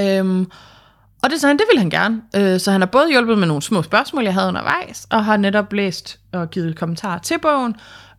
[0.00, 0.50] Øhm,
[1.22, 2.22] og det sagde han, det ville han gerne.
[2.36, 5.36] Øh, så han har både hjulpet med nogle små spørgsmål, jeg havde undervejs, og har
[5.36, 7.76] netop læst og givet kommentarer til bogen,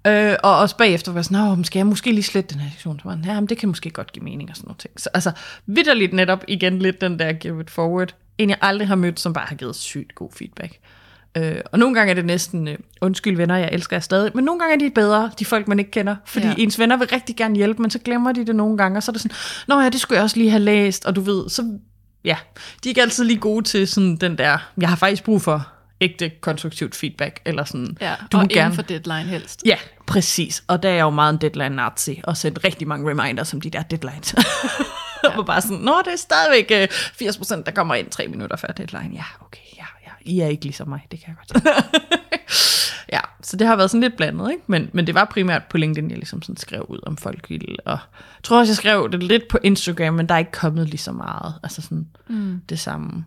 [0.08, 3.00] Øh, og også bagefter var sådan, Nå, skal jeg måske lige slette den her sektion?
[3.00, 5.00] Så var ja, men det kan måske godt give mening og sådan noget ting.
[5.00, 5.32] Så altså,
[5.66, 8.16] vidderligt netop igen lidt den der give it forward.
[8.38, 10.79] En jeg aldrig har mødt, som bare har givet sygt god feedback.
[11.38, 14.45] Øh, og nogle gange er det næsten, øh, undskyld venner, jeg elsker jer stadig, men
[14.45, 16.15] nogle gange er de bedre, de folk, man ikke kender.
[16.25, 16.53] Fordi ja.
[16.57, 19.11] ens venner vil rigtig gerne hjælpe, men så glemmer de det nogle gange, og så
[19.11, 19.36] er det sådan,
[19.67, 21.79] nå ja, det skulle jeg også lige have læst, og du ved, så
[22.25, 22.38] ja,
[22.83, 25.67] de er ikke altid lige gode til sådan den der, jeg har faktisk brug for
[26.01, 27.97] ægte konstruktivt feedback, eller sådan.
[28.01, 28.75] Ja, du og gerne...
[28.75, 29.61] for deadline helst.
[29.65, 29.77] Ja,
[30.07, 30.63] præcis.
[30.67, 33.69] Og der er jeg jo meget en deadline-nazi, og sendt rigtig mange reminders som de
[33.69, 34.36] der deadlines.
[35.32, 35.38] Ja.
[35.39, 38.67] og bare sådan, nå, det er stadigvæk 80%, øh, der kommer ind tre minutter før
[38.67, 39.15] deadline.
[39.15, 40.11] Ja, okay, ja, ja.
[40.21, 41.76] I er ikke ligesom mig, det kan jeg godt
[43.13, 44.63] Ja, så det har været sådan lidt blandet, ikke?
[44.67, 47.78] Men, men det var primært på LinkedIn, jeg ligesom sådan skrev ud, om folk ville.
[47.86, 50.89] Og jeg tror også, jeg skrev det lidt på Instagram, men der er ikke kommet
[50.89, 51.53] lige så meget.
[51.63, 52.61] Altså sådan mm.
[52.69, 53.26] det samme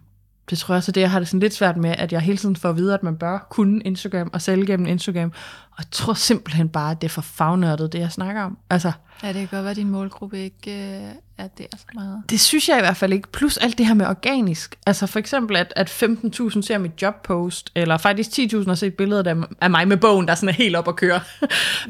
[0.50, 2.20] det tror jeg også er det, jeg har det sådan lidt svært med, at jeg
[2.20, 5.32] hele tiden får at vide, at man bør kunne Instagram og sælge gennem Instagram.
[5.70, 8.58] Og jeg tror simpelthen bare, at det er for fagnørdet, det jeg snakker om.
[8.70, 8.92] Altså,
[9.22, 12.22] ja, det kan godt være, at din målgruppe ikke øh, er der så meget.
[12.30, 13.28] Det synes jeg i hvert fald ikke.
[13.32, 14.78] Plus alt det her med organisk.
[14.86, 19.44] Altså for eksempel, at, at 15.000 ser mit jobpost, eller faktisk 10.000 har set billeder
[19.60, 21.20] af mig med bogen, der sådan er helt op at køre,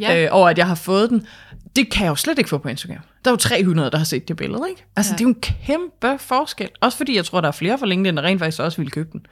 [0.00, 0.16] ja.
[0.24, 1.26] øh, over at jeg har fået den
[1.78, 3.02] det kan jeg jo slet ikke få på Instagram.
[3.24, 4.84] Der er jo 300, der har set det billede, ikke?
[4.96, 5.16] Altså, ja.
[5.16, 6.68] det er jo en kæmpe forskel.
[6.80, 9.08] Også fordi jeg tror, der er flere fra LinkedIn, der rent faktisk også ville købe
[9.12, 9.26] den.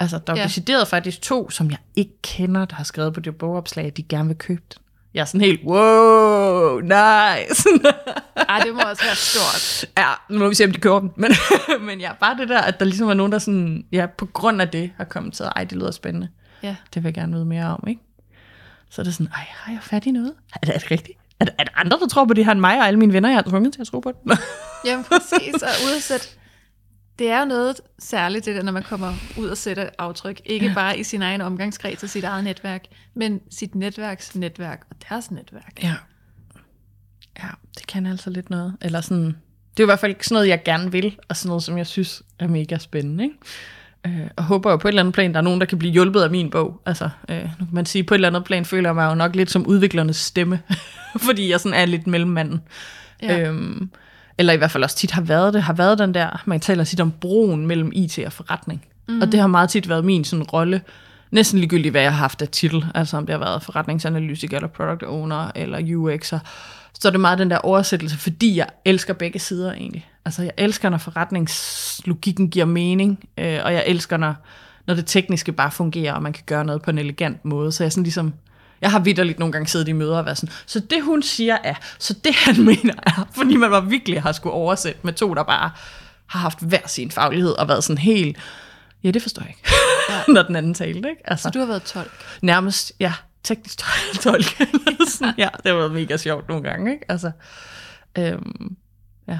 [0.00, 0.44] Altså, der er ja.
[0.44, 4.02] decideret faktisk to, som jeg ikke kender, der har skrevet på det bogopslag, at de
[4.02, 4.82] gerne vil købe den.
[5.14, 7.68] Jeg er sådan helt, wow, nice.
[8.48, 9.90] Ej, det må også være stort.
[9.98, 11.12] Ja, nu må vi se, om de køber den.
[11.16, 11.30] Men,
[11.86, 14.60] men ja, bare det der, at der ligesom er nogen, der sådan, ja, på grund
[14.60, 16.28] af det har kommet til, ej, det lyder spændende.
[16.62, 16.76] Ja.
[16.94, 18.00] Det vil jeg gerne vide mere om, ikke?
[18.90, 20.32] Så er det sådan, ej, har jeg fat i noget?
[20.54, 21.18] Er det, er det rigtigt?
[21.40, 23.36] Er der andre, der tror på det her end mig og alle mine venner, jeg
[23.36, 24.38] har tvunget til at tro på det?
[24.86, 26.26] Jamen præcis, og udsætte
[27.18, 30.40] det er jo noget særligt, det der, når man kommer ud og sætter aftryk.
[30.44, 32.84] Ikke bare i sin egen omgangskreds og sit eget netværk,
[33.14, 35.82] men sit netværks netværk og deres netværk.
[35.82, 35.94] Ja.
[37.38, 38.76] Ja, det kan altså lidt noget.
[38.80, 39.24] Eller sådan,
[39.76, 41.86] det er i hvert fald sådan noget, jeg gerne vil, og sådan noget, som jeg
[41.86, 43.24] synes er mega spændende.
[43.24, 43.36] Ikke?
[44.06, 45.92] Øh, og håber jo på et eller andet plan, der er nogen, der kan blive
[45.92, 46.80] hjulpet af min bog.
[46.86, 49.14] Altså, øh, nu kan man sige, på et eller andet plan føler jeg mig jo
[49.14, 50.60] nok lidt som udviklernes stemme,
[51.26, 52.60] fordi jeg sådan er lidt mellemmanden.
[53.22, 53.40] Ja.
[53.40, 53.90] Øhm,
[54.38, 56.84] eller i hvert fald også tit har været det, har været den der, man taler
[56.84, 58.84] tit om broen mellem IT og forretning.
[59.08, 59.20] Mm.
[59.20, 60.80] Og det har meget tit været min sådan rolle,
[61.30, 64.68] næsten ligegyldigt, hvad jeg har haft af titel, altså om det har været forretningsanalytiker, eller
[64.68, 66.38] product owner, eller UX'er,
[67.00, 70.08] så er det meget den der oversættelse, fordi jeg elsker begge sider egentlig.
[70.24, 74.34] Altså jeg elsker, når forretningslogikken giver mening, øh, og jeg elsker, når,
[74.86, 77.72] når det tekniske bare fungerer, og man kan gøre noget på en elegant måde.
[77.72, 78.34] Så jeg sådan ligesom,
[78.80, 81.56] jeg har vidderligt nogle gange siddet i møder og været sådan, så det hun siger
[81.64, 85.34] er, så det han mener er, fordi man var virkelig har skulle oversætte med to,
[85.34, 85.70] der bare
[86.26, 88.36] har haft hver sin faglighed og været sådan helt,
[89.04, 89.70] ja, det forstår jeg ikke,
[90.08, 90.22] ja.
[90.34, 91.22] når den anden talte, ikke?
[91.24, 92.10] Altså, Så du har været tolk.
[92.42, 93.12] nærmest, ja,
[93.46, 94.44] teknisk tol- tolk.
[95.08, 97.04] Sådan, ja, det har været mega sjovt nogle gange, ikke?
[97.10, 97.30] Altså,
[98.18, 98.76] øhm,
[99.28, 99.38] ja.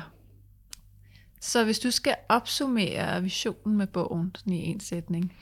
[1.40, 5.32] Så hvis du skal opsummere visionen med bogen sådan i en sætning.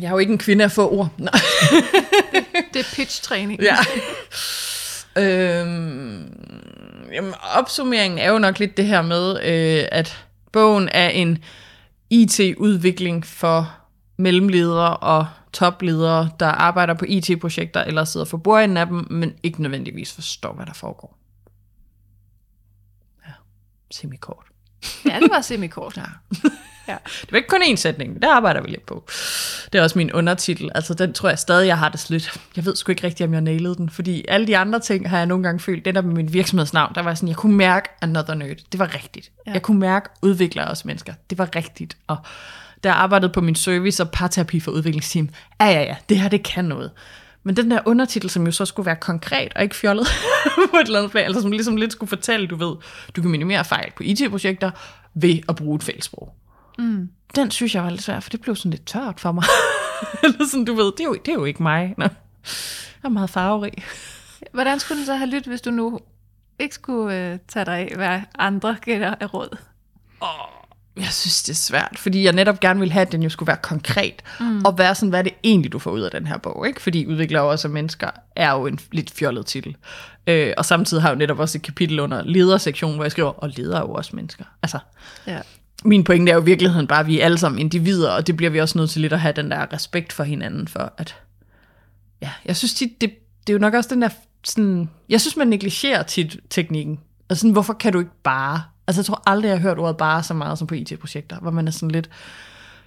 [0.00, 1.10] Jeg er jo ikke en kvinde af få ord.
[1.18, 1.32] Nej.
[2.74, 3.60] Det er pitch-træning.
[3.62, 3.76] Ja.
[5.22, 6.32] øhm,
[7.12, 11.38] jamen, opsummeringen er jo nok lidt det her med, øh, at bogen er en
[12.10, 13.74] IT-udvikling for
[14.16, 19.62] mellemledere og topledere, der arbejder på IT-projekter eller sidder for bordenden af dem, men ikke
[19.62, 21.18] nødvendigvis forstår, hvad der foregår.
[23.26, 23.32] Ja,
[23.90, 24.46] semikort.
[25.04, 25.96] ja det var semikort.
[26.02, 26.50] Ja.
[26.88, 26.96] Ja.
[27.20, 29.04] Det var ikke kun én sætning, men det arbejder vi lidt på.
[29.72, 30.70] Det er også min undertitel.
[30.74, 32.40] Altså, den tror jeg stadig, jeg har det slidt.
[32.56, 35.16] Jeg ved sgu ikke rigtigt, om jeg nailede den, fordi alle de andre ting har
[35.16, 35.84] jeg nogle gange følt.
[35.84, 38.56] Den der med min virksomhedsnavn, der var sådan, jeg kunne mærke another nerd.
[38.72, 39.30] Det var rigtigt.
[39.46, 39.52] Ja.
[39.52, 41.14] Jeg kunne mærke udviklere os mennesker.
[41.30, 41.96] Det var rigtigt.
[42.06, 42.16] Og
[42.84, 45.28] da jeg arbejdede på min service og parterapi for udviklingsteam,
[45.60, 46.90] ja, ja, ja, det her, det kan noget.
[47.42, 50.06] Men den der undertitel, som jo så skulle være konkret og ikke fjollet
[50.70, 52.76] på et eller andet plan, altså som ligesom lidt skulle fortælle, du ved,
[53.16, 54.70] du kan minimere fejl på IT-projekter
[55.14, 56.34] ved at bruge et fællesprog
[56.78, 57.08] Mm.
[57.36, 59.44] den synes jeg var lidt svær, for det blev sådan lidt tørt for mig.
[60.24, 61.94] Eller sådan, du ved, det er jo, det er jo ikke mig.
[61.98, 62.04] Nå.
[62.04, 62.10] Jeg
[63.04, 63.72] er meget farverig.
[64.52, 66.00] Hvordan skulle den så have lyttet, hvis du nu
[66.58, 69.56] ikke skulle øh, tage dig af, hvad andre gælder af råd?
[70.96, 73.46] Jeg synes, det er svært, fordi jeg netop gerne vil have, at den jo skulle
[73.46, 74.64] være konkret, mm.
[74.64, 76.82] og være sådan, hvad er det egentlig, du får ud af den her bog, ikke?
[76.82, 79.76] Fordi udviklere også af mennesker er jo en lidt fjollet titel.
[80.26, 83.28] Øh, og samtidig har jeg jo netop også et kapitel under ledersektionen, hvor jeg skriver,
[83.30, 84.44] og ledere er jo også mennesker.
[84.62, 84.78] Altså,
[85.26, 85.40] Ja.
[85.84, 88.36] min pointe er jo i virkeligheden bare, at vi er alle sammen individer, og det
[88.36, 91.16] bliver vi også nødt til lidt at have den der respekt for hinanden for, at
[92.22, 93.10] ja, jeg synes tit, det,
[93.46, 94.08] det er jo nok også den der
[94.44, 97.00] sådan, jeg synes man negligerer tit teknikken.
[97.30, 98.62] Altså sådan, hvorfor kan du ikke bare?
[98.86, 101.50] Altså jeg tror aldrig, jeg har hørt ordet bare så meget som på IT-projekter, hvor
[101.50, 102.10] man er sådan lidt,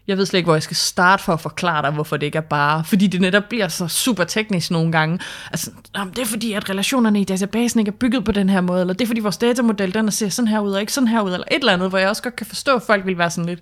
[0.07, 2.37] jeg ved slet ikke, hvor jeg skal starte for at forklare dig, hvorfor det ikke
[2.37, 2.83] er bare.
[2.83, 5.19] Fordi det netop bliver så super teknisk nogle gange.
[5.51, 8.49] Altså, "Nå, men det er fordi, at relationerne i databasen ikke er bygget på den
[8.49, 10.93] her måde, eller det er fordi, vores datamodel, den ser sådan her ud, og ikke
[10.93, 13.05] sådan her ud, eller et eller andet, hvor jeg også godt kan forstå, at folk
[13.05, 13.59] vil være sådan lidt,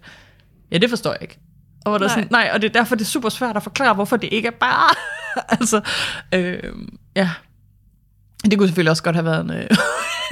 [0.71, 1.39] ja, det forstår jeg ikke.
[1.86, 2.15] Og hvor der Nej.
[2.15, 4.47] sådan, nej, og det er derfor, det er super svært at forklare, hvorfor det ikke
[4.47, 4.89] er bare.
[5.59, 5.81] altså,
[6.33, 6.59] øh,
[7.15, 7.29] ja.
[8.43, 9.67] Det kunne selvfølgelig også godt have været en, øh,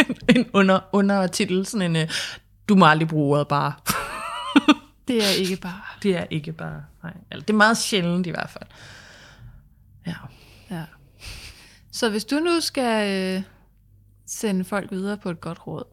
[0.36, 2.10] en under, undertitel, sådan en, øh,
[2.70, 3.74] du må aldrig bruge ordet bare.
[5.08, 5.82] Det er ikke bare.
[6.04, 7.14] Det er ikke bare, nej.
[7.32, 8.70] Eller, det er meget sjældent i hvert fald.
[10.08, 10.16] Ja.
[10.72, 10.84] Ja.
[11.92, 13.44] Så hvis du nu skal øh,
[14.26, 15.84] sende folk videre på et godt råd,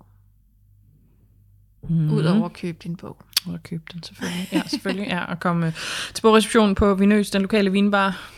[1.89, 2.13] mm.
[2.13, 3.17] ud over at købe din bog.
[3.47, 4.49] Og købe den selvfølgelig.
[4.53, 5.07] Ja, selvfølgelig.
[5.07, 5.73] Ja, og komme øh,
[6.15, 8.31] til bogreceptionen på Vinøs, den lokale vinbar,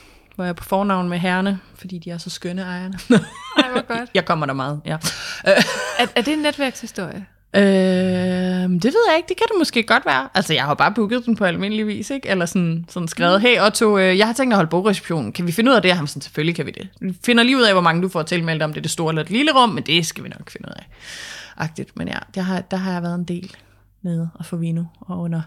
[0.43, 2.99] hvor jeg er på fornavn med herrene, fordi de er så skønne ejerne.
[3.59, 4.11] Ej, hvor godt.
[4.15, 4.97] jeg kommer der meget, ja.
[5.45, 7.27] Er, er det en netværkshistorie?
[7.57, 10.29] Øh, det ved jeg ikke, det kan det måske godt være.
[10.35, 12.29] Altså, jeg har bare booket den på almindelig vis, ikke?
[12.29, 15.33] Eller sådan, sådan skrevet, hey Otto, øh, jeg har tænkt at holde bogreceptionen.
[15.33, 15.89] Kan vi finde ud af det?
[15.89, 16.89] Jamen, sådan, selvfølgelig kan vi det.
[17.01, 19.11] Vi finder lige ud af, hvor mange du får tilmeldt, om det er det store
[19.11, 20.89] eller det lille rum, men det skal vi nok finde ud af.
[21.57, 21.97] Agtigt.
[21.97, 23.57] Men ja, der har, der har jeg været en del
[24.03, 24.85] nede og få vino.
[25.01, 25.43] Og under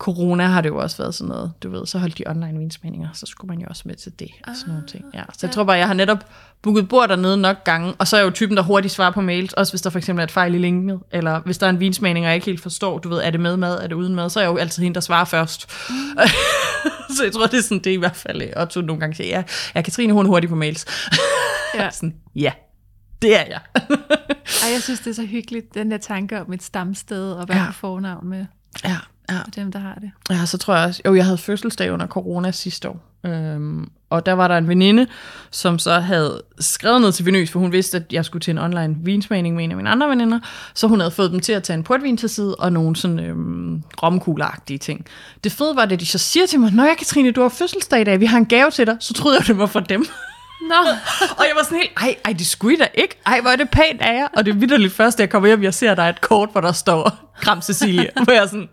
[0.00, 3.08] corona har det jo også været sådan noget, du ved, så holdt de online vinsmændinger,
[3.12, 5.04] så skulle man jo også med til det og sådan nogle ting.
[5.14, 5.22] Ja.
[5.32, 6.18] Så jeg tror bare, jeg har netop
[6.62, 9.20] booket bord dernede nok gange, og så er jeg jo typen, der hurtigt svarer på
[9.20, 11.70] mails, også hvis der for eksempel er et fejl i linket, eller hvis der er
[11.70, 13.94] en vinsmagning, og jeg ikke helt forstår, du ved, er det med mad, er det
[13.94, 15.70] uden mad, så er jeg jo altid hende, der svarer først.
[17.16, 19.16] så jeg tror, det er sådan, det er i hvert fald, øh, Otto nogle gange
[19.16, 19.42] siger, ja,
[19.74, 20.86] ja Katrine, hun er hurtig på mails.
[21.74, 21.90] Ja.
[22.00, 22.52] sådan, ja,
[23.22, 23.60] det er jeg.
[24.64, 27.58] Ej, jeg synes, det er så hyggeligt, den der tanke om et stamsted og være
[27.58, 27.66] Ja.
[27.66, 28.46] på fornavn med,
[28.84, 28.96] ja,
[29.30, 29.38] ja.
[29.44, 30.10] med dem, der har det.
[30.30, 33.00] Ja, så tror jeg også, jo, jeg havde fødselsdag under corona sidste år.
[33.26, 35.06] Øhm, og der var der en veninde,
[35.50, 38.58] som så havde skrevet ned til Venøs, for hun vidste, at jeg skulle til en
[38.58, 40.38] online vinsmagning med en af mine andre veninder.
[40.74, 43.20] Så hun havde fået dem til at tage en portvin til side og nogle sådan
[43.20, 45.06] øhm, romkugleragtige ting.
[45.44, 48.00] Det fede var, at de så siger til mig, Nå ja, Katrine, du har fødselsdag
[48.00, 48.96] i dag, vi har en gave til dig.
[49.00, 50.06] Så troede jeg, det var for dem.
[50.68, 50.74] Nå,
[51.38, 53.20] og jeg var sådan helt, ej, ej, det skulle I da ikke.
[53.26, 54.28] Ej, hvor er det pænt af jer.
[54.36, 56.60] Og det er vidderligt først, jeg kommer hjem, jeg ser, der er et kort, hvor
[56.60, 58.10] der står, Kram Cecilie.
[58.24, 58.68] hvor jeg sådan,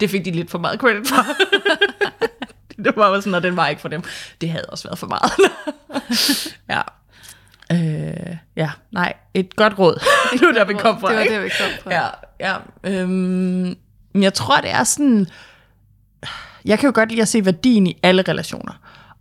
[0.00, 1.26] det fik de lidt for meget credit for.
[2.84, 4.02] det var jo sådan, og den var ikke for dem.
[4.40, 5.32] Det havde også været for meget.
[6.74, 6.80] ja.
[7.72, 10.02] Øh, ja, nej, et godt råd.
[10.32, 11.08] det var der, vi kom fra.
[11.08, 11.90] Det var der, vi kom fra.
[11.90, 12.08] Ja,
[12.40, 12.56] ja.
[12.84, 13.76] Øhm,
[14.14, 15.26] jeg tror, det er sådan...
[16.64, 18.72] Jeg kan jo godt lide at se værdien i alle relationer.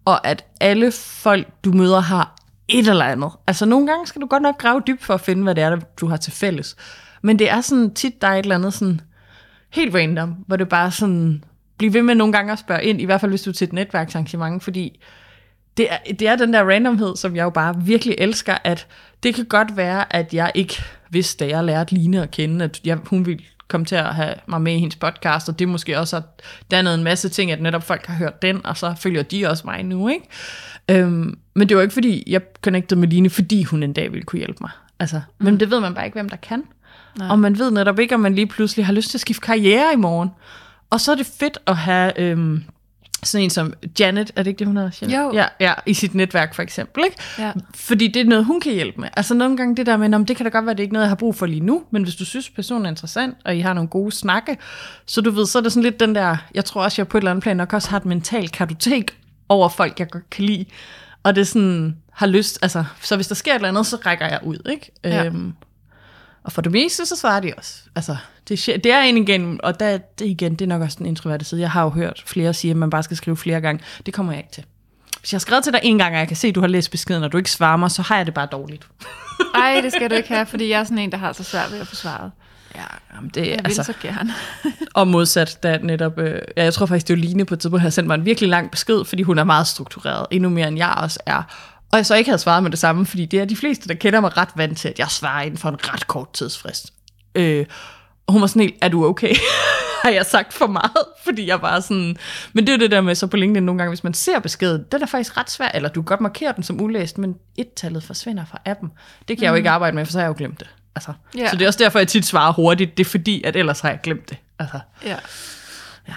[0.05, 2.35] Og at alle folk, du møder, har
[2.67, 3.31] et eller andet.
[3.47, 5.79] Altså nogle gange skal du godt nok grave dybt for at finde, hvad det er,
[5.99, 6.75] du har til fælles.
[7.21, 9.01] Men det er sådan tit, der er et eller andet sådan
[9.69, 11.43] helt random, hvor det bare sådan,
[11.77, 13.65] bliv ved med nogle gange at spørge ind, i hvert fald hvis du er til
[13.65, 14.99] et netværksarrangement, fordi
[15.77, 18.87] det er, det er den der randomhed, som jeg jo bare virkelig elsker, at
[19.23, 22.81] det kan godt være, at jeg ikke vidste, da jeg lærte Line at kende, at
[22.85, 25.99] jeg, hun ville komme til at have mig med i hendes podcast, og det måske
[25.99, 26.23] også har
[26.71, 29.63] dannet en masse ting, at netop folk har hørt den, og så følger de også
[29.67, 30.25] mig nu, ikke?
[30.91, 34.23] Øhm, men det var ikke fordi, jeg connectede med Line, fordi hun en dag ville
[34.23, 34.71] kunne hjælpe mig.
[34.99, 35.45] Altså, mm.
[35.45, 36.63] Men det ved man bare ikke, hvem der kan.
[37.19, 37.29] Nej.
[37.29, 39.93] Og man ved netop ikke, om man lige pludselig har lyst til at skifte karriere
[39.93, 40.29] i morgen.
[40.89, 42.63] Og så er det fedt at have øhm,
[43.23, 44.91] sådan en som Janet, er det ikke det, hun hedder?
[45.01, 45.17] Janet?
[45.17, 45.31] Jo.
[45.33, 47.03] Ja, ja, i sit netværk for eksempel.
[47.05, 47.17] Ikke?
[47.39, 47.51] Ja.
[47.75, 49.09] Fordi det er noget, hun kan hjælpe med.
[49.17, 50.93] Altså nogle gange det der med, om det kan da godt være, det er ikke
[50.93, 53.55] noget, jeg har brug for lige nu, men hvis du synes, personen er interessant, og
[53.57, 54.57] I har nogle gode snakke,
[55.05, 57.17] så du ved, så er det sådan lidt den der, jeg tror også, jeg på
[57.17, 59.17] et eller andet plan nok også har et mentalt kartotek
[59.49, 60.65] over folk, jeg godt kan lide.
[61.23, 64.25] Og det sådan, har lyst, altså, så hvis der sker et eller andet, så rækker
[64.25, 64.91] jeg ud, ikke?
[65.03, 65.25] Ja.
[65.25, 65.53] Øhm,
[66.43, 67.81] og for det meste, så svarer de også.
[67.95, 68.17] Altså,
[68.47, 71.05] det, er det er en igen, og der, det igen, det er nok også den
[71.05, 71.61] introverte side.
[71.61, 73.83] Jeg har jo hørt flere sige, at man bare skal skrive flere gange.
[74.05, 74.65] Det kommer jeg ikke til.
[75.19, 76.67] Hvis jeg har skrevet til dig en gang, og jeg kan se, at du har
[76.67, 78.87] læst beskeden, og du ikke svarer mig, så har jeg det bare dårligt.
[79.55, 81.71] Ej, det skal du ikke have, fordi jeg er sådan en, der har så svært
[81.71, 82.31] ved at få svaret.
[82.75, 82.83] Ja,
[83.15, 84.33] jamen det, vil altså, så gerne.
[84.93, 87.81] og modsat, da netop, øh, ja, jeg tror faktisk, det var Line på et tidspunkt,
[87.81, 90.77] havde sendt mig en virkelig lang besked, fordi hun er meget struktureret, endnu mere end
[90.77, 91.43] jeg også er.
[91.91, 93.93] Og jeg så ikke havde svaret med det samme, fordi det er de fleste, der
[93.93, 96.93] kender mig ret vant til, at jeg svarer inden for en ret kort tidsfrist.
[97.35, 97.65] Øh,
[98.27, 99.35] og hun var sådan helt, er du okay?
[100.03, 101.05] har jeg sagt for meget?
[101.23, 102.17] Fordi jeg bare sådan...
[102.53, 104.39] Men det er jo det der med, så på LinkedIn nogle gange, hvis man ser
[104.39, 107.35] beskeden, den er faktisk ret svær, eller du kan godt markere den som ulæst, men
[107.57, 108.91] et-tallet forsvinder fra appen.
[109.27, 110.69] Det kan jeg jo ikke arbejde med, for så har jeg jo glemt det.
[110.95, 111.49] Altså, Ja.
[111.49, 112.97] Så det er også derfor, jeg tit svarer hurtigt.
[112.97, 114.37] Det er fordi, at ellers har jeg glemt det.
[114.59, 115.15] Altså, Ja.
[116.07, 116.13] Ja.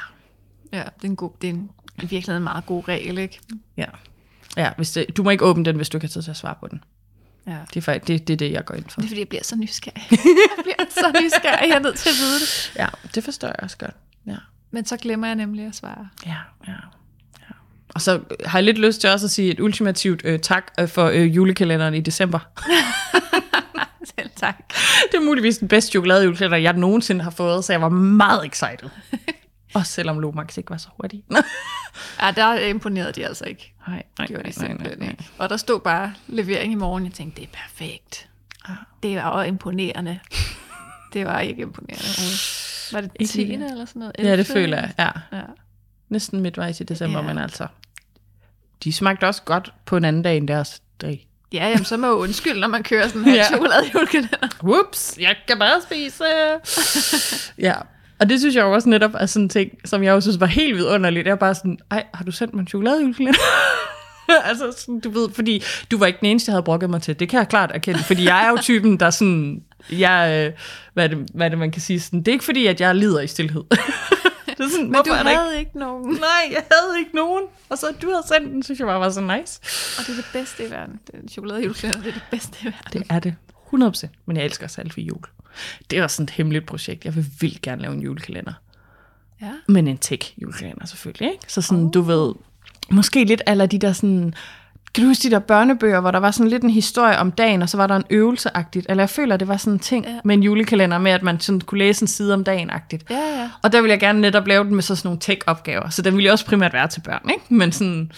[0.72, 3.40] Ja, det er en, god, det er en, i virkeligheden en meget god regel, ikke?
[3.76, 3.84] ja.
[4.56, 6.36] Ja, hvis det, du må ikke åbne den, hvis du ikke har tid til at
[6.36, 6.84] svare på den.
[7.46, 7.56] Ja.
[7.68, 9.00] Det er, faktisk, det, det er det, jeg går ind for.
[9.00, 10.02] Det er fordi, jeg bliver så nysgerrig.
[10.10, 12.72] jeg bliver så nysgerrig, jeg er nødt til at vide det.
[12.76, 13.94] Ja, det forstår jeg også godt.
[14.26, 14.36] Ja.
[14.70, 16.08] Men så glemmer jeg nemlig at svare.
[16.26, 16.36] Ja,
[16.66, 16.72] ja.
[17.38, 17.54] ja.
[17.94, 20.88] Og så har jeg lidt lyst til også at sige et ultimativt øh, tak øh,
[20.88, 22.38] for øh, julekalenderen i december.
[24.18, 24.56] Selv tak.
[25.12, 28.88] det er muligvis den bedste chokoladejulekalender, jeg nogensinde har fået, så jeg var meget excited.
[29.74, 31.24] Også selvom Lomax ikke var så hurtig.
[32.22, 33.74] Ja, der imponerede de altså ikke.
[33.88, 35.10] nej, nej, Gjorde de nej, nej, nej.
[35.10, 35.28] ikke.
[35.38, 37.04] Og der stod bare levering i morgen.
[37.04, 38.28] Jeg tænkte, det er perfekt.
[38.68, 38.74] Ja.
[39.02, 40.20] Det var også imponerende.
[41.12, 42.04] det var ikke imponerende.
[42.92, 43.38] Var det Ikke 10.
[43.44, 43.70] lige.
[43.70, 44.14] eller sådan noget?
[44.18, 44.44] Ja, det 11.?
[44.44, 44.92] føler jeg.
[44.98, 45.36] Ja.
[45.36, 45.42] Ja.
[46.08, 47.26] Næsten midtvejs i december, Ja.
[47.26, 47.66] men altså...
[48.84, 51.28] De smagte også godt på en anden dag end deres dag.
[51.52, 53.32] Ja, jamen, så må jeg undskylde, når man kører sådan Ja.
[53.32, 53.44] ja.
[53.48, 54.28] chokolade
[54.62, 56.24] Whoops, jeg kan bare spise.
[57.68, 57.74] ja,
[58.22, 60.40] og det synes jeg jo også netop er sådan en ting, som jeg jo synes
[60.40, 61.26] var helt vidunderligt.
[61.26, 63.38] Jeg er bare sådan, ej, har du sendt mig en chokoladejulekalender?
[64.50, 67.20] altså, sådan, du ved, fordi du var ikke den eneste, jeg havde brokket mig til.
[67.20, 70.58] Det kan jeg klart erkende, fordi jeg er jo typen, der sådan, jeg, øh,
[70.94, 72.00] hvad, er det, hvad er det, man kan sige?
[72.00, 73.62] Sådan, det er ikke fordi, at jeg lider i stillhed.
[74.46, 75.40] det er sådan, Men du der ikke?
[75.40, 76.12] havde ikke nogen.
[76.12, 77.44] Nej, jeg havde ikke nogen.
[77.68, 79.60] Og så du havde sendt den, synes jeg bare var så nice.
[79.98, 81.00] Og det er det bedste i verden.
[81.06, 83.02] Det er chokolade det er det bedste i verden.
[83.02, 83.34] Det er det.
[84.06, 84.08] 100%.
[84.26, 85.22] Men jeg elsker salvie jul.
[85.90, 87.04] Det er også sådan et hemmeligt projekt.
[87.04, 88.52] Jeg vil vildt gerne lave en julekalender.
[89.42, 89.50] Ja.
[89.68, 91.44] Men en tech julekalender selvfølgelig, ikke?
[91.48, 91.90] Så sådan, oh.
[91.94, 92.34] du ved,
[92.90, 94.34] måske lidt alle de der sådan,
[94.94, 97.62] kan du huske de der børnebøger, hvor der var sådan lidt en historie om dagen,
[97.62, 100.18] og så var der en øvelseagtigt, eller jeg føler, det var sådan en ting Ja.
[100.24, 103.10] med en julekalender, med at man sådan kunne læse en side om dagen-agtigt.
[103.10, 103.50] Ja, ja.
[103.62, 106.16] Og der vil jeg gerne netop lave den med så sådan nogle tech-opgaver, så den
[106.16, 107.54] vil jo også primært være til børn, ikke?
[107.54, 108.12] Men sådan,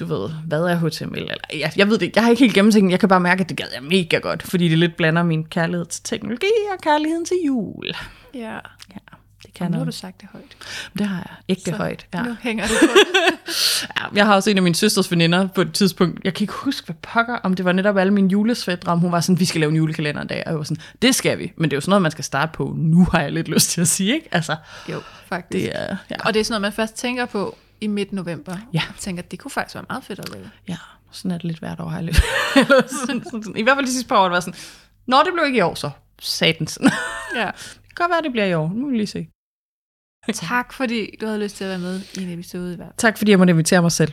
[0.00, 1.18] du ved, hvad er HTML?
[1.18, 3.40] Eller, jeg, jeg ved det ikke, jeg har ikke helt gennemtænkt, jeg kan bare mærke,
[3.40, 6.80] at det gad jeg mega godt, fordi det lidt blander min kærlighed til teknologi og
[6.82, 7.86] kærligheden til jul.
[8.34, 8.40] Ja.
[8.40, 8.58] Ja,
[9.42, 10.44] det Og kan nu har du sagt det højt.
[10.98, 11.36] Det har jeg.
[11.48, 12.06] Ægte Så højt.
[12.14, 12.22] Ja.
[12.22, 12.72] Nu hænger det.
[14.00, 16.52] Ja, jeg har også en af min søsters veninder på et tidspunkt, jeg kan ikke
[16.52, 19.44] huske, hvad pokker, om det var netop alle mine julesvætter, om hun var sådan, vi
[19.44, 21.72] skal lave en julekalender en dag, og jeg var sådan, det skal vi, men det
[21.72, 23.88] er jo sådan noget, man skal starte på, nu har jeg lidt lyst til at
[23.88, 24.28] sige, ikke?
[24.32, 24.56] Altså,
[24.88, 25.64] Jo, faktisk.
[25.64, 28.52] det er, ja, Og det er sådan noget, man først tænker på i midt november.
[28.52, 28.62] Ja.
[28.72, 30.50] Jeg tænker, det kunne faktisk være meget fedt at lave.
[30.68, 30.76] ja,
[31.10, 32.14] sådan er det lidt hvert år, har jeg
[32.54, 33.56] sådan, sådan, sådan.
[33.56, 34.60] I hvert fald de sidste par år, det var sådan,
[35.06, 35.90] nå, det blev ikke i år, så
[36.20, 36.74] satans.
[36.82, 36.92] det
[37.36, 37.50] Ja.
[37.50, 39.28] kan godt være, det bliver i år, nu må vi lige se.
[40.32, 43.18] Tak, fordi du havde lyst til at være med i en episode i hvert Tak,
[43.18, 44.12] fordi jeg måtte invitere mig selv.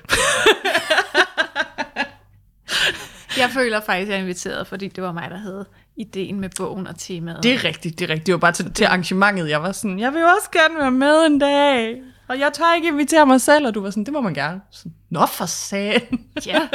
[3.38, 5.66] Jeg føler faktisk, at jeg er inviteret, fordi det var mig, der havde
[5.98, 7.44] ideen med bogen og temaet.
[7.44, 8.26] Det er rigtigt, det er rigtigt.
[8.26, 9.50] Det var bare til, til arrangementet.
[9.50, 12.02] Jeg var sådan, jeg vil også gerne være med en dag.
[12.32, 13.68] Og jeg tør ikke invitere mig selv.
[13.68, 14.62] Og du var sådan, det må man gerne.
[14.70, 16.30] Sådan, Nå for sagen.
[16.46, 16.70] Ja,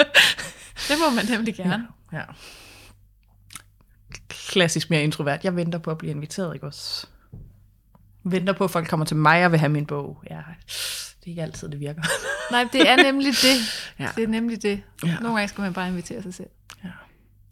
[0.89, 1.87] det må man nemlig gerne.
[2.13, 2.23] Ja.
[4.29, 5.45] Klassisk mere introvert.
[5.45, 7.07] Jeg venter på at blive inviteret, ikke også?
[8.25, 10.23] Venter på, at folk kommer til mig og vil have min bog.
[10.31, 12.03] Ja, det er ikke altid, det virker.
[12.53, 13.91] Nej, det er nemlig det.
[13.99, 14.09] Ja.
[14.17, 14.83] Det er nemlig det.
[15.05, 15.17] Ja.
[15.21, 16.51] Nogle gange skal man bare invitere sig selv.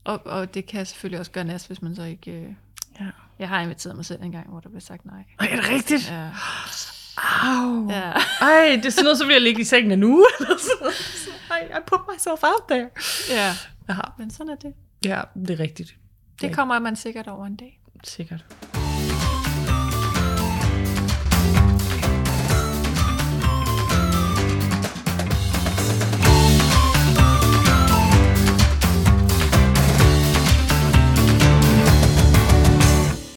[0.05, 2.31] Og, og det kan selvfølgelig også gøre nas, hvis man så ikke...
[2.31, 2.48] Øh...
[3.01, 3.06] Ja.
[3.39, 5.24] Jeg har inviteret mig selv en gang, hvor der blev sagt nej.
[5.40, 6.10] Ej, er det rigtigt?
[6.10, 6.31] Ja.
[7.16, 7.89] Au.
[7.91, 8.12] ja.
[8.41, 10.27] Ej, det er sådan noget, så vil jeg ligge i sengen nu.
[11.51, 12.89] Ej, I put myself out there.
[13.31, 13.55] ja.
[13.89, 14.73] Ja, Men sådan er det.
[15.05, 15.95] ja det er rigtigt.
[16.41, 17.81] Det kommer man sikkert over en dag.
[18.05, 18.45] Sikkert.